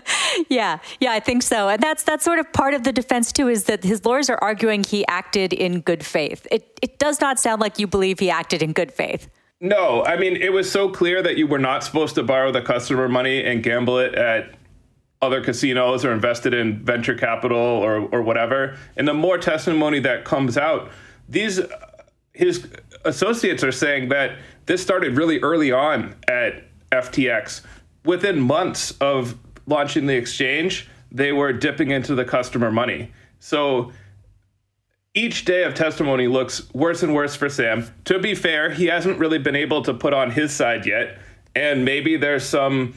yeah, 0.48 0.78
yeah, 1.00 1.12
I 1.12 1.20
think 1.20 1.42
so. 1.42 1.68
And 1.68 1.82
that's 1.82 2.02
that's 2.02 2.24
sort 2.24 2.38
of 2.38 2.52
part 2.52 2.74
of 2.74 2.84
the 2.84 2.92
defense 2.92 3.32
too, 3.32 3.48
is 3.48 3.64
that 3.64 3.84
his 3.84 4.04
lawyers 4.04 4.30
are 4.30 4.38
arguing 4.42 4.84
he 4.84 5.06
acted 5.06 5.52
in 5.52 5.80
good 5.80 6.04
faith. 6.04 6.46
It 6.50 6.78
it 6.82 6.98
does 6.98 7.20
not 7.20 7.38
sound 7.38 7.60
like 7.60 7.78
you 7.78 7.86
believe 7.86 8.18
he 8.18 8.30
acted 8.30 8.62
in 8.62 8.72
good 8.72 8.92
faith. 8.92 9.28
No, 9.60 10.04
I 10.04 10.16
mean 10.16 10.36
it 10.36 10.52
was 10.52 10.70
so 10.70 10.88
clear 10.88 11.22
that 11.22 11.36
you 11.36 11.46
were 11.46 11.58
not 11.58 11.84
supposed 11.84 12.14
to 12.16 12.22
borrow 12.22 12.52
the 12.52 12.62
customer 12.62 13.08
money 13.08 13.44
and 13.44 13.62
gamble 13.62 13.98
it 13.98 14.14
at 14.14 14.54
other 15.20 15.40
casinos 15.40 16.04
or 16.04 16.12
invest 16.12 16.46
it 16.46 16.54
in 16.54 16.84
venture 16.84 17.14
capital 17.14 17.58
or 17.58 18.08
or 18.12 18.22
whatever. 18.22 18.76
And 18.96 19.06
the 19.06 19.14
more 19.14 19.38
testimony 19.38 20.00
that 20.00 20.24
comes 20.24 20.56
out, 20.56 20.90
these 21.28 21.60
his 22.32 22.66
associates 23.04 23.62
are 23.62 23.72
saying 23.72 24.08
that 24.08 24.38
this 24.66 24.82
started 24.82 25.16
really 25.16 25.38
early 25.40 25.70
on 25.70 26.14
at 26.28 26.64
FTX. 26.90 27.62
Within 28.04 28.40
months 28.40 28.92
of 29.00 29.36
launching 29.66 30.06
the 30.06 30.16
exchange, 30.16 30.88
they 31.10 31.32
were 31.32 31.52
dipping 31.52 31.90
into 31.90 32.14
the 32.14 32.24
customer 32.24 32.70
money. 32.70 33.12
So 33.38 33.92
each 35.14 35.44
day 35.44 35.64
of 35.64 35.74
testimony 35.74 36.26
looks 36.26 36.72
worse 36.72 37.02
and 37.02 37.14
worse 37.14 37.36
for 37.36 37.48
Sam. 37.48 37.90
To 38.06 38.18
be 38.18 38.34
fair, 38.34 38.70
he 38.70 38.86
hasn't 38.86 39.18
really 39.18 39.38
been 39.38 39.56
able 39.56 39.82
to 39.82 39.92
put 39.92 40.14
on 40.14 40.30
his 40.30 40.52
side 40.52 40.86
yet. 40.86 41.18
And 41.54 41.84
maybe 41.84 42.16
there's 42.16 42.44
some 42.44 42.94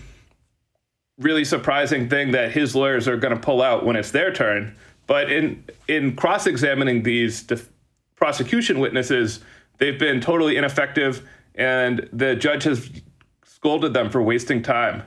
really 1.17 1.43
surprising 1.43 2.09
thing 2.09 2.31
that 2.31 2.51
his 2.51 2.75
lawyers 2.75 3.07
are 3.07 3.17
going 3.17 3.33
to 3.33 3.39
pull 3.39 3.61
out 3.61 3.85
when 3.85 3.95
it's 3.95 4.11
their 4.11 4.31
turn. 4.31 4.75
But 5.07 5.31
in 5.31 5.63
in 5.87 6.15
cross-examining 6.15 7.03
these 7.03 7.43
def- 7.43 7.69
prosecution 8.25 8.79
witnesses, 8.79 9.39
they've 9.77 9.99
been 9.99 10.19
totally 10.19 10.57
ineffective, 10.57 11.29
and 11.53 12.09
the 12.11 12.35
judge 12.35 12.63
has 12.63 12.89
scolded 13.43 13.93
them 13.93 14.09
for 14.09 14.19
wasting 14.19 14.63
time. 14.63 15.03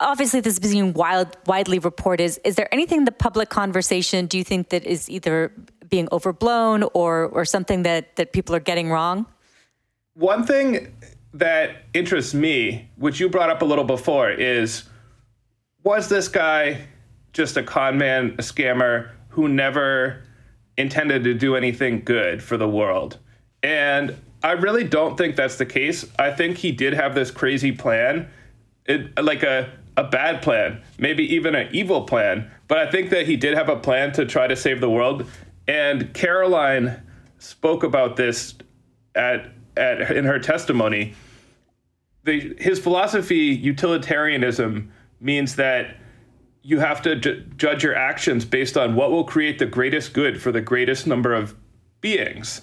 Obviously, 0.00 0.40
this 0.40 0.58
is 0.58 0.60
being 0.60 0.92
wild, 0.92 1.34
widely 1.46 1.78
reported. 1.78 2.24
Is, 2.24 2.38
is 2.44 2.56
there 2.56 2.68
anything 2.70 2.98
in 2.98 3.04
the 3.06 3.18
public 3.26 3.48
conversation 3.48 4.26
do 4.26 4.36
you 4.36 4.44
think 4.44 4.68
that 4.68 4.84
is 4.84 5.08
either 5.08 5.50
being 5.88 6.08
overblown 6.12 6.82
or 6.92 7.24
or 7.36 7.46
something 7.46 7.84
that 7.84 8.16
that 8.16 8.34
people 8.34 8.54
are 8.54 8.64
getting 8.70 8.90
wrong? 8.90 9.24
One 10.12 10.44
thing 10.44 10.94
that 11.32 11.84
interests 11.94 12.34
me, 12.34 12.90
which 12.96 13.18
you 13.18 13.30
brought 13.30 13.48
up 13.48 13.62
a 13.62 13.64
little 13.64 13.88
before, 13.96 14.30
is 14.30 14.84
was 15.84 16.10
this 16.10 16.28
guy 16.28 16.86
just 17.32 17.56
a 17.56 17.62
con 17.62 17.96
man, 17.96 18.34
a 18.38 18.42
scammer 18.42 19.08
who 19.30 19.48
never 19.48 20.22
intended 20.82 21.24
to 21.24 21.34
do 21.34 21.56
anything 21.56 22.02
good 22.04 22.42
for 22.42 22.58
the 22.58 22.68
world? 22.68 23.18
And 23.62 24.16
I 24.42 24.52
really 24.52 24.84
don't 24.84 25.16
think 25.16 25.36
that's 25.36 25.56
the 25.56 25.66
case. 25.66 26.04
I 26.18 26.30
think 26.30 26.58
he 26.58 26.72
did 26.72 26.92
have 26.92 27.14
this 27.14 27.30
crazy 27.30 27.72
plan, 27.72 28.28
it, 28.84 29.22
like 29.22 29.42
a 29.42 29.70
a 29.96 30.04
bad 30.04 30.42
plan, 30.42 30.82
maybe 30.98 31.22
even 31.34 31.54
an 31.54 31.68
evil 31.72 32.02
plan. 32.02 32.50
But 32.68 32.78
I 32.78 32.90
think 32.90 33.10
that 33.10 33.26
he 33.26 33.36
did 33.36 33.54
have 33.54 33.68
a 33.68 33.76
plan 33.76 34.12
to 34.12 34.24
try 34.24 34.46
to 34.46 34.56
save 34.56 34.80
the 34.80 34.88
world. 34.88 35.26
And 35.68 36.12
Caroline 36.14 37.02
spoke 37.38 37.82
about 37.82 38.16
this 38.16 38.54
at, 39.14 39.50
at 39.76 40.10
in 40.10 40.24
her 40.24 40.38
testimony. 40.38 41.14
The, 42.24 42.54
his 42.58 42.78
philosophy, 42.78 43.36
utilitarianism, 43.36 44.90
means 45.20 45.56
that 45.56 45.96
you 46.62 46.78
have 46.78 47.02
to 47.02 47.16
ju- 47.16 47.44
judge 47.56 47.82
your 47.82 47.94
actions 47.94 48.44
based 48.44 48.76
on 48.76 48.94
what 48.94 49.10
will 49.10 49.24
create 49.24 49.58
the 49.58 49.66
greatest 49.66 50.12
good 50.12 50.40
for 50.40 50.52
the 50.52 50.60
greatest 50.60 51.06
number 51.06 51.34
of 51.34 51.54
beings. 52.00 52.62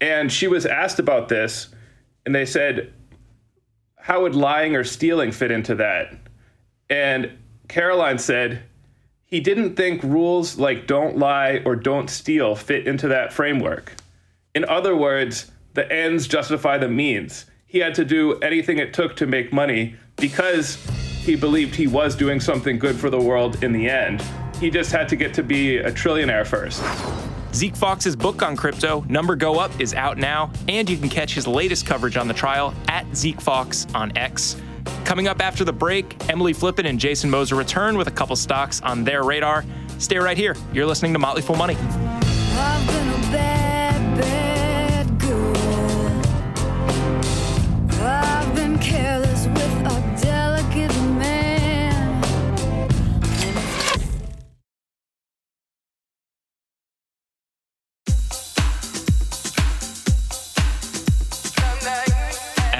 And 0.00 0.32
she 0.32 0.48
was 0.48 0.66
asked 0.66 0.98
about 0.98 1.28
this, 1.28 1.68
and 2.24 2.34
they 2.34 2.46
said, 2.46 2.92
How 3.96 4.22
would 4.22 4.34
lying 4.34 4.76
or 4.76 4.84
stealing 4.84 5.32
fit 5.32 5.50
into 5.50 5.74
that? 5.76 6.14
And 6.88 7.38
Caroline 7.68 8.18
said, 8.18 8.64
he 9.32 9.40
didn't 9.40 9.76
think 9.76 10.02
rules 10.02 10.58
like 10.58 10.86
don't 10.86 11.16
lie 11.16 11.62
or 11.64 11.74
don't 11.74 12.10
steal 12.10 12.54
fit 12.54 12.86
into 12.86 13.08
that 13.08 13.32
framework. 13.32 13.94
In 14.54 14.62
other 14.66 14.94
words, 14.94 15.50
the 15.72 15.90
ends 15.90 16.28
justify 16.28 16.76
the 16.76 16.88
means. 16.88 17.46
He 17.64 17.78
had 17.78 17.94
to 17.94 18.04
do 18.04 18.38
anything 18.40 18.76
it 18.76 18.92
took 18.92 19.16
to 19.16 19.26
make 19.26 19.50
money 19.50 19.96
because 20.16 20.76
he 21.22 21.36
believed 21.36 21.74
he 21.74 21.86
was 21.86 22.16
doing 22.16 22.40
something 22.40 22.78
good 22.78 22.96
for 22.96 23.08
the 23.08 23.20
world 23.20 23.62
in 23.62 23.72
the 23.72 23.88
end. 23.88 24.22
He 24.58 24.70
just 24.70 24.90
had 24.90 25.08
to 25.08 25.16
get 25.16 25.32
to 25.34 25.42
be 25.42 25.78
a 25.78 25.90
trillionaire 25.90 26.46
first. 26.46 26.82
Zeke 27.54 27.76
Faux's 27.76 28.16
book 28.16 28.42
on 28.42 28.56
crypto, 28.56 29.04
Number 29.08 29.36
Go 29.36 29.60
Up, 29.60 29.78
is 29.80 29.94
out 29.94 30.18
now, 30.18 30.50
and 30.68 30.90
you 30.90 30.96
can 30.96 31.08
catch 31.08 31.34
his 31.34 31.46
latest 31.46 31.86
coverage 31.86 32.16
on 32.16 32.26
the 32.26 32.34
trial 32.34 32.74
at 32.88 33.06
Zeke 33.14 33.40
Faux 33.40 33.86
on 33.94 34.16
X. 34.16 34.56
Coming 35.04 35.28
up 35.28 35.40
after 35.40 35.62
the 35.62 35.72
break, 35.72 36.16
Emily 36.28 36.54
Flippen 36.54 36.86
and 36.86 36.98
Jason 36.98 37.30
Moser 37.30 37.54
return 37.54 37.96
with 37.96 38.08
a 38.08 38.12
couple 38.12 38.34
stocks 38.34 38.80
on 38.80 39.04
their 39.04 39.22
radar. 39.22 39.64
Stay 39.98 40.18
right 40.18 40.36
here. 40.36 40.56
You're 40.72 40.86
listening 40.86 41.12
to 41.12 41.18
Motley 41.20 41.42
Fool 41.42 41.56
Money. 41.56 41.76
I've 42.54 42.86
been 42.88 43.12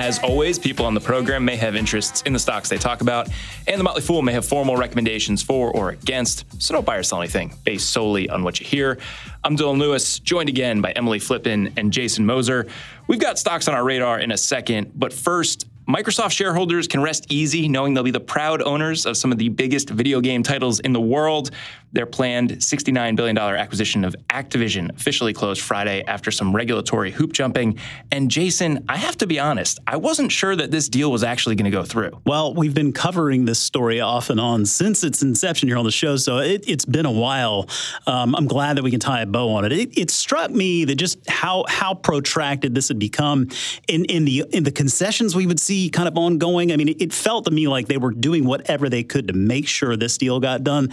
As 0.02 0.18
always, 0.18 0.58
people 0.58 0.84
on 0.84 0.94
the 0.94 1.00
program 1.00 1.44
may 1.44 1.54
have 1.54 1.76
interests 1.76 2.22
in 2.22 2.32
the 2.32 2.38
stocks 2.40 2.68
they 2.68 2.76
talk 2.76 3.02
about, 3.02 3.28
and 3.68 3.78
the 3.78 3.84
Motley 3.84 4.02
Fool 4.02 4.20
may 4.20 4.32
have 4.32 4.44
formal 4.44 4.76
recommendations 4.76 5.44
for 5.44 5.70
or 5.70 5.90
against, 5.90 6.44
so 6.60 6.74
don't 6.74 6.84
buy 6.84 6.96
or 6.96 7.04
sell 7.04 7.20
anything 7.20 7.54
based 7.62 7.90
solely 7.90 8.28
on 8.28 8.42
what 8.42 8.58
you 8.58 8.66
hear. 8.66 8.98
I'm 9.44 9.56
Dylan 9.56 9.78
Lewis, 9.78 10.18
joined 10.18 10.48
again 10.48 10.80
by 10.80 10.90
Emily 10.90 11.20
Flippen 11.20 11.72
and 11.76 11.92
Jason 11.92 12.26
Moser. 12.26 12.66
We've 13.06 13.20
got 13.20 13.38
stocks 13.38 13.68
on 13.68 13.74
our 13.74 13.84
radar 13.84 14.18
in 14.18 14.32
a 14.32 14.36
second, 14.36 14.90
but 14.96 15.12
first, 15.12 15.66
Microsoft 15.88 16.30
shareholders 16.30 16.86
can 16.86 17.02
rest 17.02 17.26
easy 17.28 17.68
knowing 17.68 17.92
they'll 17.92 18.04
be 18.04 18.12
the 18.12 18.20
proud 18.20 18.62
owners 18.62 19.04
of 19.04 19.16
some 19.16 19.32
of 19.32 19.38
the 19.38 19.48
biggest 19.48 19.90
video 19.90 20.20
game 20.20 20.42
titles 20.42 20.78
in 20.80 20.92
the 20.92 21.00
world. 21.00 21.50
Their 21.92 22.06
planned 22.06 22.52
$69 22.52 23.16
billion 23.16 23.36
acquisition 23.36 24.04
of 24.04 24.14
Activision 24.30 24.94
officially 24.96 25.32
closed 25.32 25.60
Friday 25.60 26.02
after 26.06 26.30
some 26.30 26.54
regulatory 26.54 27.10
hoop 27.10 27.32
jumping. 27.32 27.78
And 28.10 28.30
Jason, 28.30 28.84
I 28.88 28.96
have 28.96 29.18
to 29.18 29.26
be 29.26 29.38
honest, 29.38 29.80
I 29.86 29.96
wasn't 29.96 30.32
sure 30.32 30.56
that 30.56 30.70
this 30.70 30.88
deal 30.88 31.10
was 31.10 31.22
actually 31.22 31.56
going 31.56 31.70
to 31.70 31.76
go 31.76 31.82
through. 31.82 32.18
Well, 32.24 32.54
we've 32.54 32.72
been 32.72 32.92
covering 32.92 33.44
this 33.44 33.58
story 33.58 34.00
off 34.00 34.30
and 34.30 34.40
on 34.40 34.64
since 34.64 35.04
its 35.04 35.20
inception 35.22 35.68
here 35.68 35.76
on 35.76 35.84
the 35.84 35.90
show, 35.90 36.16
so 36.16 36.38
it, 36.38 36.66
has 36.68 36.84
been 36.86 37.06
a 37.06 37.12
while. 37.12 37.68
Um, 38.06 38.34
I'm 38.36 38.46
glad 38.46 38.76
that 38.76 38.84
we 38.84 38.90
can 38.90 39.00
tie 39.00 39.22
a 39.22 39.26
bow 39.26 39.50
on 39.50 39.64
it. 39.64 39.72
it. 39.72 39.98
It 39.98 40.10
struck 40.10 40.50
me 40.50 40.84
that 40.86 40.94
just 40.94 41.18
how 41.28 41.64
how 41.68 41.94
protracted 41.94 42.74
this 42.74 42.88
had 42.88 42.98
become 42.98 43.48
in 43.88 44.04
in 44.06 44.24
the 44.24 44.44
in 44.52 44.64
the 44.64 44.70
concessions 44.70 45.36
we 45.36 45.46
would 45.46 45.60
see 45.60 45.71
kind 45.90 46.08
of 46.08 46.16
ongoing. 46.16 46.72
I 46.72 46.76
mean, 46.76 46.94
it, 46.98 47.12
felt 47.12 47.44
to 47.44 47.50
me 47.50 47.68
like 47.68 47.88
they 47.88 47.98
were 47.98 48.11
doing 48.11 48.44
whatever 48.44 48.88
they 48.88 49.02
could 49.02 49.28
to 49.28 49.35
make 49.35 49.68
sure 49.68 49.96
this 49.96 50.16
deal 50.18 50.40
got 50.40 50.64
done. 50.64 50.90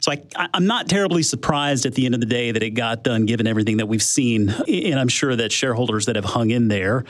So 0.00 0.12
I, 0.12 0.48
I'm 0.54 0.66
not 0.66 0.88
terribly 0.88 1.22
surprised 1.22 1.86
at 1.86 1.94
the 1.94 2.06
end 2.06 2.14
of 2.14 2.20
the 2.20 2.26
day 2.26 2.52
that 2.52 2.62
it 2.62 2.70
got 2.70 3.02
done, 3.02 3.26
given 3.26 3.46
everything 3.46 3.78
that 3.78 3.86
we've 3.86 4.02
seen. 4.02 4.50
And 4.68 4.98
I'm 4.98 5.08
sure 5.08 5.34
that 5.36 5.52
shareholders 5.52 6.06
that 6.06 6.16
have 6.16 6.24
hung 6.24 6.50
in 6.50 6.68
there 6.68 7.04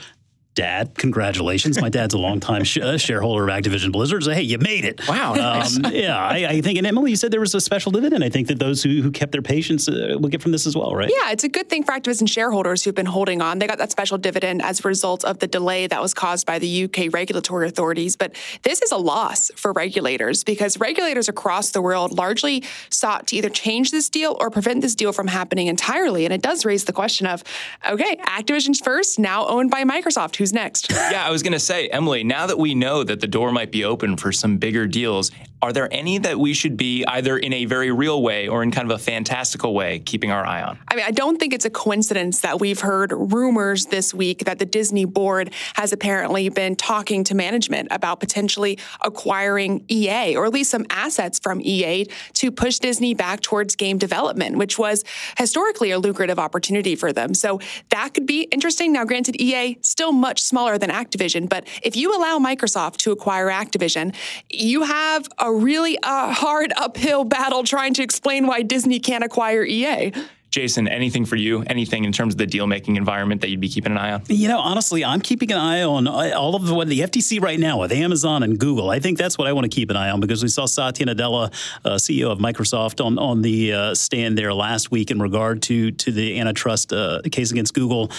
Dad, 0.57 0.95
congratulations. 0.95 1.79
My 1.79 1.89
dad's 1.89 2.15
a 2.15 2.17
longtime 2.17 2.63
sh- 2.63 2.79
uh, 2.79 2.97
shareholder 2.97 3.47
of 3.47 3.49
Activision 3.51 3.91
Blizzard. 3.91 4.23
So, 4.23 4.31
hey, 4.31 4.41
you 4.41 4.57
made 4.57 4.85
it. 4.85 5.07
Wow, 5.07 5.35
nice. 5.35 5.77
Um, 5.77 5.91
yeah, 5.93 6.17
I, 6.17 6.47
I 6.47 6.61
think, 6.61 6.79
and 6.79 6.87
Emily, 6.87 7.11
you 7.11 7.15
said 7.15 7.29
there 7.29 7.39
was 7.39 7.53
a 7.53 7.61
special 7.61 7.91
dividend. 7.91 8.23
I 8.23 8.29
think 8.29 8.47
that 8.47 8.57
those 8.57 8.81
who, 8.81 9.03
who 9.03 9.11
kept 9.11 9.33
their 9.33 9.43
patience 9.43 9.87
uh, 9.87 10.17
will 10.19 10.29
get 10.29 10.41
from 10.41 10.51
this 10.51 10.65
as 10.65 10.75
well, 10.75 10.95
right? 10.95 11.11
Yeah, 11.11 11.29
it's 11.29 11.43
a 11.43 11.47
good 11.47 11.69
thing 11.69 11.83
for 11.83 11.91
Activision 11.91 12.27
shareholders 12.27 12.83
who've 12.83 12.95
been 12.95 13.05
holding 13.05 13.39
on. 13.39 13.59
They 13.59 13.67
got 13.67 13.77
that 13.77 13.91
special 13.91 14.17
dividend 14.17 14.63
as 14.63 14.83
a 14.83 14.87
result 14.87 15.23
of 15.23 15.37
the 15.37 15.45
delay 15.45 15.85
that 15.85 16.01
was 16.01 16.15
caused 16.15 16.47
by 16.47 16.57
the 16.57 16.85
UK 16.85 17.13
regulatory 17.13 17.67
authorities. 17.67 18.15
But 18.15 18.35
this 18.63 18.81
is 18.81 18.91
a 18.91 18.97
loss 18.97 19.51
for 19.55 19.73
regulators 19.73 20.43
because 20.43 20.79
regulators 20.79 21.29
across 21.29 21.69
the 21.69 21.83
world 21.83 22.17
largely 22.17 22.63
sought 22.89 23.27
to 23.27 23.35
either 23.35 23.49
change 23.49 23.91
this 23.91 24.09
deal 24.09 24.35
or 24.39 24.49
prevent 24.49 24.81
this 24.81 24.95
deal 24.95 25.13
from 25.13 25.27
happening 25.27 25.67
entirely. 25.67 26.25
And 26.25 26.33
it 26.33 26.41
does 26.41 26.65
raise 26.65 26.85
the 26.85 26.93
question 26.93 27.27
of 27.27 27.43
okay, 27.87 28.15
Activision's 28.25 28.79
first, 28.79 29.19
now 29.19 29.45
owned 29.45 29.69
by 29.69 29.83
Microsoft. 29.83 30.35
Who's 30.47 30.53
next? 30.53 30.91
Yeah, 31.07 31.25
I 31.25 31.29
was 31.31 31.41
going 31.41 31.53
to 31.53 31.59
say, 31.59 31.87
Emily, 31.87 32.23
now 32.25 32.47
that 32.47 32.59
we 32.59 32.75
know 32.75 33.01
that 33.01 33.21
the 33.21 33.27
door 33.27 33.51
might 33.53 33.71
be 33.71 33.85
open 33.85 34.17
for 34.17 34.33
some 34.33 34.57
bigger 34.57 34.85
deals, 34.85 35.31
are 35.61 35.73
there 35.73 35.87
any 35.91 36.19
that 36.19 36.37
we 36.37 36.53
should 36.53 36.77
be 36.77 37.03
either 37.05 37.37
in 37.37 37.51
a 37.51 37.65
very 37.65 37.91
real 37.91 38.21
way 38.21 38.47
or 38.47 38.61
in 38.61 38.71
kind 38.71 38.89
of 38.89 38.95
a 38.95 39.01
fantastical 39.01 39.73
way 39.73 39.99
keeping 39.99 40.31
our 40.31 40.45
eye 40.45 40.61
on? 40.61 40.77
I 40.87 40.95
mean, 40.95 41.05
I 41.05 41.11
don't 41.11 41.39
think 41.39 41.53
it's 41.53 41.65
a 41.65 41.69
coincidence 41.69 42.41
that 42.41 42.59
we've 42.59 42.79
heard 42.79 43.11
rumors 43.11 43.87
this 43.87 44.13
week 44.13 44.45
that 44.45 44.59
the 44.59 44.65
Disney 44.65 45.05
board 45.05 45.51
has 45.75 45.93
apparently 45.93 46.49
been 46.49 46.75
talking 46.75 47.23
to 47.25 47.35
management 47.35 47.87
about 47.89 48.19
potentially 48.19 48.77
acquiring 49.01 49.83
EA 49.89 50.35
or 50.35 50.45
at 50.45 50.53
least 50.53 50.69
some 50.69 50.85
assets 50.89 51.39
from 51.39 51.59
EA 51.61 52.05
to 52.33 52.51
push 52.51 52.77
Disney 52.77 53.15
back 53.15 53.41
towards 53.41 53.75
game 53.75 53.97
development, 53.97 54.57
which 54.57 54.77
was 54.77 55.03
historically 55.37 55.89
a 55.91 55.97
lucrative 55.97 56.37
opportunity 56.37 56.95
for 56.95 57.11
them. 57.11 57.33
So 57.33 57.59
that 57.89 58.13
could 58.13 58.27
be 58.27 58.43
interesting. 58.43 58.93
Now, 58.93 59.05
granted, 59.05 59.41
EA 59.41 59.79
still 59.81 60.11
much 60.27 60.41
smaller 60.41 60.77
than 60.77 60.89
Activision, 60.89 61.47
but 61.47 61.65
if 61.81 61.95
you 61.95 62.13
allow 62.13 62.37
Microsoft 62.37 62.97
to 62.97 63.13
acquire 63.13 63.47
Activision, 63.47 64.13
you 64.49 64.83
have 64.83 65.25
a 65.39 65.49
really 65.53 65.97
uh, 66.03 66.33
hard 66.33 66.73
uphill 66.75 67.23
battle 67.23 67.63
trying 67.63 67.93
to 67.93 68.03
explain 68.03 68.45
why 68.45 68.61
Disney 68.61 68.99
can't 68.99 69.23
acquire 69.23 69.63
EA. 69.63 70.11
Jason, 70.49 70.87
anything 70.87 71.23
for 71.23 71.35
you? 71.37 71.63
Anything 71.67 72.03
in 72.03 72.11
terms 72.11 72.33
of 72.33 72.37
the 72.37 72.45
deal 72.45 72.67
making 72.67 72.95
environment 72.97 73.41
that 73.41 73.49
you'd 73.49 73.61
be 73.61 73.69
keeping 73.69 73.91
an 73.93 73.97
eye 73.97 74.13
on? 74.13 74.23
You 74.27 74.49
know, 74.49 74.59
honestly, 74.59 75.05
I'm 75.05 75.21
keeping 75.21 75.51
an 75.51 75.57
eye 75.57 75.83
on 75.83 76.07
uh, 76.07 76.33
all 76.35 76.55
of 76.55 76.65
the, 76.65 76.73
what 76.73 76.87
the 76.89 77.01
FTC 77.01 77.41
right 77.41 77.59
now 77.59 77.79
with 77.79 77.91
Amazon 77.91 78.43
and 78.43 78.57
Google. 78.57 78.89
I 78.89 78.99
think 78.99 79.17
that's 79.17 79.37
what 79.37 79.47
I 79.47 79.53
want 79.53 79.65
to 79.65 79.73
keep 79.73 79.89
an 79.89 79.95
eye 79.95 80.09
on 80.09 80.19
because 80.19 80.43
we 80.43 80.49
saw 80.49 80.65
Satya 80.65 81.05
Nadella, 81.05 81.53
uh, 81.85 81.91
CEO 81.91 82.31
of 82.31 82.39
Microsoft, 82.39 83.05
on 83.05 83.17
on 83.17 83.41
the 83.41 83.73
uh, 83.73 83.95
stand 83.95 84.37
there 84.37 84.53
last 84.53 84.89
week 84.91 85.11
in 85.11 85.19
regard 85.19 85.61
to 85.63 85.91
to 85.91 86.11
the 86.11 86.39
antitrust 86.39 86.91
uh, 86.91 87.21
case 87.31 87.51
against 87.51 87.73
Google. 87.73 88.11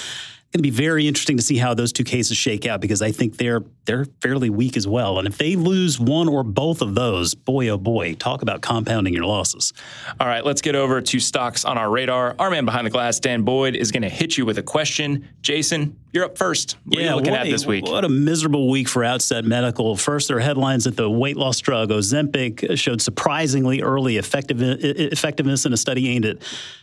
Going 0.54 0.60
to 0.60 0.62
be 0.62 0.70
very 0.70 1.06
interesting 1.06 1.36
to 1.36 1.42
see 1.42 1.58
how 1.58 1.74
those 1.74 1.92
two 1.92 2.04
cases 2.04 2.38
shake 2.38 2.64
out 2.64 2.80
because 2.80 3.02
I 3.02 3.12
think 3.12 3.36
they're 3.36 3.62
they're 3.84 4.06
fairly 4.22 4.48
weak 4.48 4.78
as 4.78 4.88
well. 4.88 5.18
And 5.18 5.28
if 5.28 5.36
they 5.36 5.56
lose 5.56 6.00
one 6.00 6.26
or 6.26 6.42
both 6.42 6.80
of 6.80 6.94
those, 6.94 7.34
boy 7.34 7.68
oh 7.68 7.76
boy, 7.76 8.14
talk 8.14 8.40
about 8.40 8.62
compounding 8.62 9.12
your 9.12 9.26
losses. 9.26 9.74
All 10.18 10.26
right, 10.26 10.42
let's 10.42 10.62
get 10.62 10.74
over 10.74 11.02
to 11.02 11.20
stocks 11.20 11.66
on 11.66 11.76
our 11.76 11.90
radar. 11.90 12.34
Our 12.38 12.48
man 12.48 12.64
behind 12.64 12.86
the 12.86 12.90
glass, 12.90 13.20
Dan 13.20 13.42
Boyd, 13.42 13.76
is 13.76 13.92
going 13.92 14.02
to 14.04 14.08
hit 14.08 14.38
you 14.38 14.46
with 14.46 14.56
a 14.56 14.62
question. 14.62 15.28
Jason, 15.42 15.98
you're 16.12 16.24
up 16.24 16.38
first. 16.38 16.76
What 16.84 16.98
are 16.98 17.02
you 17.02 17.14
looking 17.14 17.30
what 17.32 17.40
at 17.40 17.46
a- 17.46 17.50
this 17.50 17.66
week? 17.66 17.84
What 17.84 18.04
a 18.06 18.08
miserable 18.08 18.70
week 18.70 18.88
for 18.88 19.04
Outset 19.04 19.44
Medical. 19.44 19.96
First, 19.96 20.28
their 20.28 20.40
headlines 20.40 20.84
that 20.84 20.96
the 20.96 21.10
weight 21.10 21.36
loss 21.36 21.60
drug 21.60 21.90
Ozempic 21.90 22.78
showed 22.78 23.02
surprisingly 23.02 23.82
early 23.82 24.16
effective, 24.16 24.62
effectiveness 24.62 25.66
in 25.66 25.74
a 25.74 25.76
study 25.76 26.08
aimed 26.08 26.24
at 26.24 26.38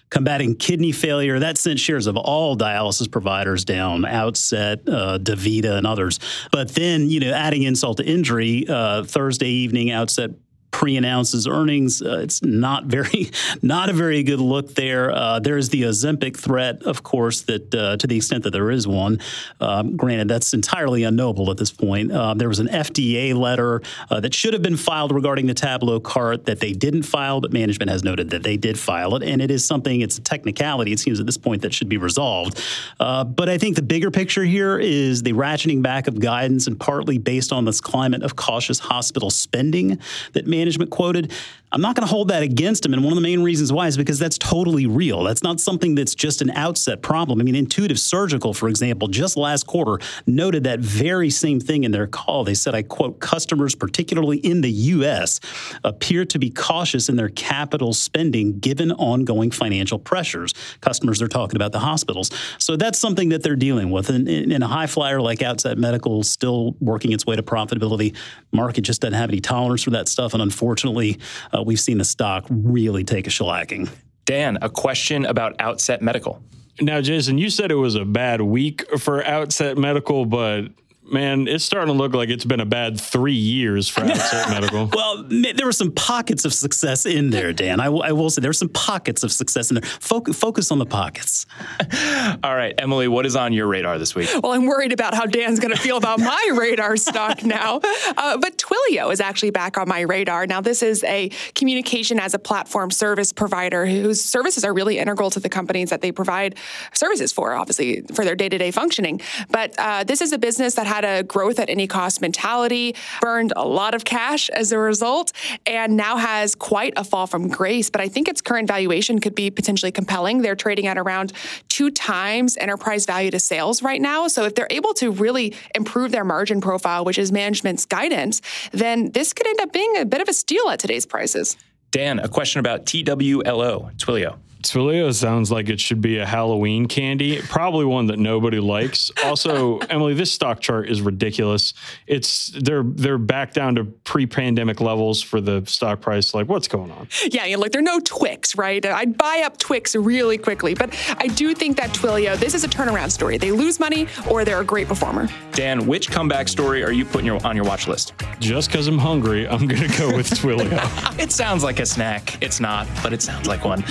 combating 0.09 0.55
kidney 0.55 0.91
failure. 0.91 1.39
That 1.39 1.57
sent 1.57 1.79
shares 1.79 2.07
of 2.07 2.17
all 2.17 2.57
dialysis 2.57 3.11
providers 3.11 3.65
down, 3.65 4.05
Outset, 4.05 4.87
uh, 4.87 5.17
Davita, 5.19 5.77
and 5.77 5.87
others. 5.87 6.19
But 6.51 6.69
then, 6.69 7.09
you 7.09 7.19
know, 7.19 7.31
adding 7.31 7.63
insult 7.63 7.97
to 7.97 8.05
injury, 8.05 8.65
uh, 8.67 9.03
Thursday 9.03 9.49
evening, 9.49 9.91
Outset 9.91 10.31
pre-announces 10.75 11.47
earnings. 11.47 12.01
Uh, 12.01 12.19
it's 12.19 12.43
not 12.43 12.83
very, 12.83 13.31
not 13.61 13.89
a 13.89 13.93
very 13.93 14.23
good 14.23 14.41
look 14.41 14.75
there. 14.75 15.09
Uh, 15.09 15.39
there's 15.39 15.69
the 15.69 15.83
Ozempic 15.83 16.35
threat, 16.35 16.83
of 16.83 17.01
course, 17.01 17.43
that 17.43 17.73
uh, 17.73 17.95
to 17.95 18.05
the 18.05 18.17
extent 18.17 18.43
that 18.43 18.51
there 18.51 18.69
is 18.69 18.85
one. 18.85 19.21
Um, 19.61 19.95
granted, 19.95 20.27
that's 20.27 20.53
entirely 20.53 21.03
unknowable 21.03 21.49
at 21.49 21.55
this 21.55 21.71
point. 21.71 22.11
Uh, 22.11 22.33
there 22.33 22.49
was 22.49 22.59
an 22.59 22.67
FDA 22.67 23.33
letter 23.33 23.83
uh, 24.09 24.19
that 24.19 24.33
should 24.33 24.51
have 24.51 24.61
been 24.61 24.75
filed 24.75 25.13
regarding 25.13 25.47
the 25.47 25.53
Tablo 25.53 26.03
cart 26.03 26.43
that 26.43 26.59
they 26.59 26.73
didn't 26.73 27.03
file, 27.03 27.39
but 27.39 27.53
management 27.53 27.89
has 27.89 28.03
noted 28.03 28.31
that 28.31 28.43
they 28.43 28.57
did 28.57 28.77
file 28.77 29.15
it, 29.15 29.23
and 29.23 29.41
it 29.41 29.51
is 29.51 29.63
something. 29.63 30.01
It's 30.01 30.17
a 30.17 30.21
technicality. 30.21 30.91
It 30.91 30.99
seems 30.99 31.21
at 31.21 31.25
this 31.25 31.37
point 31.37 31.61
that 31.61 31.73
should 31.73 31.87
be 31.87 31.97
resolved. 31.97 32.61
Uh, 32.99 33.23
but 33.23 33.47
I 33.47 33.57
think 33.57 33.77
the 33.77 33.81
bigger 33.81 34.11
picture 34.11 34.43
here 34.43 34.77
is 34.77 35.23
the 35.23 35.31
ratcheting 35.31 35.81
back 35.81 36.09
of 36.09 36.19
guidance, 36.19 36.67
and 36.67 36.77
partly 36.77 37.17
based 37.17 37.53
on 37.53 37.63
this 37.63 37.79
climate 37.79 38.23
of 38.23 38.35
cautious 38.35 38.79
hospital 38.79 39.29
spending 39.29 39.99
that 40.33 40.45
management 40.45 40.64
quoted. 40.89 41.31
I'm 41.75 41.81
not 41.81 41.93
going 41.93 42.07
to 42.07 42.09
hold 42.09 42.29
that 42.29 42.41
against 42.41 42.83
them. 42.83 42.93
And 42.93 43.03
one 43.03 43.11
of 43.11 43.15
the 43.17 43.21
main 43.21 43.43
reasons 43.43 43.73
why 43.73 43.87
is 43.87 43.97
because 43.97 44.17
that's 44.17 44.37
totally 44.37 44.85
real. 44.85 45.23
That's 45.23 45.43
not 45.43 45.59
something 45.59 45.93
that's 45.93 46.15
just 46.15 46.41
an 46.41 46.49
outset 46.51 47.01
problem. 47.01 47.41
I 47.41 47.43
mean, 47.43 47.53
Intuitive 47.53 47.99
Surgical, 47.99 48.53
for 48.53 48.69
example, 48.69 49.09
just 49.09 49.35
last 49.35 49.67
quarter 49.67 50.01
noted 50.25 50.63
that 50.63 50.79
very 50.79 51.29
same 51.29 51.59
thing 51.59 51.83
in 51.83 51.91
their 51.91 52.07
call. 52.07 52.45
They 52.45 52.53
said, 52.53 52.75
I 52.75 52.81
quote, 52.81 53.19
customers, 53.19 53.75
particularly 53.75 54.37
in 54.37 54.61
the 54.61 54.71
U.S., 54.71 55.41
appear 55.83 56.23
to 56.23 56.39
be 56.39 56.49
cautious 56.49 57.09
in 57.09 57.17
their 57.17 57.27
capital 57.27 57.91
spending 57.91 58.57
given 58.59 58.93
ongoing 58.93 59.51
financial 59.51 59.99
pressures. 59.99 60.53
Customers 60.79 61.21
are 61.21 61.27
talking 61.27 61.57
about 61.57 61.73
the 61.73 61.79
hospitals. 61.79 62.31
So 62.57 62.77
that's 62.77 62.97
something 62.97 63.27
that 63.29 63.43
they're 63.43 63.57
dealing 63.57 63.91
with. 63.91 64.09
And 64.09 64.29
in 64.29 64.63
a 64.63 64.67
high 64.67 64.87
flyer 64.87 65.19
like 65.19 65.41
Outset 65.41 65.77
Medical, 65.77 66.23
still 66.23 66.77
working 66.79 67.11
its 67.11 67.25
way 67.25 67.35
to 67.35 67.43
profitability, 67.43 68.15
market 68.53 68.83
just 68.83 69.01
doesn't 69.01 69.15
have 69.15 69.29
any 69.29 69.41
tolerance 69.41 69.83
for 69.83 69.89
that 69.89 70.07
stuff. 70.07 70.33
And 70.33 70.41
unfortunately, 70.41 71.19
uh, 71.53 71.64
we've 71.65 71.79
seen 71.79 71.97
the 71.97 72.05
stock 72.05 72.45
really 72.49 73.03
take 73.03 73.27
a 73.27 73.29
shellacking. 73.29 73.89
Dan, 74.25 74.57
a 74.61 74.69
question 74.69 75.25
about 75.25 75.55
Outset 75.59 76.01
Medical. 76.01 76.41
Now, 76.81 76.99
Jason, 77.01 77.37
you 77.37 77.49
said 77.49 77.71
it 77.71 77.75
was 77.75 77.95
a 77.95 78.05
bad 78.05 78.41
week 78.41 78.83
for 78.99 79.23
Outset 79.23 79.77
Medical, 79.77 80.25
but 80.25 80.65
man, 81.11 81.47
it's 81.47 81.63
starting 81.63 81.93
to 81.93 81.97
look 81.97 82.13
like 82.13 82.29
it's 82.29 82.45
been 82.45 82.59
a 82.59 82.65
bad 82.65 82.99
three 82.99 83.33
years 83.33 83.87
for 83.87 84.01
Outset 84.01 84.49
Medical. 84.49 84.89
Well, 84.95 85.23
there 85.27 85.65
were 85.65 85.71
some 85.71 85.91
pockets 85.91 86.45
of 86.45 86.53
success 86.53 87.05
in 87.05 87.29
there, 87.29 87.51
Dan. 87.53 87.79
I, 87.79 87.85
w- 87.85 88.03
I 88.03 88.11
will 88.13 88.29
say 88.29 88.41
there 88.41 88.49
were 88.49 88.53
some 88.53 88.69
pockets 88.69 89.23
of 89.23 89.31
success 89.31 89.69
in 89.69 89.75
there. 89.75 89.83
Foc- 89.83 90.33
focus 90.33 90.71
on 90.71 90.79
the 90.79 90.85
pockets. 90.85 91.45
All 92.43 92.55
right, 92.55 92.73
Emily, 92.77 93.07
what 93.07 93.25
is 93.25 93.35
on 93.35 93.51
your 93.51 93.67
radar 93.67 93.97
this 93.99 94.15
week? 94.15 94.29
Well, 94.41 94.53
I'm 94.53 94.65
worried 94.65 94.93
about 94.93 95.13
how 95.13 95.25
Dan's 95.25 95.59
going 95.59 95.73
to 95.73 95.79
feel 95.79 95.97
about 95.97 96.19
my 96.19 96.51
radar 96.55 96.95
stock 96.97 97.43
now. 97.43 97.81
Uh, 98.17 98.37
but 98.37 98.57
Twilio 98.57 99.11
is 99.11 99.19
actually 99.19 99.51
back 99.51 99.77
on 99.77 99.87
my 99.87 100.01
radar. 100.01 100.47
Now, 100.47 100.61
this 100.61 100.81
is 100.81 101.03
a 101.03 101.29
communication 101.55 102.19
as 102.19 102.33
a 102.33 102.39
platform 102.39 102.91
service 102.91 103.33
provider 103.33 103.85
whose 103.85 104.23
services 104.23 104.63
are 104.63 104.73
really 104.73 104.97
integral 104.97 105.29
to 105.31 105.39
the 105.39 105.49
companies 105.49 105.89
that 105.89 106.01
they 106.01 106.11
provide 106.11 106.55
services 106.93 107.31
for, 107.31 107.53
obviously, 107.53 108.01
for 108.13 108.23
their 108.23 108.35
day 108.35 108.49
to 108.49 108.57
day 108.57 108.71
functioning. 108.71 109.19
But 109.49 109.75
uh, 109.77 110.03
this 110.03 110.21
is 110.21 110.31
a 110.31 110.37
business 110.37 110.75
that 110.75 110.87
had 110.95 111.05
a 111.05 111.23
growth 111.23 111.59
at 111.59 111.69
any 111.69 111.87
cost 111.87 112.21
mentality, 112.21 112.95
burned 113.21 113.51
a 113.55 113.67
lot 113.67 113.93
of 113.93 114.05
cash 114.05 114.49
as 114.49 114.71
a 114.71 114.79
result, 114.79 115.31
and 115.65 115.97
now 115.97 116.15
has 116.17 116.55
quite 116.55 116.93
a 116.95 117.03
fall 117.03 117.27
from 117.27 117.49
grace. 117.49 117.89
But 117.89 118.01
I 118.01 118.07
think 118.07 118.27
its 118.29 118.41
current 118.41 118.67
valuation 118.67 119.19
could 119.19 119.35
be 119.35 119.51
potentially 119.51 119.91
compelling. 119.91 120.41
They're 120.41 120.55
trading 120.55 120.87
at 120.87 120.97
around 120.97 121.33
two 121.67 121.91
times 121.91 122.55
enterprise 122.57 123.05
value 123.05 123.31
to 123.31 123.39
sales 123.39 123.83
right 123.83 124.01
now. 124.01 124.27
So 124.27 124.43
if 124.45 124.55
they're 124.55 124.67
able 124.69 124.93
to 124.95 125.11
really 125.11 125.53
improve 125.75 126.11
their 126.11 126.23
margin 126.23 126.61
profile, 126.61 127.03
which 127.03 127.17
is 127.17 127.31
management's 127.31 127.85
guidance, 127.85 128.41
then 128.71 129.11
this 129.11 129.33
could 129.33 129.47
end 129.47 129.59
up 129.59 129.73
being 129.73 129.97
a 129.97 130.05
bit 130.05 130.21
of 130.21 130.29
a 130.29 130.33
steal 130.33 130.69
at 130.69 130.79
today's 130.79 131.05
prices. 131.05 131.57
Dan, 131.91 132.19
a 132.19 132.27
question 132.27 132.59
about 132.59 132.85
TWLO, 132.85 133.95
Twilio. 133.97 134.37
Twilio 134.71 135.13
sounds 135.13 135.51
like 135.51 135.69
it 135.69 135.79
should 135.79 136.01
be 136.01 136.17
a 136.17 136.25
Halloween 136.25 136.87
candy, 136.87 137.41
probably 137.41 137.85
one 137.85 138.07
that 138.07 138.19
nobody 138.19 138.59
likes. 138.59 139.11
Also, 139.23 139.77
Emily, 139.89 140.13
this 140.13 140.31
stock 140.31 140.59
chart 140.59 140.89
is 140.89 141.01
ridiculous. 141.01 141.73
It's 142.07 142.47
they're 142.49 142.83
they're 142.83 143.17
back 143.17 143.53
down 143.53 143.75
to 143.75 143.85
pre-pandemic 143.85 144.81
levels 144.81 145.21
for 145.21 145.41
the 145.41 145.63
stock 145.65 146.01
price. 146.01 146.33
Like, 146.33 146.47
what's 146.47 146.67
going 146.67 146.91
on? 146.91 147.07
Yeah, 147.25 147.45
you 147.45 147.57
look, 147.57 147.71
there 147.71 147.79
are 147.79 147.83
no 147.83 147.99
Twix, 147.99 148.57
right? 148.57 148.85
I'd 148.85 149.17
buy 149.17 149.43
up 149.45 149.57
Twix 149.57 149.95
really 149.95 150.37
quickly, 150.37 150.73
but 150.73 150.95
I 151.19 151.27
do 151.27 151.53
think 151.53 151.77
that 151.77 151.91
Twilio, 151.91 152.37
this 152.37 152.53
is 152.53 152.63
a 152.63 152.67
turnaround 152.67 153.11
story. 153.11 153.37
They 153.37 153.51
lose 153.51 153.79
money 153.79 154.07
or 154.29 154.45
they're 154.45 154.61
a 154.61 154.65
great 154.65 154.87
performer. 154.87 155.27
Dan, 155.51 155.85
which 155.85 156.09
comeback 156.09 156.47
story 156.47 156.83
are 156.83 156.91
you 156.91 157.05
putting 157.05 157.25
your, 157.25 157.45
on 157.45 157.55
your 157.55 157.65
watch 157.65 157.87
list? 157.87 158.13
Just 158.39 158.69
because 158.69 158.87
I'm 158.87 158.97
hungry, 158.97 159.47
I'm 159.47 159.67
gonna 159.67 159.87
go 159.97 160.15
with 160.15 160.29
Twilio. 160.39 161.19
It 161.19 161.31
sounds 161.31 161.63
like 161.63 161.79
a 161.79 161.85
snack. 161.85 162.41
It's 162.41 162.59
not, 162.59 162.87
but 163.03 163.13
it 163.13 163.21
sounds 163.21 163.47
like 163.47 163.65
one. 163.65 163.83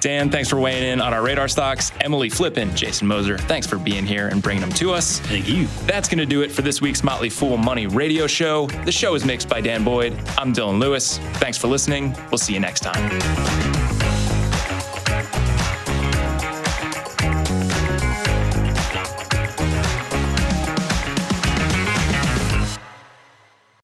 Dan, 0.00 0.17
thanks 0.28 0.48
for 0.48 0.58
weighing 0.58 0.82
in 0.82 1.00
on 1.00 1.14
our 1.14 1.22
radar 1.22 1.46
stocks. 1.46 1.92
Emily 2.00 2.28
Flippen, 2.28 2.74
Jason 2.74 3.06
Moser, 3.06 3.38
thanks 3.38 3.66
for 3.66 3.78
being 3.78 4.04
here 4.04 4.28
and 4.28 4.42
bringing 4.42 4.60
them 4.60 4.72
to 4.72 4.92
us. 4.92 5.20
Thank 5.20 5.48
you. 5.48 5.66
That's 5.86 6.08
going 6.08 6.18
to 6.18 6.26
do 6.26 6.42
it 6.42 6.50
for 6.50 6.62
this 6.62 6.80
week's 6.80 7.04
Motley 7.04 7.30
Fool 7.30 7.56
Money 7.56 7.86
radio 7.86 8.26
show. 8.26 8.66
The 8.84 8.92
show 8.92 9.14
is 9.14 9.24
mixed 9.24 9.48
by 9.48 9.60
Dan 9.60 9.84
Boyd. 9.84 10.18
I'm 10.36 10.52
Dylan 10.52 10.80
Lewis. 10.80 11.18
Thanks 11.34 11.56
for 11.56 11.68
listening. 11.68 12.16
We'll 12.30 12.38
see 12.38 12.54
you 12.54 12.60
next 12.60 12.80
time. 12.80 14.07